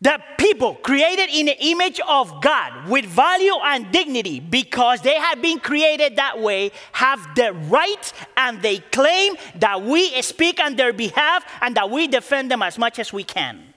that 0.00 0.38
people 0.38 0.74
created 0.76 1.28
in 1.30 1.46
the 1.46 1.56
image 1.66 2.00
of 2.06 2.40
God 2.40 2.88
with 2.88 3.04
value 3.04 3.54
and 3.64 3.90
dignity 3.90 4.38
because 4.38 5.00
they 5.00 5.16
have 5.16 5.42
been 5.42 5.58
created 5.58 6.16
that 6.16 6.38
way 6.40 6.70
have 6.92 7.20
the 7.34 7.52
right 7.52 8.12
and 8.36 8.62
they 8.62 8.78
claim 8.78 9.34
that 9.56 9.82
we 9.82 10.22
speak 10.22 10.60
on 10.60 10.76
their 10.76 10.92
behalf 10.92 11.44
and 11.60 11.76
that 11.76 11.90
we 11.90 12.06
defend 12.06 12.50
them 12.50 12.62
as 12.62 12.78
much 12.78 12.98
as 13.00 13.12
we 13.12 13.24
can. 13.24 13.74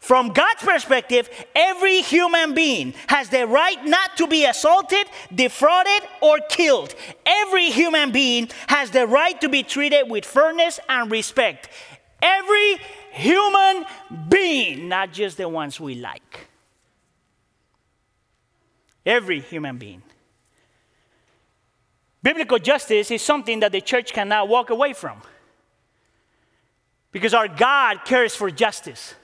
From 0.00 0.30
God's 0.30 0.62
perspective, 0.62 1.30
every 1.54 2.02
human 2.02 2.52
being 2.52 2.92
has 3.06 3.28
the 3.28 3.46
right 3.46 3.82
not 3.86 4.16
to 4.16 4.26
be 4.26 4.44
assaulted, 4.44 5.06
defrauded, 5.34 6.02
or 6.20 6.40
killed. 6.48 6.94
Every 7.24 7.70
human 7.70 8.10
being 8.10 8.50
has 8.66 8.90
the 8.90 9.06
right 9.06 9.40
to 9.40 9.48
be 9.48 9.62
treated 9.62 10.10
with 10.10 10.24
fairness 10.24 10.80
and 10.88 11.10
respect. 11.10 11.68
Every 12.20 12.78
human 13.14 13.84
being, 14.28 14.88
not 14.88 15.12
just 15.12 15.36
the 15.36 15.48
ones 15.48 15.78
we 15.78 15.94
like. 15.94 16.48
Every 19.06 19.40
human 19.40 19.78
being. 19.78 20.02
Biblical 22.22 22.58
justice 22.58 23.10
is 23.10 23.22
something 23.22 23.60
that 23.60 23.70
the 23.70 23.80
church 23.80 24.12
cannot 24.12 24.48
walk 24.48 24.70
away 24.70 24.94
from. 24.94 25.20
Because 27.12 27.34
our 27.34 27.46
God 27.46 28.04
cares 28.04 28.34
for 28.34 28.50
justice. 28.50 29.14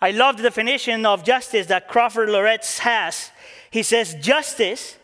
I 0.00 0.10
love 0.10 0.36
the 0.36 0.42
definition 0.42 1.06
of 1.06 1.24
justice 1.24 1.66
that 1.68 1.88
Crawford 1.88 2.28
Loritts 2.28 2.80
has. 2.80 3.30
He 3.70 3.82
says, 3.82 4.14
Justice 4.20 4.98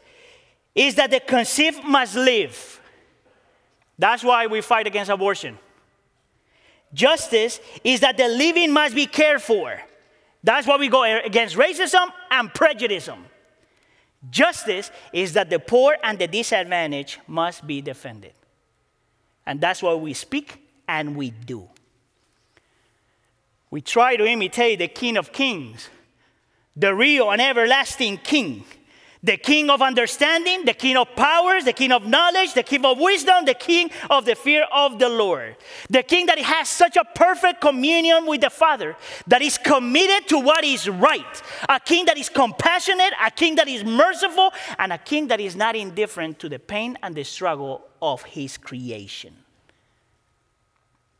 is 0.74 0.97
that 0.97 1.11
the 1.11 1.20
conceived 1.20 1.84
must 1.84 2.16
live. 2.16 2.80
That's 3.99 4.22
why 4.22 4.47
we 4.47 4.61
fight 4.61 4.86
against 4.86 5.11
abortion. 5.11 5.59
Justice 6.93 7.61
is 7.84 8.01
that 8.01 8.16
the 8.16 8.28
living 8.28 8.72
must 8.72 8.95
be 8.95 9.07
cared 9.07 9.43
for. 9.43 9.80
That's 10.43 10.66
why 10.66 10.76
we 10.76 10.88
go 10.88 11.05
against 11.05 11.57
racism 11.57 12.09
and 12.30 12.53
prejudice. 12.53 13.09
Justice 14.30 14.91
is 15.12 15.32
that 15.34 15.51
the 15.51 15.59
poor 15.59 15.97
and 16.03 16.18
the 16.18 16.26
disadvantaged 16.26 17.18
must 17.26 17.66
be 17.66 17.80
defended. 17.80 18.32
And 19.47 19.61
that's 19.61 19.82
why 19.82 19.95
we 19.95 20.14
speak 20.14 20.62
and 20.88 21.16
we 21.16 21.30
do. 21.30 21.68
We 23.70 23.80
try 23.80 24.16
to 24.16 24.26
imitate 24.26 24.80
the 24.80 24.88
King 24.88 25.16
of 25.16 25.32
Kings, 25.32 25.88
the 26.76 26.95
real 26.95 27.30
and 27.30 27.41
everlasting 27.41 28.18
King 28.18 28.64
the 29.23 29.37
king 29.37 29.68
of 29.68 29.83
understanding, 29.83 30.64
the 30.64 30.73
king 30.73 30.97
of 30.97 31.14
powers, 31.14 31.64
the 31.64 31.75
king 31.75 31.93
of 31.93 32.07
knowledge, 32.07 32.55
the 32.55 32.62
king 32.62 32.85
of 32.87 32.99
wisdom, 32.99 33.45
the 33.45 33.55
king 33.55 33.91
of 34.09 34.25
the 34.25 34.35
fear 34.35 34.66
of 34.73 34.99
the 34.99 35.11
Lord. 35.11 35.57
The 35.91 36.03
king 36.03 36.25
that 36.27 36.39
has 36.39 36.71
such 36.71 36.97
a 36.97 37.05
perfect 37.05 37.61
communion 37.61 38.25
with 38.27 38.41
the 38.41 38.49
Father, 38.49 38.97
that 39.27 39.43
is 39.43 39.59
committed 39.59 40.27
to 40.29 40.39
what 40.39 40.64
is 40.64 40.89
right. 40.89 41.43
A 41.68 41.79
king 41.79 42.07
that 42.07 42.16
is 42.16 42.31
compassionate, 42.31 43.12
a 43.23 43.31
king 43.31 43.57
that 43.57 43.68
is 43.68 43.85
merciful, 43.85 44.53
and 44.79 44.93
a 44.93 44.99
king 44.99 45.29
that 45.29 45.41
is 45.41 45.55
not 45.55 45.77
indifferent 45.77 46.39
to 46.39 46.49
the 46.49 46.59
pain 46.59 46.97
and 47.03 47.14
the 47.14 47.25
struggle 47.25 47.83
of 48.01 48.23
his 48.23 48.57
creation. 48.57 49.37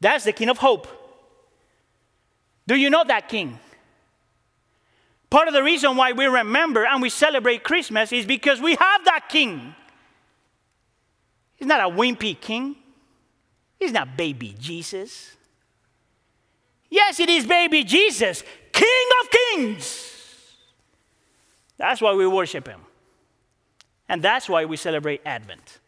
That's 0.01 0.25
the 0.25 0.33
king 0.33 0.49
of 0.49 0.57
hope. 0.57 0.89
Do 2.67 2.77
you 2.77 2.89
know 2.89 3.05
that 3.05 3.29
king? 3.29 3.59
Part 5.31 5.47
of 5.47 5.55
the 5.55 5.63
reason 5.63 5.97
why 5.97 6.13
we 6.13 6.27
remember 6.27 6.85
and 6.85 7.01
we 7.01 7.09
celebrate 7.09 7.63
Christmas 7.63 8.13
is 8.13 8.27
because 8.27 8.61
we 8.61 8.75
have 8.75 9.05
that 9.05 9.29
king. 9.29 9.75
He's 11.55 11.69
not 11.69 11.81
a 11.81 11.95
wimpy 11.95 12.39
king, 12.39 12.77
he's 13.79 13.93
not 13.93 14.17
baby 14.17 14.57
Jesus. 14.59 15.37
Yes, 16.91 17.21
it 17.21 17.29
is 17.29 17.47
baby 17.47 17.85
Jesus, 17.85 18.43
King 18.73 19.09
of 19.23 19.31
kings. 19.31 20.57
That's 21.77 22.01
why 22.01 22.15
we 22.15 22.27
worship 22.27 22.67
him. 22.67 22.81
And 24.09 24.21
that's 24.21 24.49
why 24.49 24.65
we 24.65 24.77
celebrate 24.77 25.21
Advent. 25.25 25.79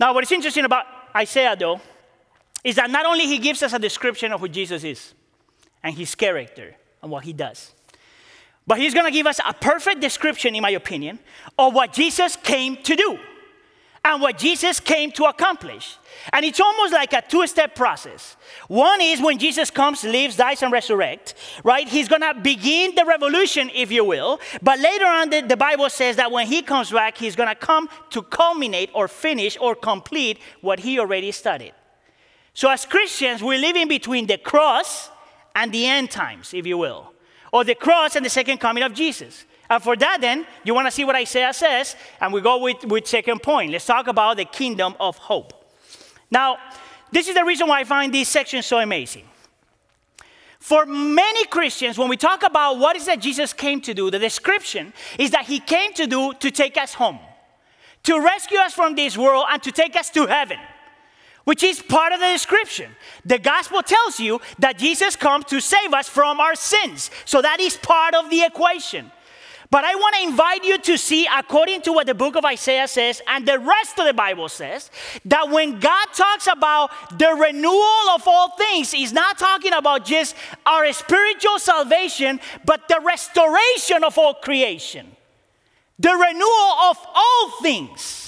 Now, 0.00 0.12
what 0.12 0.24
is 0.24 0.32
interesting 0.32 0.64
about 0.64 0.86
Isaiah, 1.14 1.54
though, 1.56 1.80
is 2.64 2.74
that 2.74 2.90
not 2.90 3.06
only 3.06 3.26
he 3.26 3.38
gives 3.38 3.62
us 3.62 3.72
a 3.72 3.78
description 3.78 4.32
of 4.32 4.40
who 4.40 4.48
Jesus 4.48 4.82
is 4.82 5.14
and 5.82 5.94
his 5.94 6.14
character 6.16 6.74
and 7.00 7.10
what 7.12 7.24
he 7.24 7.32
does, 7.32 7.72
but 8.66 8.78
he's 8.78 8.94
going 8.94 9.06
to 9.06 9.12
give 9.12 9.26
us 9.26 9.40
a 9.46 9.52
perfect 9.52 10.00
description, 10.00 10.54
in 10.54 10.62
my 10.62 10.70
opinion, 10.70 11.18
of 11.58 11.74
what 11.74 11.92
Jesus 11.92 12.36
came 12.36 12.76
to 12.78 12.96
do 12.96 13.18
and 14.04 14.20
what 14.20 14.38
Jesus 14.38 14.80
came 14.80 15.10
to 15.12 15.24
accomplish. 15.24 15.96
And 16.32 16.44
it's 16.44 16.60
almost 16.60 16.92
like 16.92 17.12
a 17.12 17.22
two 17.22 17.46
step 17.46 17.74
process. 17.74 18.36
One 18.68 19.00
is 19.00 19.20
when 19.20 19.38
Jesus 19.38 19.70
comes, 19.70 20.04
lives, 20.04 20.36
dies, 20.36 20.62
and 20.62 20.72
resurrects, 20.72 21.34
right? 21.62 21.88
He's 21.88 22.08
to 22.20 22.34
begin 22.34 22.94
the 22.94 23.04
revolution, 23.04 23.70
if 23.74 23.90
you 23.90 24.04
will. 24.04 24.40
But 24.62 24.78
later 24.78 25.06
on, 25.06 25.30
the, 25.30 25.40
the 25.42 25.56
Bible 25.56 25.90
says 25.90 26.16
that 26.16 26.30
when 26.30 26.46
he 26.46 26.62
comes 26.62 26.90
back, 26.90 27.18
he's 27.18 27.36
to 27.48 27.54
come 27.54 27.88
to 28.10 28.22
culminate 28.22 28.90
or 28.94 29.08
finish 29.08 29.56
or 29.60 29.74
complete 29.74 30.38
what 30.60 30.80
he 30.80 30.98
already 30.98 31.32
started. 31.32 31.72
So, 32.52 32.70
as 32.70 32.86
Christians, 32.86 33.42
we're 33.42 33.58
living 33.58 33.88
between 33.88 34.26
the 34.26 34.38
cross 34.38 35.10
and 35.56 35.72
the 35.72 35.86
end 35.86 36.10
times, 36.10 36.54
if 36.54 36.66
you 36.66 36.78
will 36.78 37.13
or 37.54 37.62
the 37.62 37.76
cross 37.76 38.16
and 38.16 38.26
the 38.26 38.30
second 38.30 38.58
coming 38.58 38.82
of 38.82 38.92
Jesus. 38.92 39.44
And 39.70 39.80
for 39.80 39.94
that, 39.94 40.18
then, 40.20 40.44
you 40.64 40.74
want 40.74 40.88
to 40.88 40.90
see 40.90 41.04
what 41.04 41.14
Isaiah 41.14 41.52
says, 41.52 41.94
and 42.20 42.32
we 42.32 42.40
go 42.40 42.58
with, 42.58 42.84
with 42.84 43.06
second 43.06 43.44
point. 43.44 43.70
Let's 43.70 43.86
talk 43.86 44.08
about 44.08 44.38
the 44.38 44.44
kingdom 44.44 44.96
of 44.98 45.16
hope. 45.16 45.52
Now, 46.32 46.56
this 47.12 47.28
is 47.28 47.36
the 47.36 47.44
reason 47.44 47.68
why 47.68 47.78
I 47.78 47.84
find 47.84 48.12
this 48.12 48.28
section 48.28 48.60
so 48.60 48.80
amazing. 48.80 49.22
For 50.58 50.84
many 50.84 51.44
Christians, 51.46 51.96
when 51.96 52.08
we 52.08 52.16
talk 52.16 52.42
about 52.42 52.78
what 52.78 52.96
is 52.96 53.06
that 53.06 53.20
Jesus 53.20 53.52
came 53.52 53.80
to 53.82 53.94
do, 53.94 54.10
the 54.10 54.18
description 54.18 54.92
is 55.16 55.30
that 55.30 55.44
he 55.44 55.60
came 55.60 55.92
to 55.94 56.08
do 56.08 56.32
to 56.40 56.50
take 56.50 56.76
us 56.76 56.94
home, 56.94 57.20
to 58.02 58.18
rescue 58.18 58.58
us 58.58 58.74
from 58.74 58.96
this 58.96 59.16
world, 59.16 59.44
and 59.48 59.62
to 59.62 59.70
take 59.70 59.94
us 59.94 60.10
to 60.10 60.26
heaven 60.26 60.58
which 61.44 61.62
is 61.62 61.80
part 61.82 62.12
of 62.12 62.20
the 62.20 62.28
description. 62.28 62.90
The 63.24 63.38
gospel 63.38 63.82
tells 63.82 64.18
you 64.18 64.40
that 64.58 64.78
Jesus 64.78 65.16
comes 65.16 65.44
to 65.46 65.60
save 65.60 65.92
us 65.92 66.08
from 66.08 66.40
our 66.40 66.54
sins. 66.54 67.10
So 67.24 67.42
that 67.42 67.60
is 67.60 67.76
part 67.76 68.14
of 68.14 68.30
the 68.30 68.42
equation. 68.42 69.10
But 69.70 69.84
I 69.84 69.96
want 69.96 70.14
to 70.14 70.22
invite 70.22 70.62
you 70.62 70.78
to 70.78 70.96
see, 70.96 71.26
according 71.26 71.82
to 71.82 71.92
what 71.92 72.06
the 72.06 72.14
book 72.14 72.36
of 72.36 72.44
Isaiah 72.44 72.86
says 72.86 73.20
and 73.26 73.44
the 73.44 73.58
rest 73.58 73.98
of 73.98 74.06
the 74.06 74.14
Bible 74.14 74.48
says, 74.48 74.88
that 75.24 75.50
when 75.50 75.80
God 75.80 76.06
talks 76.12 76.46
about 76.46 76.90
the 77.18 77.30
renewal 77.34 78.10
of 78.14 78.22
all 78.26 78.50
things, 78.56 78.92
He's 78.92 79.12
not 79.12 79.36
talking 79.36 79.72
about 79.72 80.04
just 80.04 80.36
our 80.64 80.92
spiritual 80.92 81.58
salvation, 81.58 82.38
but 82.64 82.86
the 82.88 83.00
restoration 83.04 84.04
of 84.04 84.16
all 84.16 84.34
creation, 84.34 85.10
the 85.98 86.14
renewal 86.14 86.72
of 86.90 86.98
all 87.12 87.50
things. 87.60 88.23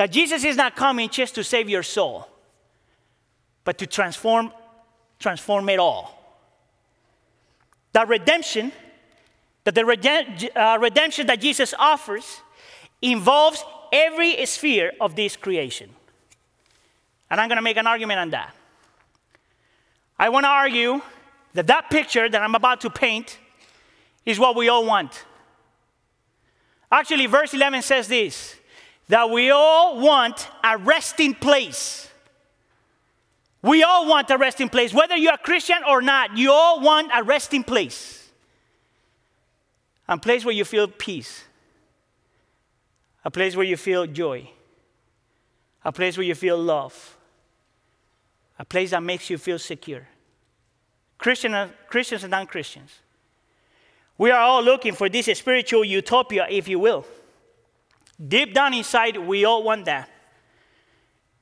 That 0.00 0.12
Jesus 0.12 0.44
is 0.44 0.56
not 0.56 0.76
coming 0.76 1.10
just 1.10 1.34
to 1.34 1.44
save 1.44 1.68
your 1.68 1.82
soul, 1.82 2.26
but 3.64 3.76
to 3.76 3.86
transform, 3.86 4.50
transform 5.18 5.68
it 5.68 5.78
all. 5.78 6.18
That 7.92 8.08
redemption, 8.08 8.72
that 9.64 9.74
the 9.74 10.52
uh, 10.56 10.78
redemption 10.78 11.26
that 11.26 11.38
Jesus 11.42 11.74
offers 11.78 12.40
involves 13.02 13.62
every 13.92 14.46
sphere 14.46 14.92
of 15.02 15.16
this 15.16 15.36
creation. 15.36 15.90
And 17.30 17.38
I'm 17.38 17.48
going 17.50 17.56
to 17.56 17.62
make 17.62 17.76
an 17.76 17.86
argument 17.86 18.20
on 18.20 18.30
that. 18.30 18.54
I 20.18 20.30
want 20.30 20.44
to 20.44 20.50
argue 20.50 21.02
that 21.52 21.66
that 21.66 21.90
picture 21.90 22.26
that 22.26 22.40
I'm 22.40 22.54
about 22.54 22.80
to 22.80 22.88
paint 22.88 23.36
is 24.24 24.38
what 24.38 24.56
we 24.56 24.70
all 24.70 24.86
want. 24.86 25.26
Actually, 26.90 27.26
verse 27.26 27.52
11 27.52 27.82
says 27.82 28.08
this 28.08 28.56
that 29.10 29.28
we 29.28 29.50
all 29.50 30.00
want 30.00 30.48
a 30.62 30.78
resting 30.78 31.34
place. 31.34 32.08
We 33.60 33.82
all 33.82 34.06
want 34.06 34.30
a 34.30 34.38
resting 34.38 34.68
place. 34.68 34.94
Whether 34.94 35.16
you're 35.16 35.34
a 35.34 35.38
Christian 35.38 35.78
or 35.86 36.00
not, 36.00 36.36
you 36.36 36.52
all 36.52 36.80
want 36.80 37.10
a 37.12 37.24
resting 37.24 37.64
place. 37.64 38.28
A 40.08 40.16
place 40.16 40.44
where 40.44 40.54
you 40.54 40.64
feel 40.64 40.86
peace. 40.86 41.42
A 43.24 43.32
place 43.32 43.56
where 43.56 43.66
you 43.66 43.76
feel 43.76 44.06
joy. 44.06 44.48
A 45.84 45.90
place 45.90 46.16
where 46.16 46.26
you 46.26 46.36
feel 46.36 46.56
love. 46.56 47.16
A 48.60 48.64
place 48.64 48.90
that 48.90 49.02
makes 49.02 49.28
you 49.28 49.38
feel 49.38 49.58
secure. 49.58 50.06
Christian, 51.18 51.52
uh, 51.52 51.68
Christians 51.88 52.22
and 52.22 52.30
non 52.30 52.46
Christians. 52.46 52.92
We 54.16 54.30
are 54.30 54.40
all 54.40 54.62
looking 54.62 54.94
for 54.94 55.08
this 55.08 55.26
spiritual 55.36 55.84
utopia, 55.84 56.46
if 56.48 56.68
you 56.68 56.78
will. 56.78 57.04
Deep 58.28 58.52
down 58.54 58.74
inside, 58.74 59.16
we 59.16 59.44
all 59.44 59.62
want 59.62 59.86
that. 59.86 60.10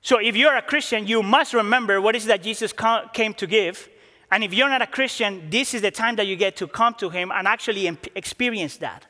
So 0.00 0.18
if 0.18 0.36
you're 0.36 0.56
a 0.56 0.62
Christian, 0.62 1.06
you 1.06 1.22
must 1.22 1.52
remember 1.52 2.00
what 2.00 2.14
is 2.14 2.26
that 2.26 2.42
Jesus 2.42 2.72
came 3.12 3.34
to 3.34 3.46
give. 3.46 3.88
And 4.30 4.44
if 4.44 4.54
you're 4.54 4.68
not 4.68 4.82
a 4.82 4.86
Christian, 4.86 5.50
this 5.50 5.74
is 5.74 5.82
the 5.82 5.90
time 5.90 6.16
that 6.16 6.26
you 6.26 6.36
get 6.36 6.56
to 6.56 6.68
come 6.68 6.94
to 6.94 7.10
Him 7.10 7.32
and 7.34 7.48
actually 7.48 7.86
experience 8.14 8.76
that. 8.76 9.06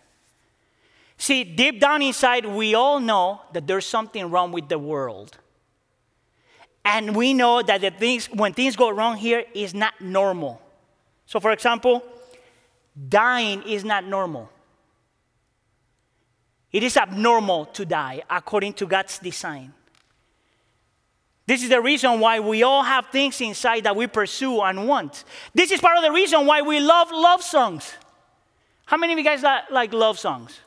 See, 1.18 1.42
deep 1.44 1.80
down 1.80 2.00
inside, 2.00 2.46
we 2.46 2.74
all 2.74 3.00
know 3.00 3.42
that 3.52 3.66
there's 3.66 3.84
something 3.84 4.30
wrong 4.30 4.52
with 4.52 4.68
the 4.68 4.78
world. 4.78 5.36
And 6.84 7.14
we 7.14 7.34
know 7.34 7.60
that 7.60 7.80
the 7.80 7.90
things, 7.90 8.26
when 8.26 8.54
things 8.54 8.76
go 8.76 8.88
wrong 8.88 9.16
here 9.16 9.44
is 9.52 9.74
not 9.74 10.00
normal. 10.00 10.62
So, 11.26 11.40
for 11.40 11.50
example, 11.50 12.02
dying 13.08 13.62
is 13.64 13.84
not 13.84 14.06
normal. 14.06 14.48
It 16.72 16.82
is 16.82 16.96
abnormal 16.96 17.66
to 17.66 17.84
die 17.84 18.22
according 18.28 18.74
to 18.74 18.86
God's 18.86 19.18
design. 19.18 19.72
This 21.46 21.62
is 21.62 21.70
the 21.70 21.80
reason 21.80 22.20
why 22.20 22.40
we 22.40 22.62
all 22.62 22.82
have 22.82 23.06
things 23.06 23.40
inside 23.40 23.84
that 23.84 23.96
we 23.96 24.06
pursue 24.06 24.60
and 24.60 24.86
want. 24.86 25.24
This 25.54 25.70
is 25.70 25.80
part 25.80 25.96
of 25.96 26.04
the 26.04 26.12
reason 26.12 26.44
why 26.44 26.60
we 26.60 26.78
love 26.78 27.10
love 27.10 27.42
songs. 27.42 27.94
How 28.84 28.98
many 28.98 29.14
of 29.14 29.18
you 29.18 29.24
guys 29.24 29.42
like, 29.70 29.94
love 29.94 30.18
songs? 30.18 30.60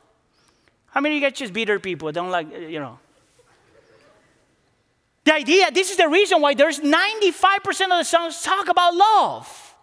How 0.87 1.01
many 1.01 1.15
of 1.15 1.21
you 1.21 1.29
guys 1.29 1.37
just 1.37 1.53
bitter 1.53 1.79
people 1.79 2.11
don't 2.11 2.31
like, 2.31 2.51
uh, 2.51 2.57
you 2.57 2.79
know? 2.79 2.99
The 5.23 5.35
idea, 5.35 5.69
this 5.71 5.91
is 5.91 5.97
the 5.97 6.09
reason 6.09 6.41
why 6.41 6.55
there's 6.55 6.79
95% 6.79 7.67
of 7.83 7.89
the 7.89 8.03
songs 8.03 8.41
talk 8.41 8.67
about 8.67 8.95
love. 8.95 9.75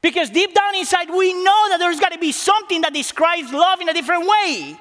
Because 0.00 0.30
deep 0.30 0.54
down 0.54 0.76
inside, 0.76 1.10
we 1.10 1.32
know 1.32 1.68
that 1.70 1.78
there's 1.78 1.98
got 1.98 2.12
to 2.12 2.18
be 2.18 2.30
something 2.30 2.82
that 2.82 2.94
describes 2.94 3.52
love 3.52 3.80
in 3.80 3.88
a 3.88 3.92
different 3.92 4.26
way. 4.26 4.78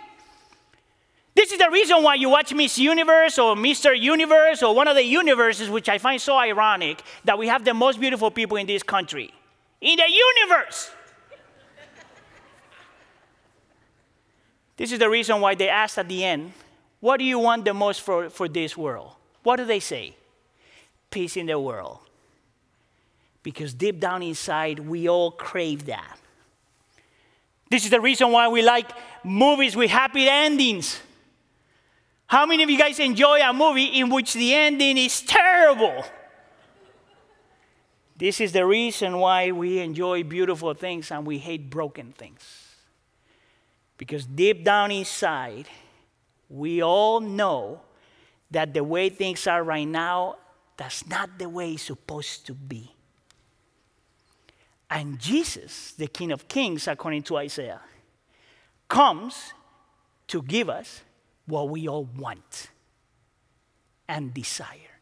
This 1.37 1.51
is 1.51 1.59
the 1.59 1.69
reason 1.69 2.01
why 2.01 2.15
you 2.15 2.29
watch 2.29 2.51
Miss 2.51 2.79
Universe 2.79 3.37
or 3.37 3.55
Mr. 3.55 3.95
Universe 3.95 4.63
or 4.63 4.73
one 4.73 4.87
of 4.87 4.95
the 4.95 5.03
universes, 5.03 5.69
which 5.69 5.87
I 5.87 5.99
find 5.99 6.19
so 6.19 6.35
ironic 6.35 7.03
that 7.25 7.37
we 7.37 7.47
have 7.47 7.63
the 7.63 7.75
most 7.75 7.99
beautiful 7.99 8.31
people 8.31 8.57
in 8.57 8.65
this 8.65 8.81
country. 8.81 9.31
In 9.79 9.97
the 9.97 10.09
universe! 10.09 10.89
this 14.77 14.91
is 14.91 14.97
the 14.97 15.07
reason 15.07 15.39
why 15.39 15.53
they 15.53 15.69
ask 15.69 15.99
at 15.99 16.09
the 16.09 16.23
end, 16.23 16.53
What 17.01 17.17
do 17.17 17.23
you 17.23 17.37
want 17.37 17.65
the 17.65 17.73
most 17.75 18.01
for, 18.01 18.31
for 18.31 18.47
this 18.47 18.75
world? 18.75 19.11
What 19.43 19.57
do 19.57 19.65
they 19.65 19.79
say? 19.79 20.15
Peace 21.11 21.37
in 21.37 21.45
the 21.45 21.59
world. 21.59 21.99
Because 23.43 23.75
deep 23.75 23.99
down 23.99 24.23
inside, 24.23 24.79
we 24.79 25.07
all 25.07 25.29
crave 25.29 25.85
that. 25.85 26.17
This 27.69 27.83
is 27.83 27.91
the 27.91 28.01
reason 28.01 28.31
why 28.31 28.47
we 28.47 28.63
like 28.63 28.89
movies 29.23 29.75
with 29.75 29.91
happy 29.91 30.27
endings. 30.27 31.01
How 32.27 32.45
many 32.45 32.61
of 32.61 32.69
you 32.69 32.77
guys 32.77 32.99
enjoy 32.99 33.39
a 33.41 33.53
movie 33.53 33.85
in 33.85 34.09
which 34.09 34.33
the 34.33 34.53
ending 34.53 34.97
is 34.97 35.21
terrible? 35.21 36.03
This 38.17 38.41
is 38.41 38.51
the 38.51 38.65
reason 38.65 39.17
why 39.17 39.51
we 39.51 39.79
enjoy 39.79 40.23
beautiful 40.23 40.73
things 40.73 41.09
and 41.09 41.25
we 41.25 41.37
hate 41.37 41.69
broken 41.69 42.11
things. 42.11 42.41
Because 43.97 44.25
deep 44.25 44.65
down 44.65 44.91
inside, 44.91 45.67
we 46.49 46.83
all 46.83 47.21
know 47.21 47.81
that 48.51 48.73
the 48.73 48.83
way 48.83 49.09
things 49.09 49.47
are 49.47 49.63
right 49.63 49.87
now, 49.87 50.35
that's 50.75 51.07
not 51.07 51.39
the 51.39 51.47
way 51.47 51.73
it's 51.73 51.83
supposed 51.83 52.45
to 52.47 52.53
be. 52.53 52.91
And 54.89 55.17
Jesus, 55.17 55.93
the 55.93 56.07
King 56.07 56.31
of 56.31 56.47
Kings, 56.47 56.87
according 56.87 57.23
to 57.23 57.37
Isaiah, 57.37 57.81
comes 58.87 59.53
to 60.27 60.41
give 60.41 60.69
us 60.69 61.01
what 61.47 61.69
we 61.69 61.87
all 61.87 62.07
want 62.17 62.69
and 64.07 64.33
desire. 64.33 64.99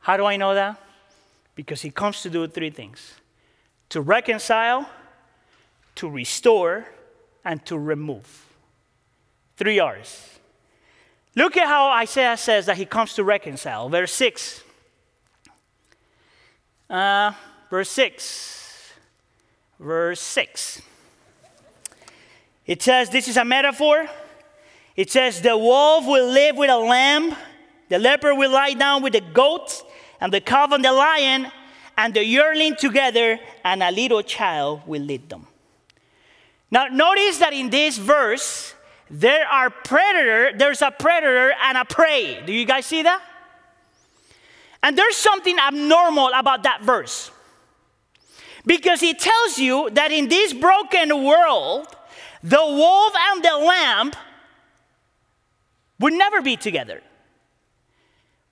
How 0.00 0.16
do 0.16 0.24
I 0.24 0.36
know 0.36 0.54
that? 0.54 0.80
Because 1.54 1.82
he 1.82 1.90
comes 1.90 2.22
to 2.22 2.30
do 2.30 2.46
three 2.46 2.70
things 2.70 3.14
to 3.90 4.00
reconcile, 4.00 4.88
to 5.94 6.08
restore, 6.08 6.86
and 7.44 7.64
to 7.66 7.78
remove. 7.78 8.46
Three 9.56 9.78
R's. 9.78 10.38
Look 11.36 11.56
at 11.56 11.66
how 11.66 11.90
Isaiah 11.90 12.36
says 12.36 12.66
that 12.66 12.76
he 12.76 12.86
comes 12.86 13.14
to 13.14 13.24
reconcile. 13.24 13.88
Verse 13.88 14.12
6. 14.12 14.62
Uh, 16.88 17.32
verse 17.70 17.90
6. 17.90 18.92
Verse 19.78 20.20
6. 20.20 20.82
It 22.66 22.82
says, 22.82 23.10
This 23.10 23.28
is 23.28 23.36
a 23.36 23.44
metaphor. 23.44 24.08
It 24.96 25.10
says, 25.10 25.40
The 25.40 25.56
wolf 25.56 26.06
will 26.06 26.28
live 26.28 26.56
with 26.56 26.70
a 26.70 26.78
lamb, 26.78 27.34
the 27.88 27.98
leopard 27.98 28.36
will 28.36 28.50
lie 28.50 28.74
down 28.74 29.02
with 29.02 29.12
the 29.12 29.20
goat, 29.20 29.82
and 30.20 30.32
the 30.32 30.40
calf 30.40 30.72
and 30.72 30.84
the 30.84 30.92
lion, 30.92 31.50
and 31.96 32.14
the 32.14 32.24
yearling 32.24 32.76
together, 32.76 33.38
and 33.64 33.82
a 33.82 33.90
little 33.90 34.22
child 34.22 34.82
will 34.86 35.02
lead 35.02 35.28
them. 35.28 35.46
Now, 36.70 36.86
notice 36.86 37.38
that 37.38 37.52
in 37.52 37.70
this 37.70 37.98
verse, 37.98 38.74
there 39.10 39.46
are 39.46 39.70
predator, 39.70 40.56
there's 40.56 40.82
a 40.82 40.90
predator 40.90 41.52
and 41.62 41.78
a 41.78 41.84
prey. 41.84 42.42
Do 42.44 42.52
you 42.52 42.64
guys 42.64 42.86
see 42.86 43.02
that? 43.02 43.22
And 44.82 44.98
there's 44.98 45.16
something 45.16 45.56
abnormal 45.58 46.30
about 46.34 46.64
that 46.64 46.82
verse. 46.82 47.30
Because 48.66 49.02
it 49.02 49.18
tells 49.18 49.58
you 49.58 49.90
that 49.90 50.10
in 50.10 50.28
this 50.28 50.52
broken 50.52 51.22
world, 51.22 51.86
the 52.42 52.56
wolf 52.56 53.12
and 53.30 53.44
the 53.44 53.56
lamb 53.56 54.12
would 56.04 56.12
never 56.12 56.42
be 56.42 56.54
together. 56.54 57.00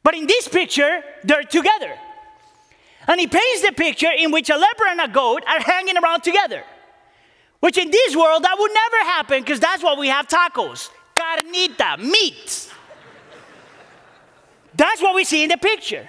But 0.02 0.14
in 0.14 0.26
this 0.26 0.48
picture, 0.48 1.02
they're 1.22 1.42
together. 1.42 1.92
And 3.06 3.20
he 3.20 3.26
paints 3.26 3.60
the 3.60 3.72
picture 3.72 4.10
in 4.10 4.30
which 4.30 4.48
a 4.48 4.56
leopard 4.56 4.86
and 4.88 5.02
a 5.02 5.08
goat 5.08 5.42
are 5.46 5.60
hanging 5.60 5.98
around 5.98 6.22
together. 6.22 6.64
Which 7.60 7.76
in 7.76 7.90
this 7.90 8.16
world, 8.16 8.42
that 8.44 8.56
would 8.58 8.72
never 8.72 9.04
happen 9.04 9.42
because 9.42 9.60
that's 9.60 9.82
what 9.82 9.98
we 9.98 10.08
have 10.08 10.28
tacos. 10.28 10.88
Carnita, 11.14 11.98
meat. 11.98 12.72
That's 14.74 15.02
what 15.02 15.14
we 15.14 15.24
see 15.24 15.42
in 15.42 15.50
the 15.50 15.58
picture. 15.58 16.08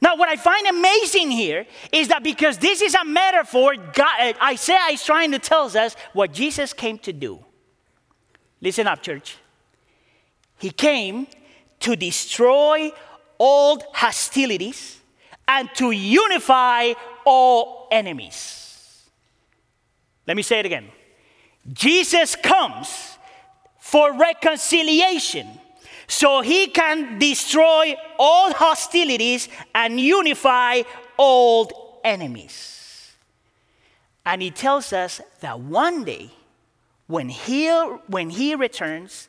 Now, 0.00 0.16
what 0.16 0.28
I 0.28 0.34
find 0.34 0.66
amazing 0.66 1.30
here 1.30 1.64
is 1.92 2.08
that 2.08 2.24
because 2.24 2.58
this 2.58 2.82
is 2.82 2.96
a 2.96 3.04
metaphor, 3.04 3.76
God, 3.76 4.20
uh, 4.20 4.32
Isaiah 4.42 4.90
is 4.90 5.04
trying 5.04 5.30
to 5.30 5.38
tell 5.38 5.66
us 5.78 5.94
what 6.12 6.32
Jesus 6.32 6.72
came 6.72 6.98
to 6.98 7.12
do. 7.12 7.38
Listen 8.60 8.88
up, 8.88 9.00
church. 9.00 9.36
He 10.62 10.70
came 10.70 11.26
to 11.80 11.96
destroy 11.96 12.92
old 13.36 13.82
hostilities 13.92 15.00
and 15.48 15.68
to 15.74 15.90
unify 15.90 16.92
all 17.26 17.88
enemies. 17.90 19.02
Let 20.24 20.36
me 20.36 20.44
say 20.44 20.60
it 20.60 20.66
again. 20.66 20.86
Jesus 21.72 22.36
comes 22.36 23.18
for 23.80 24.16
reconciliation 24.16 25.48
so 26.06 26.42
he 26.42 26.68
can 26.68 27.18
destroy 27.18 27.96
all 28.16 28.52
hostilities 28.52 29.48
and 29.74 29.98
unify 29.98 30.82
old 31.18 31.72
enemies. 32.04 33.16
And 34.24 34.40
he 34.40 34.52
tells 34.52 34.92
us 34.92 35.20
that 35.40 35.58
one 35.58 36.04
day, 36.04 36.30
when 37.08 37.30
he, 37.30 37.68
when 38.06 38.30
he 38.30 38.54
returns, 38.54 39.28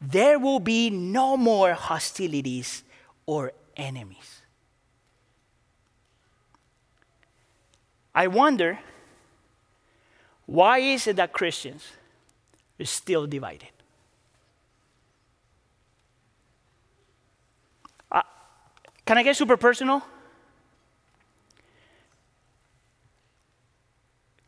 there 0.00 0.38
will 0.38 0.60
be 0.60 0.90
no 0.90 1.36
more 1.36 1.74
hostilities 1.74 2.84
or 3.26 3.52
enemies. 3.76 4.42
I 8.14 8.26
wonder 8.26 8.78
why 10.46 10.78
is 10.78 11.06
it 11.06 11.16
that 11.16 11.32
Christians 11.32 11.84
are 12.80 12.84
still 12.84 13.26
divided? 13.26 13.68
Uh, 18.10 18.22
can 19.04 19.18
I 19.18 19.22
get 19.22 19.36
super 19.36 19.56
personal? 19.56 20.02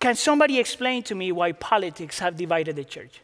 Can 0.00 0.14
somebody 0.14 0.58
explain 0.58 1.02
to 1.04 1.14
me 1.14 1.30
why 1.30 1.52
politics 1.52 2.18
have 2.20 2.36
divided 2.36 2.74
the 2.76 2.84
church? 2.84 3.20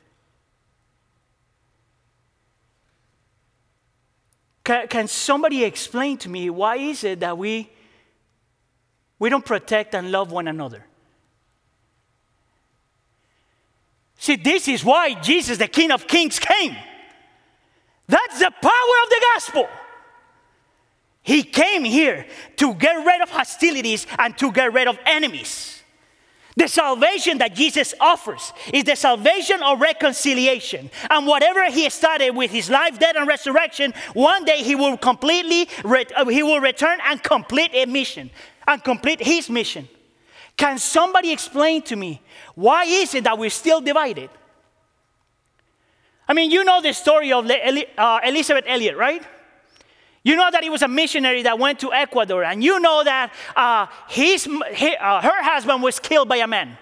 Can, 4.67 4.89
can 4.89 5.07
somebody 5.07 5.63
explain 5.63 6.19
to 6.19 6.29
me 6.29 6.51
why 6.51 6.75
is 6.75 7.05
it 7.05 7.21
that 7.21 7.39
we, 7.39 7.71
we 9.17 9.31
don't 9.31 9.45
protect 9.45 9.95
and 9.95 10.11
love 10.11 10.33
one 10.33 10.49
another? 10.49 10.85
See, 14.19 14.35
this 14.35 14.67
is 14.67 14.85
why 14.85 15.15
Jesus, 15.21 15.59
the 15.59 15.69
King 15.69 15.93
of 15.93 16.09
Kings, 16.09 16.41
came. 16.41 16.75
That's 18.09 18.41
the 18.41 18.51
power 18.61 18.97
of 19.05 19.09
the 19.09 19.25
gospel. 19.35 19.69
He 21.23 21.45
came 21.45 21.85
here 21.85 22.27
to 22.57 22.75
get 22.75 23.07
rid 23.07 23.23
of 23.23 23.31
hostilities 23.31 24.05
and 24.19 24.37
to 24.39 24.51
get 24.51 24.73
rid 24.73 24.89
of 24.89 24.99
enemies. 25.07 25.76
The 26.57 26.69
salvation 26.69 27.37
that 27.39 27.55
Jesus 27.55 27.93
offers 28.01 28.55
is 28.73 28.85
the 28.85 28.97
salvation 28.97 29.63
of 29.63 29.79
reconciliation. 29.79 30.91
And 31.11 31.27
whatever 31.27 31.71
he 31.71 31.89
started 31.91 32.31
with 32.31 32.51
his 32.51 32.71
life, 32.71 32.99
death, 32.99 33.15
and 33.15 33.29
resurrection, 33.29 33.93
one 34.15 34.47
day 34.47 34.63
he 34.63 34.75
will 34.75 34.97
completely, 34.97 35.69
re- 35.85 36.07
uh, 36.17 36.25
he 36.25 36.43
will 36.43 36.61
return 36.61 36.99
and 37.05 37.23
complete 37.23 37.73
a 37.75 37.85
mission, 37.85 38.31
and 38.67 38.83
complete 38.83 39.21
his 39.21 39.51
mission. 39.51 39.87
Can 40.57 40.79
somebody 40.79 41.31
explain 41.31 41.83
to 41.83 41.97
me 41.97 42.23
why 42.55 42.85
is 42.85 43.15
it 43.15 43.25
that 43.25 43.39
we're 43.39 43.51
still 43.51 43.83
divided? 43.83 44.31
I 46.27 46.33
mean, 46.33 46.51
you 46.51 46.65
know 46.65 46.81
the 46.81 46.95
story 46.95 47.33
of 47.33 47.49
uh, 47.51 48.21
Elisabeth 48.25 48.65
Elliot, 48.67 48.97
right? 48.97 49.23
You 50.27 50.35
know 50.35 50.51
that 50.51 50.65
he 50.65 50.71
was 50.71 50.83
a 50.83 50.89
missionary 50.89 51.45
that 51.45 51.57
went 51.57 51.79
to 51.79 51.93
Ecuador, 51.93 52.43
and 52.43 52.65
you 52.65 52.81
know 52.81 53.05
that 53.05 53.33
uh, 53.55 53.87
his, 54.09 54.49
uh, 54.49 55.23
her 55.23 55.43
husband 55.45 55.85
was 55.85 56.01
killed 56.01 56.29
by 56.29 56.39
a 56.39 56.49
man. 56.49 56.77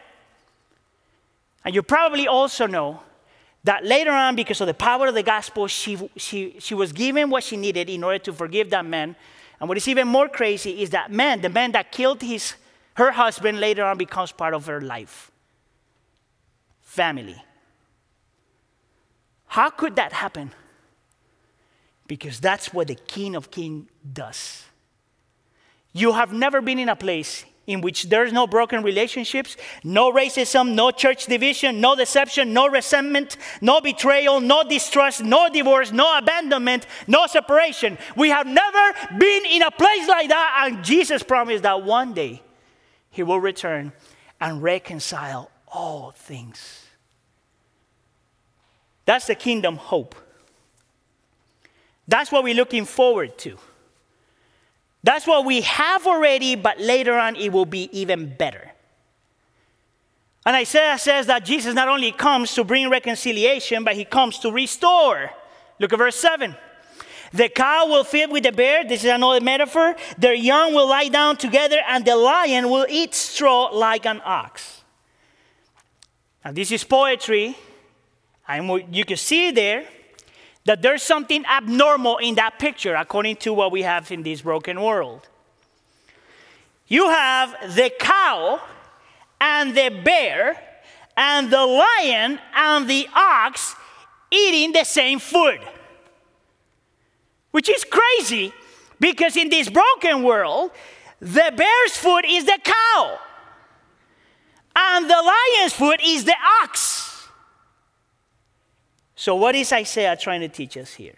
And 1.62 1.74
you 1.74 1.82
probably 1.82 2.26
also 2.26 2.66
know 2.66 3.03
that 3.64 3.84
later 3.84 4.12
on, 4.12 4.34
because 4.34 4.62
of 4.62 4.66
the 4.66 4.72
power 4.72 5.09
of 5.09 5.14
the 5.14 5.22
gospel, 5.22 5.66
she, 5.66 6.11
she, 6.16 6.57
she 6.59 6.74
was 6.74 6.95
given 6.95 7.28
what 7.28 7.45
she 7.45 7.59
needed 7.59 7.90
in 7.90 8.03
order 8.03 8.18
to 8.20 8.32
forgive 8.32 8.70
that 8.70 8.86
man. 8.86 9.14
And 9.61 9.68
what 9.68 9.76
is 9.76 9.88
even 9.88 10.09
more 10.09 10.30
crazy 10.30 10.80
is 10.80 10.88
that 10.90 11.12
man, 11.12 11.42
the 11.42 11.51
man 11.51 11.72
that 11.72 11.92
killed 11.92 12.22
his, 12.22 12.55
her 12.95 13.11
husband, 13.11 13.61
later 13.61 13.84
on 13.84 13.99
becomes 13.99 14.32
part 14.32 14.55
of 14.55 14.64
her 14.64 14.80
life 14.80 15.30
family. 16.80 17.45
How 19.49 19.68
could 19.68 19.97
that 19.97 20.14
happen? 20.14 20.51
Because 22.07 22.41
that's 22.41 22.73
what 22.73 22.89
the 22.89 22.95
King 22.95 23.35
of 23.35 23.51
Kings 23.51 23.89
does. 24.13 24.65
You 25.93 26.13
have 26.13 26.33
never 26.33 26.61
been 26.61 26.79
in 26.79 26.89
a 26.89 26.97
place 26.97 27.45
in 27.67 27.81
which 27.81 28.05
there's 28.05 28.33
no 28.33 28.47
broken 28.47 28.83
relationships, 28.83 29.57
no 29.83 30.13
racism, 30.13 30.75
no 30.75 30.91
church 30.91 31.27
division, 31.27 31.81
no 31.81 31.97
deception, 31.97 32.53
no 32.53 32.69
resentment, 32.69 33.37
no 33.61 33.81
betrayal, 33.81 34.41
no 34.41 34.65
distrust, 34.65 35.23
no 35.23 35.49
divorce, 35.49 35.93
no 35.93 36.19
abandonment, 36.19 36.87
no 37.07 37.27
separation. 37.27 37.97
We 38.17 38.29
have 38.31 38.47
never 38.47 38.93
been 39.19 39.47
in 39.47 39.63
a 39.63 39.71
place 39.71 40.07
like 40.09 40.29
that, 40.29 40.67
and 40.67 40.85
Jesus 40.85 41.23
promised 41.23 41.63
that 41.63 41.83
one 41.83 42.13
day 42.13 42.43
He 43.11 43.23
will 43.23 43.41
return 43.41 43.93
and 44.41 44.63
reconcile 44.63 45.51
all 45.69 46.11
things. 46.11 46.85
That's 49.07 49.27
the 49.27 49.35
kingdom 49.35 49.77
hope. 49.77 50.15
That's 52.07 52.31
what 52.31 52.45
we're 52.45 52.55
looking 52.55 52.85
forward 52.85 53.39
to. 53.39 53.57
That's 55.03 55.27
what 55.27 55.45
we 55.45 55.61
have 55.63 56.07
already, 56.07 56.55
but 56.55 56.81
later 56.81 57.15
on 57.15 57.37
it 57.37 57.53
will 57.53 57.67
be 57.67 57.91
even 57.93 58.35
better. 58.37 58.73
And 60.47 60.57
Isaiah 60.57 60.99
says 60.99 61.27
that 61.27 61.45
Jesus 61.45 61.75
not 61.75 61.89
only 61.89 62.13
comes 62.13 62.55
to 62.55 62.65
bring 62.65 62.91
reconciliation, 62.91 63.85
but 63.85 63.95
he 63.95 64.05
comes 64.05 64.39
to 64.41 64.51
restore. 64.51 65.31
Look 65.79 65.93
at 65.93 65.99
verse 65.99 66.17
7. 66.17 66.55
The 67.33 67.49
cow 67.49 67.87
will 67.87 68.05
feed 68.05 68.31
with 68.31 68.45
the 68.45 68.53
bear. 68.53 68.85
This 68.85 69.05
is 69.05 69.11
another 69.11 69.41
metaphor. 69.41 69.97
Their 70.19 70.35
young 70.35 70.75
will 70.75 70.89
lie 70.89 71.09
down 71.09 71.37
together, 71.37 71.81
and 71.89 72.05
the 72.05 72.15
lion 72.15 72.71
will 72.71 72.87
eat 72.89 73.15
straw 73.15 73.71
like 73.73 74.07
an 74.07 74.23
ox. 74.25 74.85
Now, 76.45 76.53
this 76.53 76.71
is 76.71 76.85
poetry, 76.85 77.57
and 78.47 78.95
you 78.95 79.05
can 79.05 79.17
see 79.17 79.51
there 79.51 79.87
that 80.65 80.83
there's 80.83 81.03
something 81.03 81.45
abnormal 81.47 82.19
in 82.19 82.37
that 82.37 82.59
picture 82.59 82.95
according 82.95 83.37
to 83.37 83.53
what 83.53 83.71
we 83.71 83.83
have 83.83 84.11
in 84.11 84.23
this 84.23 84.43
broken 84.43 84.81
world. 84.81 85.29
You 86.87 87.09
have 87.09 87.75
the 87.75 87.93
cow 87.99 88.61
and 89.41 89.77
the 89.77 90.01
bear 90.05 90.61
and 91.17 91.51
the 91.51 91.65
lion 91.65 92.39
and 92.55 92.89
the 92.89 93.09
ox 93.15 93.75
eating 94.31 94.73
the 94.73 94.85
same 94.85 95.19
food. 95.19 95.61
Which 97.51 97.69
is 97.69 97.85
crazy 97.85 98.53
because 98.99 99.37
in 99.37 99.49
this 99.49 99.69
broken 99.69 100.23
world, 100.23 100.73
the 101.21 101.53
bear's 101.57 101.97
food 101.97 102.25
is 102.27 102.45
the 102.45 102.59
cow, 102.62 103.19
and 104.77 105.09
the 105.09 105.15
lion's 105.15 105.73
food 105.73 106.01
is 106.05 106.25
the 106.25 106.35
ox. 106.62 107.14
So, 109.25 109.37
what 109.37 109.55
is 109.55 109.72
Isaiah 109.72 110.18
trying 110.18 110.43
to 110.43 110.51
teach 110.51 110.77
us 110.77 110.93
here? 110.93 111.14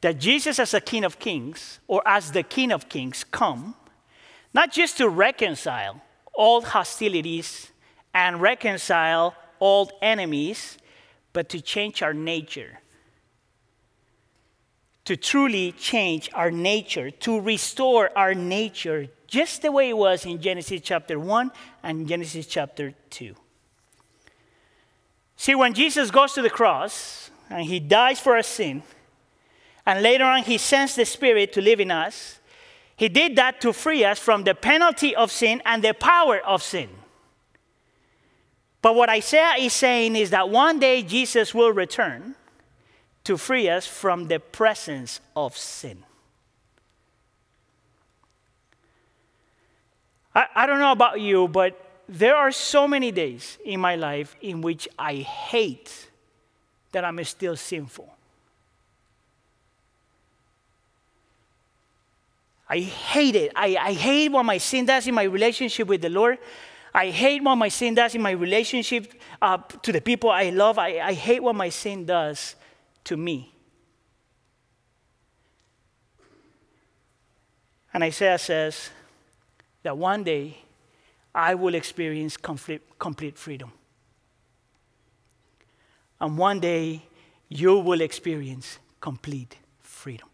That 0.00 0.20
Jesus, 0.20 0.60
as 0.60 0.74
a 0.74 0.80
King 0.80 1.02
of 1.02 1.18
Kings, 1.18 1.80
or 1.88 2.06
as 2.06 2.30
the 2.30 2.44
King 2.44 2.70
of 2.70 2.88
Kings, 2.88 3.24
come 3.24 3.74
not 4.54 4.70
just 4.70 4.96
to 4.98 5.08
reconcile 5.08 6.00
old 6.36 6.66
hostilities 6.66 7.72
and 8.14 8.40
reconcile 8.40 9.34
old 9.58 9.90
enemies, 10.00 10.78
but 11.32 11.48
to 11.48 11.60
change 11.60 12.00
our 12.00 12.14
nature. 12.14 12.78
To 15.06 15.16
truly 15.16 15.72
change 15.72 16.30
our 16.32 16.52
nature, 16.52 17.10
to 17.10 17.40
restore 17.40 18.16
our 18.16 18.34
nature 18.34 19.08
just 19.26 19.62
the 19.62 19.72
way 19.72 19.88
it 19.88 19.96
was 19.96 20.24
in 20.24 20.40
Genesis 20.40 20.80
chapter 20.80 21.18
1 21.18 21.50
and 21.82 22.06
Genesis 22.06 22.46
chapter 22.46 22.94
2. 23.10 23.34
See, 25.36 25.54
when 25.54 25.74
Jesus 25.74 26.10
goes 26.10 26.32
to 26.32 26.42
the 26.42 26.50
cross 26.50 27.30
and 27.50 27.64
he 27.64 27.78
dies 27.78 28.18
for 28.18 28.36
our 28.36 28.42
sin, 28.42 28.82
and 29.84 30.02
later 30.02 30.24
on 30.24 30.42
he 30.42 30.58
sends 30.58 30.96
the 30.96 31.04
Spirit 31.04 31.52
to 31.52 31.60
live 31.60 31.78
in 31.78 31.90
us, 31.90 32.40
he 32.96 33.08
did 33.08 33.36
that 33.36 33.60
to 33.60 33.72
free 33.72 34.04
us 34.04 34.18
from 34.18 34.44
the 34.44 34.54
penalty 34.54 35.14
of 35.14 35.30
sin 35.30 35.60
and 35.66 35.84
the 35.84 35.92
power 35.92 36.40
of 36.40 36.62
sin. 36.62 36.88
But 38.80 38.94
what 38.94 39.10
Isaiah 39.10 39.54
is 39.58 39.72
saying 39.72 40.16
is 40.16 40.30
that 40.30 40.48
one 40.48 40.78
day 40.78 41.02
Jesus 41.02 41.54
will 41.54 41.72
return 41.72 42.34
to 43.24 43.36
free 43.36 43.68
us 43.68 43.86
from 43.86 44.28
the 44.28 44.40
presence 44.40 45.20
of 45.34 45.56
sin. 45.56 46.04
I, 50.34 50.46
I 50.54 50.66
don't 50.66 50.78
know 50.78 50.92
about 50.92 51.20
you, 51.20 51.48
but 51.48 51.85
there 52.08 52.36
are 52.36 52.52
so 52.52 52.86
many 52.86 53.10
days 53.10 53.58
in 53.64 53.80
my 53.80 53.96
life 53.96 54.36
in 54.40 54.60
which 54.60 54.88
I 54.98 55.14
hate 55.16 56.10
that 56.92 57.04
I'm 57.04 57.22
still 57.24 57.56
sinful. 57.56 58.12
I 62.68 62.80
hate 62.80 63.36
it. 63.36 63.52
I, 63.54 63.76
I 63.76 63.92
hate 63.92 64.30
what 64.30 64.44
my 64.44 64.58
sin 64.58 64.86
does 64.86 65.06
in 65.06 65.14
my 65.14 65.22
relationship 65.22 65.86
with 65.88 66.02
the 66.02 66.08
Lord. 66.08 66.38
I 66.92 67.10
hate 67.10 67.42
what 67.42 67.56
my 67.56 67.68
sin 67.68 67.94
does 67.94 68.14
in 68.14 68.22
my 68.22 68.30
relationship 68.30 69.12
uh, 69.40 69.58
to 69.58 69.92
the 69.92 70.00
people 70.00 70.30
I 70.30 70.50
love. 70.50 70.78
I, 70.78 70.98
I 70.98 71.12
hate 71.12 71.42
what 71.42 71.54
my 71.54 71.68
sin 71.68 72.06
does 72.06 72.56
to 73.04 73.16
me. 73.16 73.52
And 77.92 78.02
Isaiah 78.02 78.38
says 78.38 78.90
that 79.82 79.96
one 79.96 80.24
day 80.24 80.58
I 81.36 81.54
will 81.54 81.74
experience 81.74 82.38
complete, 82.38 82.82
freedom. 83.36 83.70
And 86.18 86.38
one 86.38 86.60
day 86.60 87.02
you 87.50 87.78
will 87.78 88.00
experience 88.00 88.78
complete 89.02 89.58
freedom. 89.80 90.28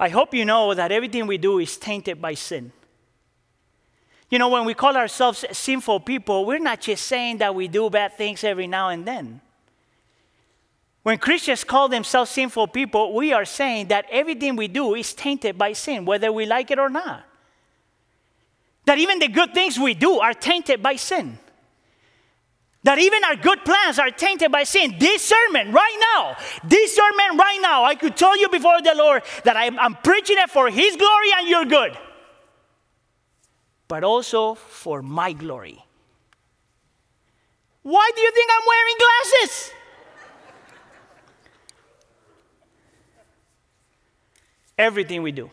I 0.00 0.08
hope 0.08 0.32
you 0.32 0.46
know 0.46 0.72
that 0.72 0.90
everything 0.90 1.26
we 1.26 1.36
do 1.36 1.58
is 1.58 1.76
tainted 1.76 2.22
by 2.22 2.32
sin. 2.32 2.72
You 4.30 4.38
know, 4.38 4.48
when 4.48 4.64
we 4.64 4.72
call 4.72 4.96
ourselves 4.96 5.44
sinful 5.52 6.00
people, 6.00 6.46
we're 6.46 6.58
not 6.58 6.80
just 6.80 7.06
saying 7.06 7.38
that 7.38 7.54
we 7.54 7.68
do 7.68 7.90
bad 7.90 8.16
things 8.16 8.42
every 8.42 8.66
now 8.66 8.88
and 8.88 9.06
then. 9.06 9.42
When 11.02 11.18
Christians 11.18 11.62
call 11.62 11.88
themselves 11.88 12.30
sinful 12.30 12.68
people, 12.68 13.14
we 13.14 13.34
are 13.34 13.44
saying 13.44 13.88
that 13.88 14.06
everything 14.10 14.56
we 14.56 14.68
do 14.68 14.94
is 14.94 15.12
tainted 15.12 15.58
by 15.58 15.74
sin, 15.74 16.06
whether 16.06 16.32
we 16.32 16.46
like 16.46 16.70
it 16.70 16.78
or 16.78 16.88
not. 16.88 17.27
That 18.88 18.96
even 18.96 19.18
the 19.18 19.28
good 19.28 19.52
things 19.52 19.78
we 19.78 19.92
do 19.92 20.18
are 20.18 20.32
tainted 20.32 20.82
by 20.82 20.96
sin. 20.96 21.38
That 22.84 22.98
even 22.98 23.22
our 23.22 23.36
good 23.36 23.62
plans 23.62 23.98
are 23.98 24.10
tainted 24.10 24.50
by 24.50 24.62
sin. 24.62 24.94
This 24.98 25.22
sermon 25.22 25.72
right 25.72 25.98
now, 26.14 26.38
this 26.64 26.96
sermon 26.96 27.36
right 27.36 27.58
now, 27.60 27.84
I 27.84 27.94
could 27.96 28.16
tell 28.16 28.34
you 28.40 28.48
before 28.48 28.80
the 28.80 28.94
Lord 28.96 29.24
that 29.44 29.58
I'm, 29.58 29.78
I'm 29.78 29.94
preaching 29.96 30.38
it 30.38 30.48
for 30.48 30.70
His 30.70 30.96
glory 30.96 31.28
and 31.36 31.46
your 31.46 31.66
good, 31.66 31.98
but 33.88 34.04
also 34.04 34.54
for 34.54 35.02
my 35.02 35.34
glory. 35.34 35.84
Why 37.82 38.10
do 38.16 38.22
you 38.22 38.30
think 38.30 38.50
I'm 38.54 38.66
wearing 38.66 38.96
glasses? 39.04 39.72
Everything 44.78 45.22
we 45.22 45.32
do 45.32 45.50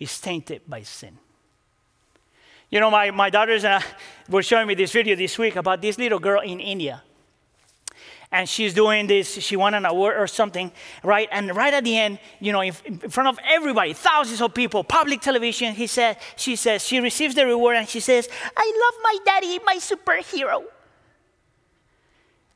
is 0.00 0.20
tainted 0.20 0.62
by 0.66 0.82
sin. 0.82 1.16
You 2.70 2.78
know, 2.78 2.90
my, 2.90 3.10
my 3.10 3.30
daughters 3.30 3.64
uh, 3.64 3.80
were 4.28 4.44
showing 4.44 4.68
me 4.68 4.74
this 4.74 4.92
video 4.92 5.16
this 5.16 5.36
week 5.36 5.56
about 5.56 5.82
this 5.82 5.98
little 5.98 6.20
girl 6.20 6.40
in 6.40 6.60
India. 6.60 7.02
And 8.32 8.48
she's 8.48 8.72
doing 8.72 9.08
this, 9.08 9.42
she 9.42 9.56
won 9.56 9.74
an 9.74 9.84
award 9.84 10.16
or 10.16 10.28
something, 10.28 10.70
right? 11.02 11.28
And 11.32 11.54
right 11.56 11.74
at 11.74 11.82
the 11.82 11.98
end, 11.98 12.20
you 12.38 12.52
know, 12.52 12.60
in, 12.60 12.72
in 12.84 13.10
front 13.10 13.28
of 13.28 13.40
everybody, 13.44 13.92
thousands 13.92 14.40
of 14.40 14.54
people, 14.54 14.84
public 14.84 15.20
television, 15.20 15.74
he 15.74 15.88
said, 15.88 16.16
she 16.36 16.54
says, 16.54 16.86
she 16.86 17.00
receives 17.00 17.34
the 17.34 17.44
reward 17.44 17.76
and 17.76 17.88
she 17.88 17.98
says, 17.98 18.28
I 18.56 18.72
love 18.84 19.02
my 19.02 19.18
daddy, 19.24 19.58
my 19.66 19.76
superhero. 19.78 20.62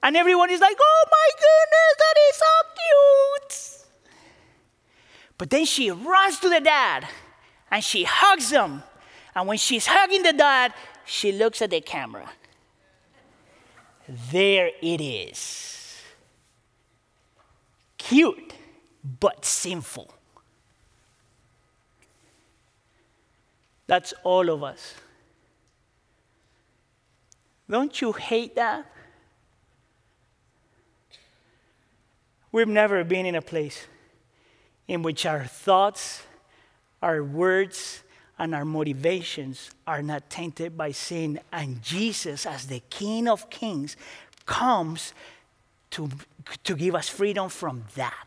And 0.00 0.16
everyone 0.16 0.50
is 0.50 0.60
like, 0.60 0.76
oh 0.80 1.04
my 1.10 1.28
goodness, 1.34 1.94
that 1.98 2.14
is 2.30 2.36
so 2.36 3.80
cute. 3.80 3.88
But 5.38 5.50
then 5.50 5.64
she 5.64 5.90
runs 5.90 6.38
to 6.38 6.48
the 6.48 6.60
dad 6.60 7.08
and 7.68 7.82
she 7.82 8.04
hugs 8.04 8.50
him 8.50 8.84
and 9.34 9.48
when 9.48 9.58
she's 9.58 9.86
hugging 9.86 10.22
the 10.22 10.32
dad, 10.32 10.72
she 11.04 11.32
looks 11.32 11.60
at 11.60 11.70
the 11.70 11.80
camera. 11.80 12.30
There 14.30 14.70
it 14.80 15.00
is. 15.00 16.02
Cute, 17.98 18.52
but 19.20 19.44
sinful. 19.44 20.14
That's 23.86 24.14
all 24.22 24.50
of 24.50 24.62
us. 24.62 24.94
Don't 27.68 28.00
you 28.00 28.12
hate 28.12 28.56
that? 28.56 28.86
We've 32.52 32.68
never 32.68 33.02
been 33.02 33.26
in 33.26 33.34
a 33.34 33.42
place 33.42 33.86
in 34.86 35.02
which 35.02 35.26
our 35.26 35.44
thoughts, 35.44 36.22
our 37.02 37.24
words, 37.24 38.03
and 38.38 38.54
our 38.54 38.64
motivations 38.64 39.70
are 39.86 40.02
not 40.02 40.28
tainted 40.28 40.76
by 40.76 40.90
sin. 40.90 41.40
And 41.52 41.82
Jesus, 41.82 42.46
as 42.46 42.66
the 42.66 42.82
King 42.90 43.28
of 43.28 43.48
Kings, 43.50 43.96
comes 44.44 45.14
to, 45.90 46.10
to 46.64 46.74
give 46.74 46.94
us 46.94 47.08
freedom 47.08 47.48
from 47.48 47.84
that. 47.94 48.26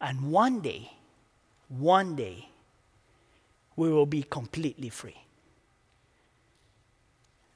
And 0.00 0.32
one 0.32 0.60
day, 0.60 0.90
one 1.68 2.16
day, 2.16 2.48
we 3.76 3.90
will 3.90 4.06
be 4.06 4.22
completely 4.22 4.88
free. 4.88 5.16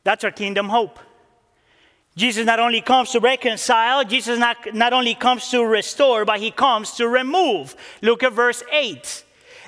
That's 0.05 0.23
our 0.23 0.31
kingdom 0.31 0.69
hope. 0.69 0.99
Jesus 2.17 2.47
not 2.47 2.61
only 2.61 2.81
comes 2.81 3.11
to 3.11 3.21
reconcile, 3.21 4.05
Jesus 4.05 4.39
not, 4.39 4.73
not 4.73 4.93
only 4.93 5.15
comes 5.15 5.49
to 5.51 5.65
restore, 5.65 6.25
but 6.25 6.39
he 6.39 6.51
comes 6.51 6.93
to 6.93 7.09
remove. 7.09 7.75
Look 8.03 8.23
at 8.23 8.33
verse 8.33 8.63
8. 8.71 9.24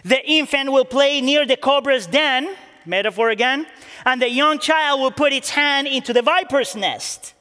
The 0.06 0.24
infant 0.24 0.70
will 0.70 0.84
play 0.84 1.20
near 1.20 1.44
the 1.44 1.56
cobra's 1.56 2.06
den, 2.06 2.54
metaphor 2.84 3.30
again, 3.30 3.66
and 4.04 4.22
the 4.22 4.30
young 4.30 4.60
child 4.60 5.00
will 5.00 5.10
put 5.10 5.32
its 5.32 5.50
hand 5.50 5.88
into 5.88 6.12
the 6.12 6.22
viper's 6.22 6.76
nest. 6.76 7.34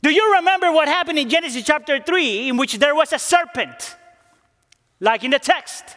Do 0.00 0.10
you 0.10 0.34
remember 0.36 0.70
what 0.70 0.86
happened 0.86 1.18
in 1.18 1.28
Genesis 1.28 1.64
chapter 1.64 1.98
3 1.98 2.50
in 2.50 2.56
which 2.56 2.78
there 2.78 2.94
was 2.94 3.12
a 3.12 3.18
serpent, 3.18 3.96
like 5.00 5.24
in 5.24 5.32
the 5.32 5.40
text? 5.40 5.96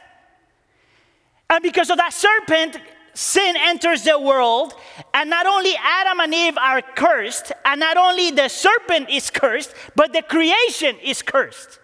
And 1.51 1.61
because 1.61 1.91
of 1.91 1.97
that 1.97 2.13
serpent, 2.13 2.79
sin 3.13 3.55
enters 3.55 4.05
the 4.05 4.19
world, 4.19 4.73
and 5.13 5.29
not 5.29 5.45
only 5.45 5.75
Adam 5.79 6.19
and 6.19 6.33
Eve 6.33 6.57
are 6.57 6.81
cursed, 6.81 7.51
and 7.63 7.79
not 7.79 7.95
only 7.95 8.31
the 8.31 8.49
serpent 8.49 9.11
is 9.11 9.29
cursed, 9.29 9.71
but 9.95 10.13
the 10.13 10.23
creation 10.23 10.95
is 11.03 11.21
cursed. 11.21 11.77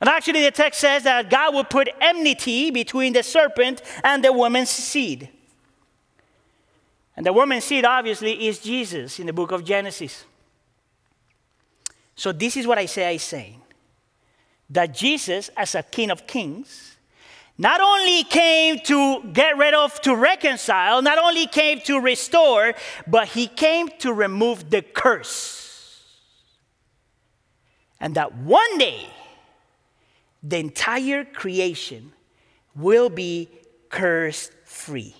And 0.00 0.08
actually, 0.08 0.42
the 0.42 0.50
text 0.50 0.80
says 0.80 1.02
that 1.02 1.28
God 1.28 1.54
will 1.54 1.64
put 1.64 1.88
enmity 2.00 2.70
between 2.70 3.12
the 3.12 3.22
serpent 3.22 3.82
and 4.02 4.24
the 4.24 4.32
woman's 4.32 4.70
seed. 4.70 5.28
And 7.16 7.26
the 7.26 7.34
woman's 7.34 7.64
seed, 7.64 7.84
obviously, 7.84 8.48
is 8.48 8.60
Jesus 8.60 9.18
in 9.18 9.26
the 9.26 9.32
book 9.32 9.52
of 9.52 9.62
Genesis. 9.62 10.24
So, 12.16 12.32
this 12.32 12.56
is 12.56 12.66
what 12.66 12.78
Isaiah 12.78 13.10
is 13.10 13.22
saying 13.22 13.60
that 14.70 14.94
Jesus, 14.94 15.50
as 15.56 15.74
a 15.74 15.82
king 15.82 16.10
of 16.10 16.26
kings, 16.26 16.96
not 17.58 17.80
only 17.80 18.24
came 18.24 18.78
to 18.84 19.22
get 19.34 19.58
rid 19.58 19.74
of, 19.74 20.00
to 20.02 20.16
reconcile, 20.16 21.02
not 21.02 21.18
only 21.18 21.46
came 21.46 21.80
to 21.82 22.00
restore, 22.00 22.72
but 23.06 23.28
he 23.28 23.46
came 23.48 23.88
to 23.98 24.14
remove 24.14 24.70
the 24.70 24.80
curse. 24.80 26.02
And 28.00 28.14
that 28.14 28.34
one 28.34 28.78
day, 28.78 29.10
the 30.42 30.58
entire 30.58 31.24
creation 31.24 32.12
will 32.74 33.10
be 33.10 33.48
curse 33.88 34.50
free. 34.64 35.14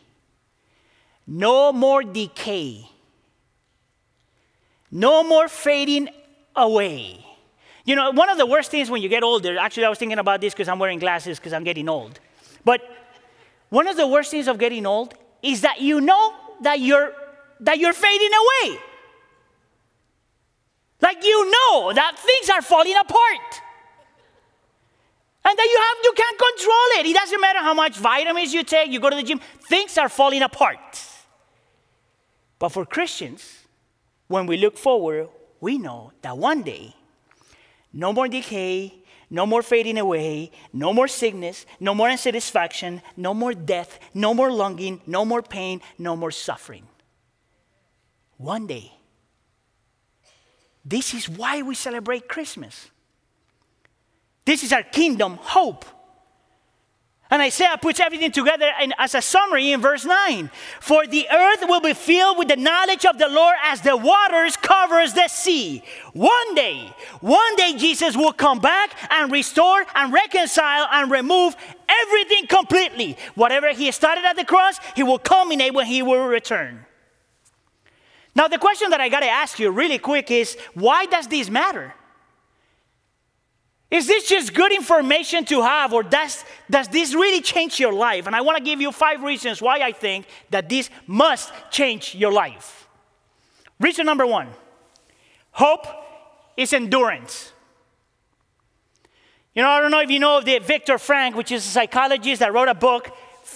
No 1.26 1.72
more 1.72 2.02
decay. 2.02 2.88
No 4.90 5.22
more 5.22 5.48
fading 5.48 6.08
away. 6.56 7.24
You 7.84 7.96
know, 7.96 8.10
one 8.10 8.28
of 8.28 8.38
the 8.38 8.46
worst 8.46 8.70
things 8.70 8.90
when 8.90 9.02
you 9.02 9.08
get 9.08 9.22
older, 9.22 9.56
actually, 9.58 9.84
I 9.84 9.88
was 9.88 9.98
thinking 9.98 10.18
about 10.18 10.40
this 10.40 10.52
because 10.52 10.68
I'm 10.68 10.78
wearing 10.78 10.98
glasses 10.98 11.38
because 11.38 11.52
I'm 11.52 11.64
getting 11.64 11.88
old. 11.88 12.20
But 12.64 12.82
one 13.68 13.86
of 13.86 13.96
the 13.96 14.06
worst 14.06 14.30
things 14.30 14.48
of 14.48 14.58
getting 14.58 14.86
old 14.86 15.14
is 15.42 15.62
that 15.62 15.80
you 15.80 16.00
know 16.00 16.34
that 16.62 16.80
you're, 16.80 17.12
that 17.60 17.78
you're 17.78 17.92
fading 17.92 18.30
away. 18.32 18.78
Like 21.00 21.24
you 21.24 21.50
know 21.50 21.92
that 21.94 22.18
things 22.18 22.50
are 22.50 22.60
falling 22.62 22.96
apart. 22.96 23.59
And 25.44 25.58
that 25.58 25.64
you 25.64 25.78
have 25.88 26.04
you 26.04 26.12
can't 26.16 26.38
control 26.38 26.88
it. 26.98 27.06
It 27.06 27.14
doesn't 27.14 27.40
matter 27.40 27.60
how 27.60 27.74
much 27.74 27.96
vitamins 27.96 28.52
you 28.52 28.62
take, 28.62 28.90
you 28.90 29.00
go 29.00 29.10
to 29.10 29.16
the 29.16 29.22
gym, 29.22 29.40
things 29.68 29.96
are 29.98 30.08
falling 30.08 30.42
apart. 30.42 31.02
But 32.58 32.68
for 32.70 32.84
Christians, 32.84 33.64
when 34.28 34.46
we 34.46 34.58
look 34.58 34.76
forward, 34.76 35.28
we 35.60 35.78
know 35.78 36.12
that 36.22 36.36
one 36.36 36.62
day, 36.62 36.94
no 37.92 38.12
more 38.12 38.28
decay, 38.28 38.94
no 39.30 39.46
more 39.46 39.62
fading 39.62 39.96
away, 39.98 40.50
no 40.72 40.92
more 40.92 41.08
sickness, 41.08 41.64
no 41.78 41.94
more 41.94 42.08
unsatisfaction, 42.08 43.00
no 43.16 43.32
more 43.32 43.54
death, 43.54 43.98
no 44.12 44.34
more 44.34 44.52
longing, 44.52 45.00
no 45.06 45.24
more 45.24 45.42
pain, 45.42 45.80
no 45.98 46.16
more 46.16 46.30
suffering. 46.30 46.86
One 48.36 48.66
day. 48.66 48.92
This 50.84 51.14
is 51.14 51.28
why 51.28 51.62
we 51.62 51.74
celebrate 51.74 52.28
Christmas. 52.28 52.90
This 54.50 54.64
is 54.64 54.72
our 54.72 54.82
kingdom 54.82 55.38
hope. 55.40 55.84
And 57.30 57.40
Isaiah 57.40 57.78
puts 57.80 58.00
everything 58.00 58.32
together 58.32 58.68
in, 58.82 58.92
as 58.98 59.14
a 59.14 59.22
summary 59.22 59.70
in 59.70 59.80
verse 59.80 60.04
9. 60.04 60.50
For 60.80 61.06
the 61.06 61.28
earth 61.30 61.60
will 61.68 61.80
be 61.80 61.94
filled 61.94 62.36
with 62.36 62.48
the 62.48 62.56
knowledge 62.56 63.06
of 63.06 63.16
the 63.16 63.28
Lord 63.28 63.54
as 63.62 63.82
the 63.82 63.96
waters 63.96 64.56
covers 64.56 65.12
the 65.12 65.28
sea. 65.28 65.84
One 66.14 66.56
day, 66.56 66.92
one 67.20 67.54
day 67.54 67.74
Jesus 67.76 68.16
will 68.16 68.32
come 68.32 68.58
back 68.58 68.90
and 69.12 69.30
restore 69.30 69.86
and 69.94 70.12
reconcile 70.12 70.88
and 70.90 71.12
remove 71.12 71.54
everything 71.88 72.48
completely. 72.48 73.16
Whatever 73.36 73.72
he 73.72 73.92
started 73.92 74.24
at 74.24 74.34
the 74.34 74.44
cross, 74.44 74.80
he 74.96 75.04
will 75.04 75.20
culminate 75.20 75.74
when 75.74 75.86
he 75.86 76.02
will 76.02 76.26
return. 76.26 76.86
Now, 78.34 78.48
the 78.48 78.58
question 78.58 78.90
that 78.90 79.00
I 79.00 79.10
got 79.10 79.20
to 79.20 79.30
ask 79.30 79.60
you 79.60 79.70
really 79.70 79.98
quick 79.98 80.28
is 80.32 80.56
why 80.74 81.06
does 81.06 81.28
this 81.28 81.48
matter? 81.48 81.94
Is 83.90 84.06
this 84.06 84.28
just 84.28 84.54
good 84.54 84.72
information 84.72 85.44
to 85.46 85.62
have, 85.62 85.92
or 85.92 86.04
does, 86.04 86.44
does 86.70 86.86
this 86.88 87.12
really 87.12 87.40
change 87.40 87.80
your 87.80 87.92
life? 87.92 88.26
And 88.26 88.36
I 88.36 88.40
want 88.40 88.56
to 88.56 88.62
give 88.62 88.80
you 88.80 88.92
five 88.92 89.22
reasons 89.22 89.60
why 89.60 89.80
I 89.80 89.90
think 89.90 90.26
that 90.50 90.68
this 90.68 90.90
must 91.08 91.52
change 91.70 92.14
your 92.14 92.32
life. 92.32 92.88
Reason 93.80 94.06
number 94.06 94.26
one 94.26 94.48
hope 95.52 95.86
is 96.56 96.72
endurance. 96.72 97.52
You 99.54 99.62
know, 99.62 99.68
I 99.68 99.80
don't 99.80 99.90
know 99.90 100.00
if 100.00 100.10
you 100.10 100.20
know 100.20 100.38
of 100.38 100.44
the 100.44 100.60
Viktor 100.60 100.94
Frankl, 100.94 101.34
which 101.34 101.50
is 101.50 101.66
a 101.66 101.68
psychologist 101.68 102.38
that 102.38 102.52
wrote 102.52 102.68
a 102.68 102.74
book 102.74 103.10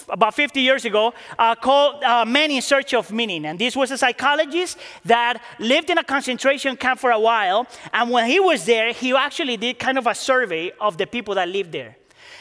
about 0.09 0.35
50 0.35 0.61
years 0.61 0.85
ago 0.85 1.15
uh, 1.39 1.55
called 1.55 2.03
uh, 2.03 2.25
Men 2.25 2.51
in 2.51 2.63
Search 2.63 2.95
of 2.95 3.11
Meaning. 3.13 3.47
And 3.47 3.59
this 3.59 3.77
was 3.77 3.91
a 3.91 3.99
psychologist 3.99 4.79
that 5.05 5.43
lived 5.59 5.91
in 5.91 5.99
a 5.99 6.05
concentration 6.05 6.77
camp 6.77 7.01
for 7.01 7.11
a 7.11 7.19
while. 7.19 7.67
And 7.93 8.11
when 8.11 8.29
he 8.29 8.41
was 8.41 8.65
there, 8.65 8.93
he 8.93 9.15
actually 9.15 9.57
did 9.57 9.79
kind 9.79 9.99
of 9.99 10.07
a 10.07 10.15
survey 10.15 10.73
of 10.81 10.99
the 10.99 11.07
people 11.07 11.35
that 11.37 11.49
lived 11.49 11.73
there. 11.73 11.97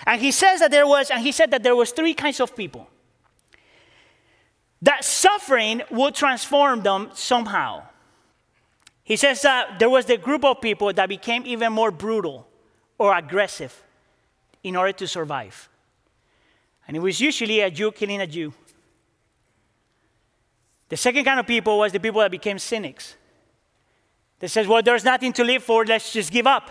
And 0.05 0.21
he 0.21 0.31
says 0.31 0.59
that 0.59 0.71
there 0.71 0.87
was, 0.87 1.09
and 1.09 1.21
he 1.21 1.31
said 1.31 1.51
that 1.51 1.63
there 1.63 1.75
was 1.75 1.91
three 1.91 2.13
kinds 2.13 2.39
of 2.39 2.55
people. 2.55 2.89
That 4.81 5.05
suffering 5.05 5.81
would 5.91 6.13
transform 6.13 6.83
them 6.83 7.09
somehow. 7.13 7.83
He 9.03 9.15
says 9.15 9.41
that 9.41 9.79
there 9.79 9.89
was 9.89 10.05
the 10.05 10.17
group 10.17 10.43
of 10.43 10.61
people 10.61 10.91
that 10.93 11.09
became 11.09 11.45
even 11.45 11.73
more 11.73 11.91
brutal 11.91 12.47
or 12.97 13.15
aggressive 13.15 13.83
in 14.63 14.75
order 14.75 14.93
to 14.93 15.07
survive. 15.07 15.69
And 16.87 16.97
it 16.97 16.99
was 16.99 17.19
usually 17.19 17.61
a 17.61 17.69
Jew 17.69 17.91
killing 17.91 18.21
a 18.21 18.27
Jew. 18.27 18.53
The 20.89 20.97
second 20.97 21.25
kind 21.25 21.39
of 21.39 21.47
people 21.47 21.79
was 21.79 21.91
the 21.91 21.99
people 21.99 22.21
that 22.21 22.31
became 22.31 22.59
cynics. 22.59 23.15
They 24.39 24.47
said, 24.47 24.67
well, 24.67 24.83
there's 24.83 25.05
nothing 25.05 25.33
to 25.33 25.43
live 25.43 25.63
for, 25.63 25.85
let's 25.85 26.11
just 26.11 26.31
give 26.31 26.45
up. 26.45 26.69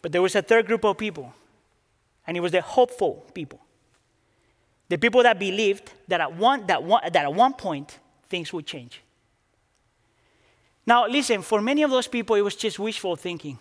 But 0.00 0.12
there 0.12 0.22
was 0.22 0.34
a 0.34 0.42
third 0.42 0.66
group 0.66 0.84
of 0.84 0.96
people, 0.96 1.32
and 2.26 2.36
it 2.36 2.40
was 2.40 2.52
the 2.52 2.60
hopeful 2.60 3.26
people. 3.34 3.60
The 4.88 4.98
people 4.98 5.22
that 5.22 5.38
believed 5.38 5.92
that 6.08 6.20
at 6.20 6.36
one, 6.36 6.66
that 6.66 6.82
one, 6.82 7.02
that 7.04 7.16
at 7.24 7.34
one 7.34 7.54
point 7.54 7.98
things 8.28 8.52
would 8.52 8.66
change. 8.66 9.02
Now, 10.86 11.06
listen, 11.06 11.42
for 11.42 11.60
many 11.60 11.82
of 11.82 11.90
those 11.90 12.08
people, 12.08 12.36
it 12.36 12.42
was 12.42 12.56
just 12.56 12.78
wishful 12.78 13.16
thinking. 13.16 13.58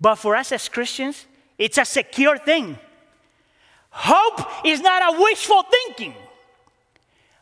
But 0.00 0.16
for 0.16 0.36
us 0.36 0.52
as 0.52 0.68
Christians, 0.68 1.26
it's 1.58 1.78
a 1.78 1.84
secure 1.84 2.38
thing. 2.38 2.78
Hope 3.96 4.66
is 4.66 4.80
not 4.80 5.14
a 5.14 5.22
wishful 5.22 5.62
thinking. 5.62 6.14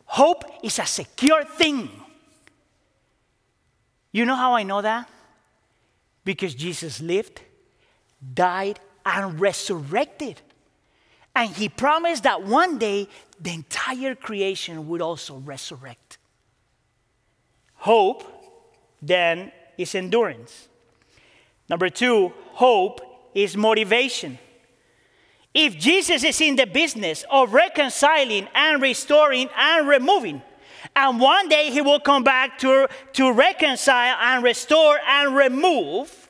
Hope 0.04 0.44
is 0.62 0.78
a 0.78 0.84
secure 0.84 1.44
thing. 1.44 1.88
You 4.12 4.26
know 4.26 4.36
how 4.36 4.52
I 4.52 4.62
know 4.62 4.82
that? 4.82 5.08
Because 6.26 6.54
Jesus 6.54 7.00
lived, 7.00 7.40
died, 8.34 8.78
and 9.06 9.40
resurrected. 9.40 10.42
And 11.34 11.48
he 11.48 11.70
promised 11.70 12.24
that 12.24 12.42
one 12.42 12.76
day 12.76 13.08
the 13.40 13.54
entire 13.54 14.14
creation 14.14 14.86
would 14.88 15.00
also 15.00 15.36
resurrect. 15.36 16.18
Hope, 17.76 18.24
then, 19.00 19.50
is 19.78 19.94
endurance. 19.94 20.68
Number 21.70 21.88
two, 21.88 22.34
hope 22.50 23.00
is 23.34 23.56
motivation. 23.56 24.38
If 25.54 25.78
Jesus 25.78 26.24
is 26.24 26.40
in 26.40 26.56
the 26.56 26.66
business 26.66 27.24
of 27.30 27.52
reconciling 27.52 28.48
and 28.54 28.80
restoring 28.80 29.48
and 29.56 29.86
removing, 29.86 30.42
and 30.96 31.20
one 31.20 31.48
day 31.48 31.70
he 31.70 31.80
will 31.80 32.00
come 32.00 32.24
back 32.24 32.58
to, 32.58 32.88
to 33.14 33.32
reconcile 33.32 34.16
and 34.20 34.42
restore 34.42 34.98
and 35.06 35.34
remove, 35.34 36.28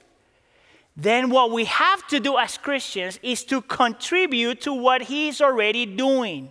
then 0.97 1.31
what 1.31 1.51
we 1.51 1.65
have 1.65 2.07
to 2.09 2.21
do 2.21 2.37
as 2.37 2.59
Christians 2.59 3.19
is 3.23 3.45
to 3.45 3.63
contribute 3.63 4.61
to 4.63 4.73
what 4.75 5.03
he's 5.03 5.41
already 5.41 5.87
doing. 5.87 6.51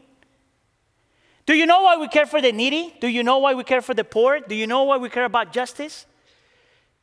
Do 1.45 1.53
you 1.53 1.65
know 1.65 1.82
why 1.82 1.97
we 1.97 2.07
care 2.07 2.26
for 2.26 2.41
the 2.41 2.51
needy? 2.51 2.95
Do 3.01 3.07
you 3.07 3.24
know 3.24 3.39
why 3.39 3.53
we 3.53 3.63
care 3.63 3.82
for 3.82 3.93
the 3.93 4.03
poor? 4.03 4.39
Do 4.39 4.55
you 4.55 4.67
know 4.67 4.84
why 4.84 4.97
we 4.97 5.09
care 5.09 5.26
about 5.26 5.51
justice? 5.51 6.05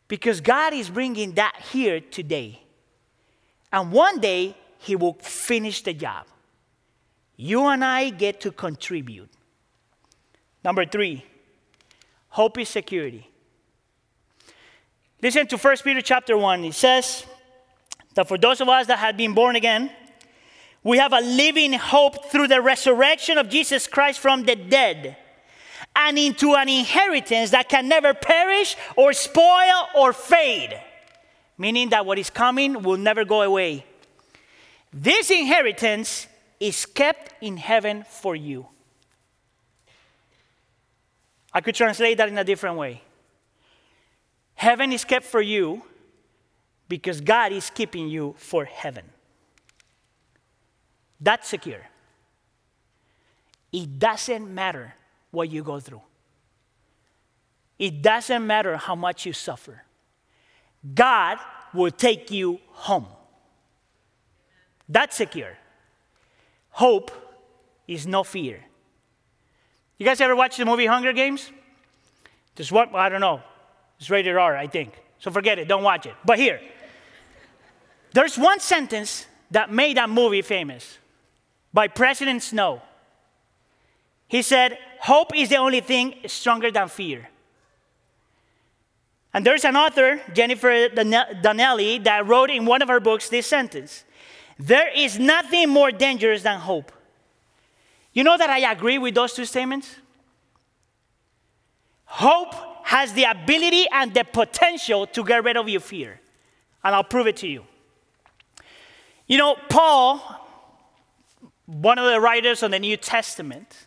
Because 0.08 0.40
God 0.40 0.72
is 0.72 0.88
bringing 0.88 1.32
that 1.32 1.56
here 1.70 2.00
today. 2.00 2.62
And 3.72 3.92
one 3.92 4.20
day, 4.20 4.56
he 4.78 4.96
will 4.96 5.14
finish 5.14 5.82
the 5.82 5.92
job. 5.92 6.26
You 7.36 7.66
and 7.66 7.84
I 7.84 8.10
get 8.10 8.40
to 8.42 8.50
contribute. 8.50 9.30
Number 10.64 10.84
three, 10.84 11.24
hope 12.30 12.58
is 12.58 12.68
security. 12.68 13.28
Listen 15.22 15.46
to 15.48 15.56
1 15.56 15.76
Peter 15.84 16.00
chapter 16.00 16.36
1. 16.36 16.64
It 16.64 16.74
says 16.74 17.24
that 18.14 18.28
for 18.28 18.38
those 18.38 18.60
of 18.60 18.68
us 18.68 18.86
that 18.86 18.98
have 18.98 19.16
been 19.16 19.34
born 19.34 19.56
again, 19.56 19.90
we 20.84 20.98
have 20.98 21.12
a 21.12 21.20
living 21.20 21.72
hope 21.72 22.30
through 22.30 22.48
the 22.48 22.60
resurrection 22.60 23.36
of 23.36 23.48
Jesus 23.48 23.86
Christ 23.86 24.20
from 24.20 24.44
the 24.44 24.54
dead 24.54 25.16
and 25.96 26.16
into 26.18 26.54
an 26.54 26.68
inheritance 26.68 27.50
that 27.50 27.68
can 27.68 27.88
never 27.88 28.14
perish 28.14 28.76
or 28.96 29.12
spoil 29.12 29.88
or 29.96 30.12
fade. 30.12 30.80
Meaning 31.56 31.88
that 31.90 32.06
what 32.06 32.18
is 32.18 32.30
coming 32.30 32.82
will 32.82 32.96
never 32.96 33.24
go 33.24 33.42
away. 33.42 33.84
This 34.92 35.30
inheritance 35.30 36.26
is 36.58 36.86
kept 36.86 37.34
in 37.42 37.56
heaven 37.56 38.04
for 38.08 38.34
you. 38.34 38.66
I 41.52 41.60
could 41.60 41.74
translate 41.74 42.18
that 42.18 42.28
in 42.28 42.38
a 42.38 42.44
different 42.44 42.76
way. 42.76 43.02
Heaven 44.54 44.92
is 44.92 45.04
kept 45.04 45.24
for 45.24 45.40
you 45.40 45.82
because 46.88 47.20
God 47.20 47.52
is 47.52 47.70
keeping 47.70 48.08
you 48.08 48.34
for 48.38 48.64
heaven. 48.64 49.04
That's 51.20 51.48
secure. 51.48 51.86
It 53.72 53.98
doesn't 53.98 54.52
matter 54.52 54.94
what 55.30 55.50
you 55.50 55.62
go 55.62 55.78
through, 55.78 56.02
it 57.78 58.02
doesn't 58.02 58.46
matter 58.46 58.76
how 58.76 58.94
much 58.94 59.26
you 59.26 59.32
suffer. 59.32 59.84
God 60.94 61.38
will 61.74 61.90
take 61.90 62.30
you 62.30 62.60
home. 62.68 63.06
That's 64.88 65.16
secure. 65.16 65.56
Hope 66.70 67.10
is 67.86 68.06
no 68.06 68.24
fear. 68.24 68.64
You 69.98 70.06
guys 70.06 70.20
ever 70.20 70.36
watch 70.36 70.56
the 70.56 70.64
movie 70.64 70.86
Hunger 70.86 71.12
Games? 71.12 71.50
Just 72.54 72.72
what? 72.72 72.94
I 72.94 73.08
don't 73.08 73.20
know. 73.20 73.42
It's 73.98 74.10
rated 74.10 74.36
R, 74.36 74.56
I 74.56 74.66
think. 74.66 74.92
So 75.18 75.30
forget 75.30 75.58
it. 75.58 75.66
Don't 75.66 75.82
watch 75.82 76.06
it. 76.06 76.14
But 76.24 76.38
here, 76.38 76.60
there's 78.12 78.38
one 78.38 78.60
sentence 78.60 79.26
that 79.50 79.72
made 79.72 79.96
that 79.96 80.08
movie 80.08 80.42
famous 80.42 80.98
by 81.72 81.88
President 81.88 82.42
Snow. 82.42 82.82
He 84.28 84.42
said, 84.42 84.78
Hope 85.00 85.34
is 85.34 85.48
the 85.48 85.56
only 85.56 85.80
thing 85.80 86.14
stronger 86.26 86.70
than 86.70 86.88
fear. 86.88 87.28
And 89.34 89.44
there's 89.44 89.64
an 89.64 89.76
author, 89.76 90.20
Jennifer 90.32 90.88
Donnelly, 90.88 91.98
that 92.00 92.26
wrote 92.26 92.50
in 92.50 92.64
one 92.64 92.82
of 92.82 92.88
her 92.88 93.00
books 93.00 93.28
this 93.28 93.46
sentence 93.46 94.04
There 94.58 94.88
is 94.94 95.18
nothing 95.18 95.68
more 95.68 95.90
dangerous 95.90 96.42
than 96.42 96.58
hope. 96.58 96.90
You 98.12 98.24
know 98.24 98.36
that 98.36 98.50
I 98.50 98.70
agree 98.70 98.98
with 98.98 99.14
those 99.14 99.34
two 99.34 99.44
statements? 99.44 99.94
Hope 102.04 102.54
has 102.84 103.12
the 103.12 103.24
ability 103.24 103.86
and 103.92 104.12
the 104.12 104.24
potential 104.24 105.06
to 105.06 105.22
get 105.22 105.44
rid 105.44 105.56
of 105.56 105.68
your 105.68 105.80
fear. 105.80 106.20
And 106.82 106.94
I'll 106.94 107.04
prove 107.04 107.26
it 107.26 107.36
to 107.38 107.46
you. 107.46 107.64
You 109.26 109.36
know, 109.36 109.56
Paul, 109.68 110.20
one 111.66 111.98
of 111.98 112.10
the 112.10 112.18
writers 112.18 112.62
of 112.62 112.70
the 112.70 112.78
New 112.78 112.96
Testament, 112.96 113.86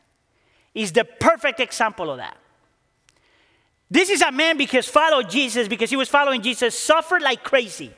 is 0.74 0.92
the 0.92 1.04
perfect 1.04 1.60
example 1.60 2.12
of 2.12 2.18
that. 2.18 2.38
This 3.90 4.10
is 4.10 4.22
a 4.22 4.32
man 4.32 4.56
because 4.56 4.88
followed 4.88 5.30
Jesus, 5.30 5.68
because 5.68 5.90
he 5.90 5.98
was 5.98 6.08
following 6.08 6.42
Jesus, 6.42 6.78
suffered 6.78 7.22
like 7.22 7.44
crazy. 7.44 7.92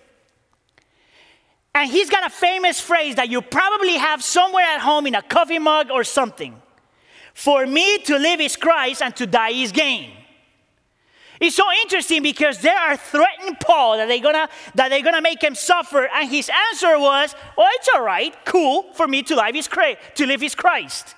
And 1.75 1.89
he's 1.89 2.09
got 2.09 2.25
a 2.25 2.29
famous 2.29 2.79
phrase 2.79 3.15
that 3.15 3.29
you 3.29 3.41
probably 3.41 3.95
have 3.97 4.23
somewhere 4.23 4.65
at 4.65 4.79
home 4.79 5.07
in 5.07 5.15
a 5.15 5.21
coffee 5.21 5.59
mug 5.59 5.89
or 5.89 6.03
something. 6.03 6.61
For 7.33 7.65
me 7.65 7.97
to 7.99 8.17
live 8.17 8.39
is 8.41 8.55
Christ 8.55 9.01
and 9.01 9.15
to 9.15 9.25
die 9.25 9.49
is 9.49 9.71
gain. 9.71 10.11
It's 11.39 11.55
so 11.55 11.65
interesting 11.81 12.21
because 12.21 12.59
they 12.59 12.69
are 12.69 12.95
threatening 12.95 13.55
Paul 13.59 13.97
that 13.97 14.07
they're 14.07 14.19
gonna 14.19 14.47
that 14.75 14.89
they're 14.89 15.01
gonna 15.01 15.21
make 15.21 15.43
him 15.43 15.55
suffer, 15.55 16.07
and 16.13 16.29
his 16.29 16.49
answer 16.69 16.97
was, 16.97 17.35
"Oh, 17.57 17.67
it's 17.73 17.89
all 17.93 18.03
right, 18.03 18.33
cool 18.45 18.93
for 18.93 19.07
me 19.07 19.23
to 19.23 19.35
live 19.35 19.55
is 19.55 19.67
Christ, 19.67 19.97
to 20.15 20.25
live 20.25 20.43
is 20.43 20.55
Christ." 20.55 21.15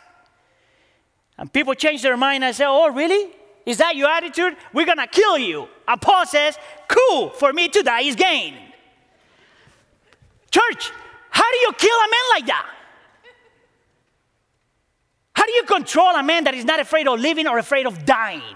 And 1.38 1.52
people 1.52 1.76
change 1.76 2.02
their 2.02 2.18
mind 2.18 2.44
and 2.44 2.56
say, 2.56 2.66
"Oh, 2.66 2.88
really? 2.88 3.30
Is 3.66 3.78
that 3.78 3.98
your 3.98 4.10
attitude? 4.10 4.56
We're 4.74 4.86
gonna 4.86 5.06
kill 5.06 5.38
you." 5.38 5.68
And 5.88 6.02
Paul 6.02 6.26
says, 6.26 6.58
"Cool 6.88 7.30
for 7.32 7.52
me 7.52 7.68
to 7.68 7.84
die 7.84 8.02
is 8.02 8.16
gain." 8.16 8.65
Church, 10.52 10.92
how 11.30 11.52
do 11.52 11.58
you 11.58 11.72
kill 11.78 11.96
a 11.96 12.10
man 12.10 12.26
like 12.32 12.46
that? 12.48 12.72
How 15.34 15.46
do 15.46 15.52
you 15.52 15.64
control 15.64 16.16
a 16.16 16.24
man 16.24 16.46
that 16.46 16.54
is 16.54 16.66
not 16.66 16.80
afraid 16.80 17.08
of 17.08 17.20
living 17.20 17.48
or 17.48 17.58
afraid 17.58 17.86
of 17.86 18.06
dying? 18.06 18.56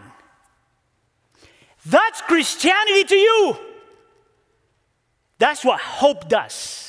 That's 1.86 2.22
Christianity 2.22 3.04
to 3.04 3.16
you. 3.16 3.58
That's 5.38 5.64
what 5.64 5.80
hope 5.80 6.30
does. 6.30 6.86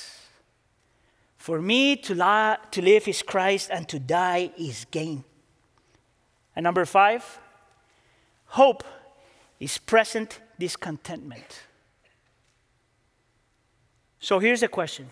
For 1.39 1.61
me 1.61 1.97
to, 1.97 2.15
to 2.71 2.83
live 2.83 3.09
is 3.09 3.23
Christ 3.23 3.71
and 3.73 3.89
to 3.89 3.99
die 3.99 4.53
is 4.59 4.87
gain. 4.91 5.25
And 6.55 6.65
number 6.65 6.85
five, 6.85 7.41
hope 8.47 8.85
is 9.59 9.79
present 9.79 10.41
discontentment. 10.59 11.63
So 14.21 14.39
here's 14.39 14.61
the 14.61 14.69
question 14.69 15.09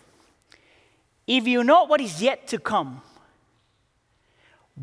If 1.26 1.48
you 1.48 1.64
know 1.64 1.84
what 1.84 2.00
is 2.00 2.22
yet 2.22 2.46
to 2.48 2.58
come, 2.58 3.02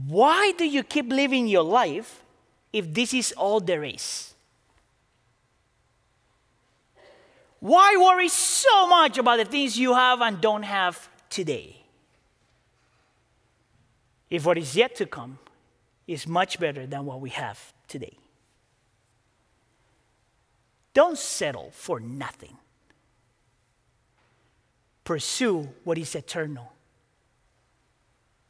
why 0.08 0.52
do 0.58 0.66
you 0.66 0.84
keep 0.84 1.10
living 1.10 1.48
your 1.48 1.64
life 1.64 2.24
if 2.74 2.94
this 2.94 3.14
is 3.14 3.32
all 3.34 3.60
there 3.60 3.84
is? 3.84 4.34
Why 7.60 7.96
worry 7.98 8.30
so 8.30 8.88
much 8.88 9.18
about 9.18 9.38
the 9.38 9.46
things 9.46 9.80
you 9.80 9.94
have 9.94 10.22
and 10.22 10.42
don't 10.42 10.64
have 10.64 11.10
today? 11.30 11.78
If 14.30 14.46
what 14.46 14.58
is 14.58 14.76
yet 14.76 14.96
to 14.98 15.06
come 15.06 15.40
is 16.08 16.28
much 16.28 16.60
better 16.60 16.86
than 16.86 17.06
what 17.06 17.22
we 17.22 17.30
have 17.32 17.74
today. 17.88 18.18
Don't 20.94 21.18
settle 21.18 21.72
for 21.72 22.00
nothing. 22.00 22.58
Pursue 25.06 25.70
what 25.84 25.98
is 25.98 26.16
eternal. 26.16 26.74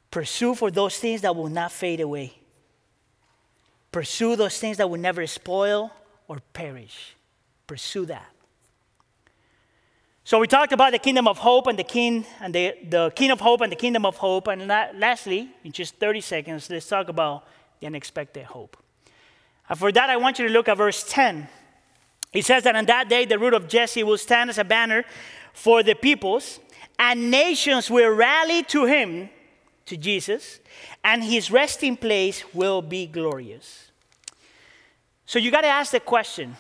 Pursue 0.10 0.56
for 0.56 0.72
those 0.72 0.98
things 0.98 1.22
that 1.22 1.36
will 1.36 1.50
not 1.50 1.72
fade 1.72 2.00
away. 2.00 2.34
Pursue 3.92 4.36
those 4.38 4.58
things 4.58 4.78
that 4.78 4.90
will 4.90 5.00
never 5.00 5.28
spoil 5.28 5.92
or 6.28 6.40
perish. 6.54 7.16
Pursue 7.68 8.06
that. 8.06 8.32
So 10.24 10.40
we 10.40 10.48
talked 10.48 10.72
about 10.72 10.92
the 10.92 11.00
kingdom 11.00 11.28
of 11.28 11.38
hope 11.38 11.68
and 11.68 11.78
the 11.78 11.84
king 11.84 12.26
and 12.40 12.56
the, 12.56 12.74
the 12.90 13.12
king 13.16 13.30
of 13.30 13.42
hope 13.42 13.62
and 13.62 13.72
the 13.72 13.76
kingdom 13.76 14.06
of 14.06 14.16
hope. 14.16 14.48
And 14.48 14.68
lastly, 14.68 15.50
in 15.64 15.74
just 15.74 15.96
30 15.96 16.22
seconds, 16.22 16.70
let's 16.70 16.88
talk 16.88 17.10
about 17.10 17.46
the 17.80 17.88
unexpected 17.88 18.46
hope. 18.46 18.78
And 19.68 19.78
for 19.78 19.92
that, 19.92 20.10
I 20.10 20.18
want 20.18 20.40
you 20.40 20.48
to 20.48 20.54
look 20.54 20.70
at 20.70 20.78
verse 20.78 21.04
10. 21.08 21.48
It 22.34 22.46
says 22.46 22.64
that 22.64 22.76
on 22.76 22.86
that 22.86 23.08
day, 23.10 23.26
the 23.26 23.38
root 23.38 23.54
of 23.54 23.68
Jesse 23.68 24.04
will 24.04 24.18
stand 24.18 24.50
as 24.50 24.58
a 24.58 24.64
banner 24.64 25.04
for 25.56 25.82
the 25.82 25.96
peoples, 25.96 26.60
and 27.00 27.32
nations 27.32 27.90
will 27.90 28.10
rally 28.10 28.62
to 28.64 28.86
him, 28.86 29.30
to 29.86 29.96
Jesus, 29.96 30.60
and 31.04 31.24
his 31.24 31.50
resting 31.50 31.96
place 31.96 32.44
will 32.54 32.82
be 32.82 33.08
glorious. 33.08 33.90
So 35.26 35.40
you 35.40 35.50
got 35.50 35.62
to 35.62 35.68
ask 35.68 35.92
the 35.92 36.00
question 36.02 36.58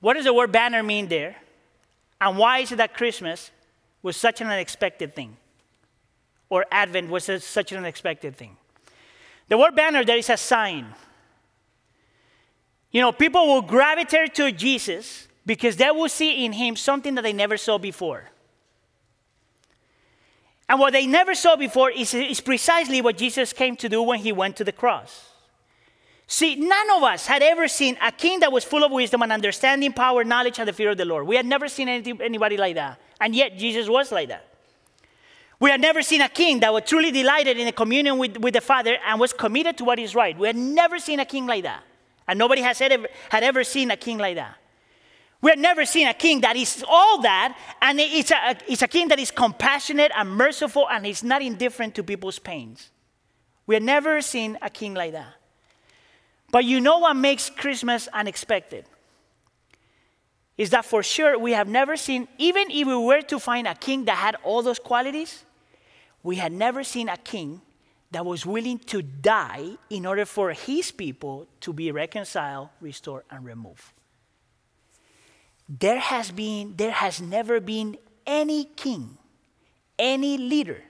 what 0.00 0.14
does 0.14 0.24
the 0.24 0.32
word 0.32 0.52
banner 0.52 0.82
mean 0.82 1.08
there? 1.08 1.36
And 2.20 2.38
why 2.38 2.60
is 2.60 2.70
it 2.70 2.76
that 2.76 2.94
Christmas 2.94 3.50
was 4.00 4.16
such 4.16 4.40
an 4.40 4.46
unexpected 4.46 5.14
thing? 5.14 5.36
Or 6.48 6.64
Advent 6.70 7.10
was 7.10 7.24
such 7.42 7.72
an 7.72 7.78
unexpected 7.78 8.36
thing? 8.36 8.56
The 9.48 9.58
word 9.58 9.74
banner, 9.74 10.04
there 10.04 10.16
is 10.16 10.30
a 10.30 10.36
sign. 10.36 10.86
You 12.92 13.00
know, 13.00 13.10
people 13.10 13.46
will 13.46 13.62
gravitate 13.62 14.34
to 14.36 14.52
Jesus 14.52 15.26
because 15.46 15.76
they 15.76 15.90
will 15.90 16.08
see 16.08 16.44
in 16.44 16.52
him 16.52 16.76
something 16.76 17.14
that 17.14 17.22
they 17.22 17.32
never 17.32 17.56
saw 17.56 17.78
before. 17.78 18.24
And 20.68 20.80
what 20.80 20.92
they 20.92 21.06
never 21.06 21.34
saw 21.34 21.54
before 21.54 21.90
is, 21.92 22.12
is 22.12 22.40
precisely 22.40 23.00
what 23.00 23.16
Jesus 23.16 23.52
came 23.52 23.76
to 23.76 23.88
do 23.88 24.02
when 24.02 24.18
he 24.18 24.32
went 24.32 24.56
to 24.56 24.64
the 24.64 24.72
cross. 24.72 25.30
See, 26.26 26.56
none 26.56 26.90
of 26.90 27.04
us 27.04 27.26
had 27.26 27.40
ever 27.40 27.68
seen 27.68 27.96
a 28.02 28.10
king 28.10 28.40
that 28.40 28.50
was 28.50 28.64
full 28.64 28.82
of 28.82 28.90
wisdom 28.90 29.22
and 29.22 29.30
understanding, 29.30 29.92
power, 29.92 30.24
knowledge, 30.24 30.58
and 30.58 30.66
the 30.66 30.72
fear 30.72 30.90
of 30.90 30.96
the 30.96 31.04
Lord. 31.04 31.24
We 31.24 31.36
had 31.36 31.46
never 31.46 31.68
seen 31.68 31.88
anything, 31.88 32.20
anybody 32.20 32.56
like 32.56 32.74
that. 32.74 32.98
And 33.20 33.32
yet, 33.32 33.56
Jesus 33.56 33.88
was 33.88 34.10
like 34.10 34.28
that. 34.28 34.44
We 35.60 35.70
had 35.70 35.80
never 35.80 36.02
seen 36.02 36.20
a 36.20 36.28
king 36.28 36.60
that 36.60 36.72
was 36.72 36.82
truly 36.84 37.12
delighted 37.12 37.56
in 37.58 37.68
a 37.68 37.72
communion 37.72 38.18
with, 38.18 38.36
with 38.38 38.54
the 38.54 38.60
Father 38.60 38.96
and 39.06 39.20
was 39.20 39.32
committed 39.32 39.78
to 39.78 39.84
what 39.84 40.00
is 40.00 40.16
right. 40.16 40.36
We 40.36 40.48
had 40.48 40.56
never 40.56 40.98
seen 40.98 41.20
a 41.20 41.24
king 41.24 41.46
like 41.46 41.62
that. 41.62 41.82
And 42.26 42.38
nobody 42.38 42.60
has 42.62 42.80
ever, 42.80 43.06
had 43.30 43.44
ever 43.44 43.62
seen 43.62 43.92
a 43.92 43.96
king 43.96 44.18
like 44.18 44.34
that. 44.34 44.56
We 45.42 45.50
have 45.50 45.58
never 45.58 45.84
seen 45.84 46.08
a 46.08 46.14
king 46.14 46.40
that 46.40 46.56
is 46.56 46.84
all 46.88 47.20
that, 47.22 47.56
and 47.82 48.00
it's 48.00 48.30
a, 48.30 48.56
it's 48.66 48.82
a 48.82 48.88
king 48.88 49.08
that 49.08 49.18
is 49.18 49.30
compassionate 49.30 50.10
and 50.16 50.30
merciful 50.30 50.88
and 50.88 51.06
is 51.06 51.22
not 51.22 51.42
indifferent 51.42 51.94
to 51.96 52.02
people's 52.02 52.38
pains. 52.38 52.90
We 53.66 53.74
have 53.74 53.84
never 53.84 54.20
seen 54.22 54.58
a 54.62 54.70
king 54.70 54.94
like 54.94 55.12
that. 55.12 55.34
But 56.50 56.64
you 56.64 56.80
know 56.80 56.98
what 56.98 57.14
makes 57.14 57.50
Christmas 57.50 58.08
unexpected? 58.12 58.86
Is 60.56 60.70
that 60.70 60.86
for 60.86 61.02
sure 61.02 61.38
we 61.38 61.52
have 61.52 61.68
never 61.68 61.96
seen, 61.96 62.28
even 62.38 62.70
if 62.70 62.86
we 62.86 62.96
were 62.96 63.20
to 63.22 63.38
find 63.38 63.66
a 63.66 63.74
king 63.74 64.06
that 64.06 64.16
had 64.16 64.36
all 64.42 64.62
those 64.62 64.78
qualities, 64.78 65.44
we 66.22 66.36
had 66.36 66.52
never 66.52 66.82
seen 66.82 67.08
a 67.08 67.16
king 67.16 67.60
that 68.10 68.24
was 68.24 68.46
willing 68.46 68.78
to 68.78 69.02
die 69.02 69.76
in 69.90 70.06
order 70.06 70.24
for 70.24 70.52
his 70.52 70.90
people 70.90 71.46
to 71.60 71.72
be 71.72 71.92
reconciled, 71.92 72.70
restored, 72.80 73.24
and 73.30 73.44
removed. 73.44 73.92
There 75.68 75.98
has 75.98 76.30
been, 76.30 76.74
there 76.76 76.92
has 76.92 77.20
never 77.20 77.60
been 77.60 77.96
any 78.26 78.64
king, 78.64 79.18
any 79.98 80.38
leader, 80.38 80.82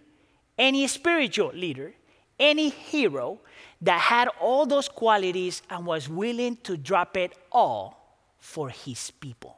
any 0.59 0.87
spiritual 0.87 1.53
leader, 1.55 1.95
any 2.39 2.69
hero 2.69 3.41
that 3.81 4.01
had 4.01 4.29
all 4.41 4.67
those 4.67 4.89
qualities 4.89 5.63
and 5.71 5.87
was 5.87 6.09
willing 6.09 6.57
to 6.65 6.77
drop 6.77 7.17
it 7.17 7.33
all 7.51 8.19
for 8.39 8.69
his 8.69 9.11
people. 9.11 9.57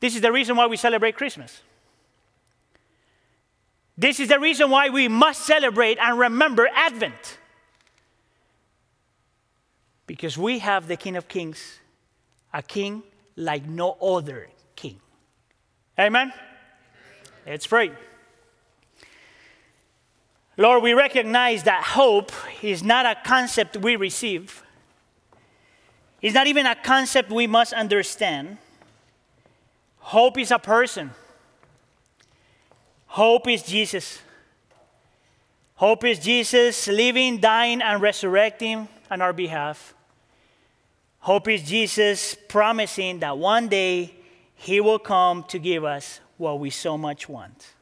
This 0.00 0.14
is 0.14 0.20
the 0.20 0.32
reason 0.32 0.56
why 0.56 0.66
we 0.66 0.76
celebrate 0.76 1.16
Christmas. 1.16 1.62
This 3.98 4.20
is 4.20 4.28
the 4.28 4.38
reason 4.38 4.70
why 4.70 4.90
we 4.90 5.08
must 5.08 5.42
celebrate 5.46 5.98
and 5.98 6.18
remember 6.18 6.68
Advent. 6.74 7.38
Because 10.06 10.36
we 10.36 10.58
have 10.58 10.86
the 10.86 10.96
King 10.96 11.16
of 11.16 11.28
Kings, 11.28 11.80
a 12.56 12.62
king 12.62 13.02
like 13.36 13.66
no 13.66 13.92
other 14.00 14.48
king. 14.74 14.98
Amen? 15.98 16.32
Let's 17.46 17.66
pray. 17.66 17.92
Lord, 20.56 20.82
we 20.82 20.94
recognize 20.94 21.64
that 21.64 21.82
hope 21.84 22.32
is 22.62 22.82
not 22.82 23.04
a 23.04 23.14
concept 23.22 23.76
we 23.76 23.94
receive. 23.96 24.62
It's 26.22 26.34
not 26.34 26.46
even 26.46 26.64
a 26.64 26.74
concept 26.74 27.30
we 27.30 27.46
must 27.46 27.74
understand. 27.74 28.56
Hope 29.98 30.38
is 30.38 30.50
a 30.50 30.58
person. 30.58 31.10
Hope 33.06 33.48
is 33.48 33.62
Jesus. 33.62 34.18
Hope 35.74 36.04
is 36.04 36.18
Jesus 36.18 36.88
living, 36.88 37.38
dying, 37.38 37.82
and 37.82 38.00
resurrecting 38.00 38.88
on 39.10 39.20
our 39.20 39.34
behalf. 39.34 39.95
Hope 41.26 41.48
is 41.48 41.60
Jesus 41.64 42.36
promising 42.46 43.18
that 43.18 43.36
one 43.36 43.66
day 43.66 44.14
he 44.54 44.80
will 44.80 45.00
come 45.00 45.42
to 45.48 45.58
give 45.58 45.84
us 45.84 46.20
what 46.36 46.60
we 46.60 46.70
so 46.70 46.96
much 46.96 47.28
want. 47.28 47.74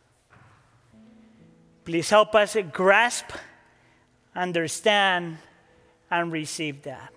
Please 1.84 2.08
help 2.08 2.34
us 2.34 2.56
grasp, 2.72 3.26
understand, 4.34 5.36
and 6.10 6.32
receive 6.32 6.84
that. 6.84 7.12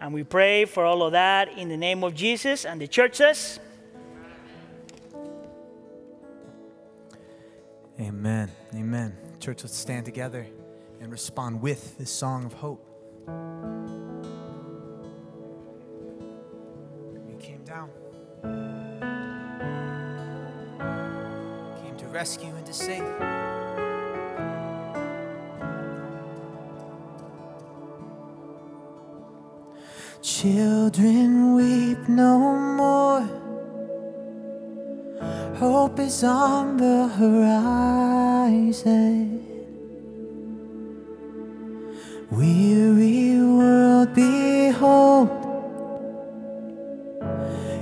And 0.00 0.12
we 0.12 0.24
pray 0.24 0.64
for 0.64 0.84
all 0.84 1.04
of 1.04 1.12
that 1.12 1.56
in 1.56 1.68
the 1.68 1.76
name 1.76 2.02
of 2.02 2.16
Jesus 2.16 2.64
and 2.64 2.80
the 2.80 2.88
church 2.88 3.14
says, 3.14 3.60
Amen. 8.00 8.50
Amen. 8.74 9.16
Church, 9.38 9.62
let's 9.62 9.76
stand 9.76 10.04
together 10.04 10.48
and 11.00 11.12
respond 11.12 11.62
with 11.62 11.96
this 11.96 12.10
song 12.10 12.44
of 12.44 12.54
hope. 12.54 12.88
Rescue 22.12 22.54
and 22.54 22.66
to 22.66 22.74
save. 22.74 23.02
Children 30.20 31.54
weep 31.54 32.06
no 32.08 32.38
more. 32.76 33.22
Hope 35.56 35.98
is 36.00 36.22
on 36.22 36.76
the 36.76 37.08
horizon. 37.08 38.58
Weary 42.30 43.38
world, 43.40 44.14
behold 44.14 45.30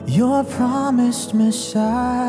your 0.06 0.44
promised 0.44 1.34
Messiah. 1.34 2.20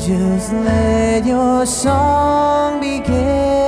Angels, 0.00 0.52
let 0.52 1.26
your 1.26 1.66
song 1.66 2.78
begin. 2.80 3.67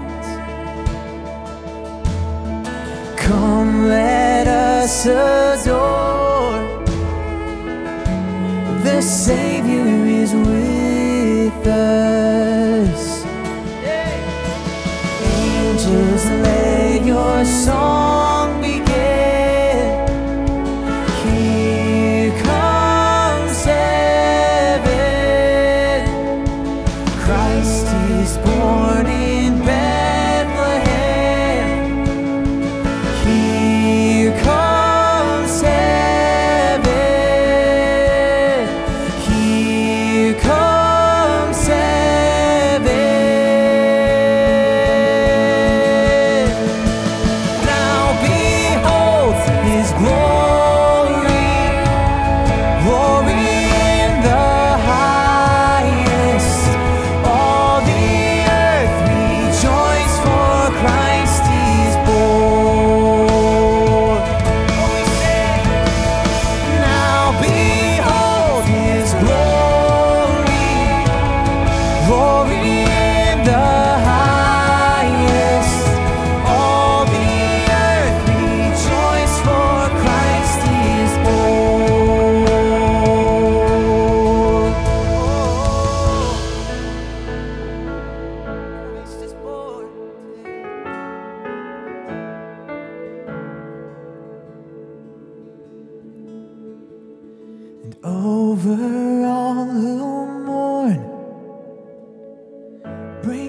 Come, 3.16 3.88
let 3.88 4.48
us 4.48 5.06
adore. 5.06 6.58
The 8.82 9.00
Savior 9.00 9.47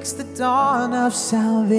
breaks 0.09 0.13
the 0.13 0.23
dawn 0.37 0.93
of 0.93 1.13
salvation. 1.13 1.75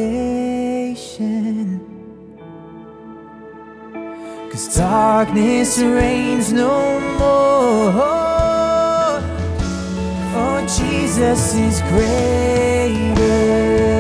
Cause 4.51 4.77
darkness 4.77 5.79
reigns 5.79 6.53
no 6.53 7.01
more. 7.19 7.93
Oh, 10.33 10.61
Jesus 10.67 11.55
is 11.55 11.81
greater. 11.83 14.00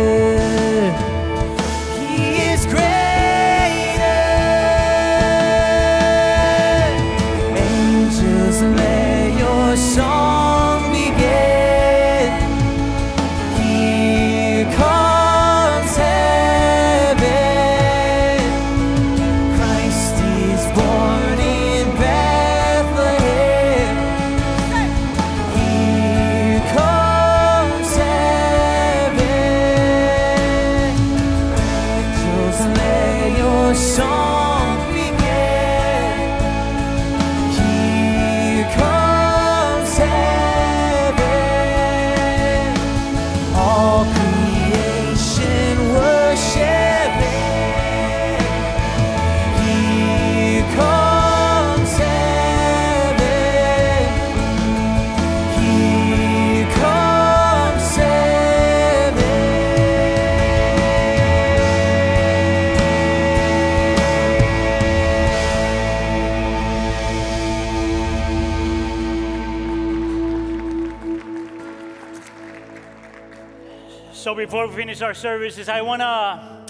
Our 75.10 75.14
services, 75.14 75.68
I 75.68 75.82
wanna 75.82 76.64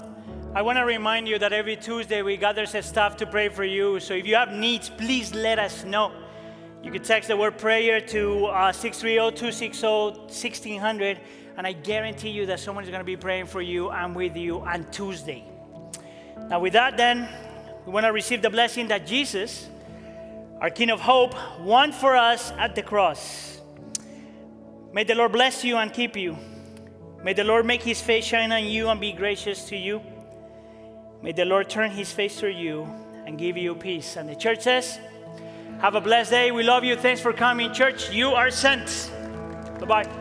I 0.55 0.63
wanna 0.63 0.83
remind 0.83 1.27
you 1.27 1.37
that 1.37 1.53
every 1.53 1.75
Tuesday 1.75 2.23
we 2.23 2.37
gather 2.37 2.63
as 2.63 2.85
staff 2.87 3.15
to 3.17 3.27
pray 3.27 3.49
for 3.49 3.63
you. 3.63 3.99
So 3.99 4.15
if 4.15 4.25
you 4.25 4.33
have 4.33 4.51
needs, 4.51 4.89
please 4.89 5.35
let 5.35 5.59
us 5.59 5.83
know. 5.83 6.11
You 6.81 6.89
can 6.89 7.03
text 7.03 7.27
the 7.27 7.37
word 7.37 7.59
prayer 7.59 8.01
to 8.01 8.45
uh, 8.47 8.71
630-260-1600, 8.71 11.19
and 11.55 11.67
I 11.67 11.73
guarantee 11.73 12.31
you 12.31 12.47
that 12.47 12.59
someone 12.59 12.83
is 12.83 12.89
gonna 12.89 13.03
be 13.03 13.15
praying 13.15 13.45
for 13.45 13.61
you 13.61 13.91
and 13.91 14.15
with 14.15 14.35
you 14.35 14.61
on 14.61 14.89
Tuesday. 14.89 15.43
Now, 16.49 16.61
with 16.61 16.73
that, 16.73 16.97
then, 16.97 17.29
we 17.85 17.91
want 17.91 18.07
to 18.07 18.11
receive 18.11 18.41
the 18.41 18.49
blessing 18.49 18.87
that 18.87 19.05
Jesus, 19.05 19.69
our 20.59 20.71
King 20.71 20.89
of 20.89 20.99
Hope, 20.99 21.35
won 21.59 21.91
for 21.91 22.15
us 22.15 22.51
at 22.57 22.73
the 22.73 22.81
cross. 22.81 23.61
May 24.93 25.03
the 25.03 25.13
Lord 25.13 25.31
bless 25.31 25.63
you 25.63 25.77
and 25.77 25.93
keep 25.93 26.17
you. 26.17 26.39
May 27.23 27.33
the 27.33 27.43
Lord 27.43 27.65
make 27.65 27.83
his 27.83 28.01
face 28.01 28.25
shine 28.25 28.51
on 28.51 28.65
you 28.65 28.89
and 28.89 28.99
be 28.99 29.11
gracious 29.11 29.65
to 29.65 29.77
you. 29.77 30.01
May 31.21 31.31
the 31.31 31.45
Lord 31.45 31.69
turn 31.69 31.91
his 31.91 32.11
face 32.11 32.39
to 32.39 32.47
you 32.47 32.87
and 33.25 33.37
give 33.37 33.57
you 33.57 33.75
peace. 33.75 34.17
And 34.17 34.27
the 34.27 34.35
church 34.35 34.61
says, 34.61 34.99
Have 35.79 35.95
a 35.95 36.01
blessed 36.01 36.31
day. 36.31 36.51
We 36.51 36.63
love 36.63 36.83
you. 36.83 36.95
Thanks 36.95 37.21
for 37.21 37.33
coming, 37.33 37.71
church. 37.73 38.11
You 38.11 38.29
are 38.29 38.49
sent. 38.49 39.11
Bye 39.79 39.85
bye. 39.85 40.20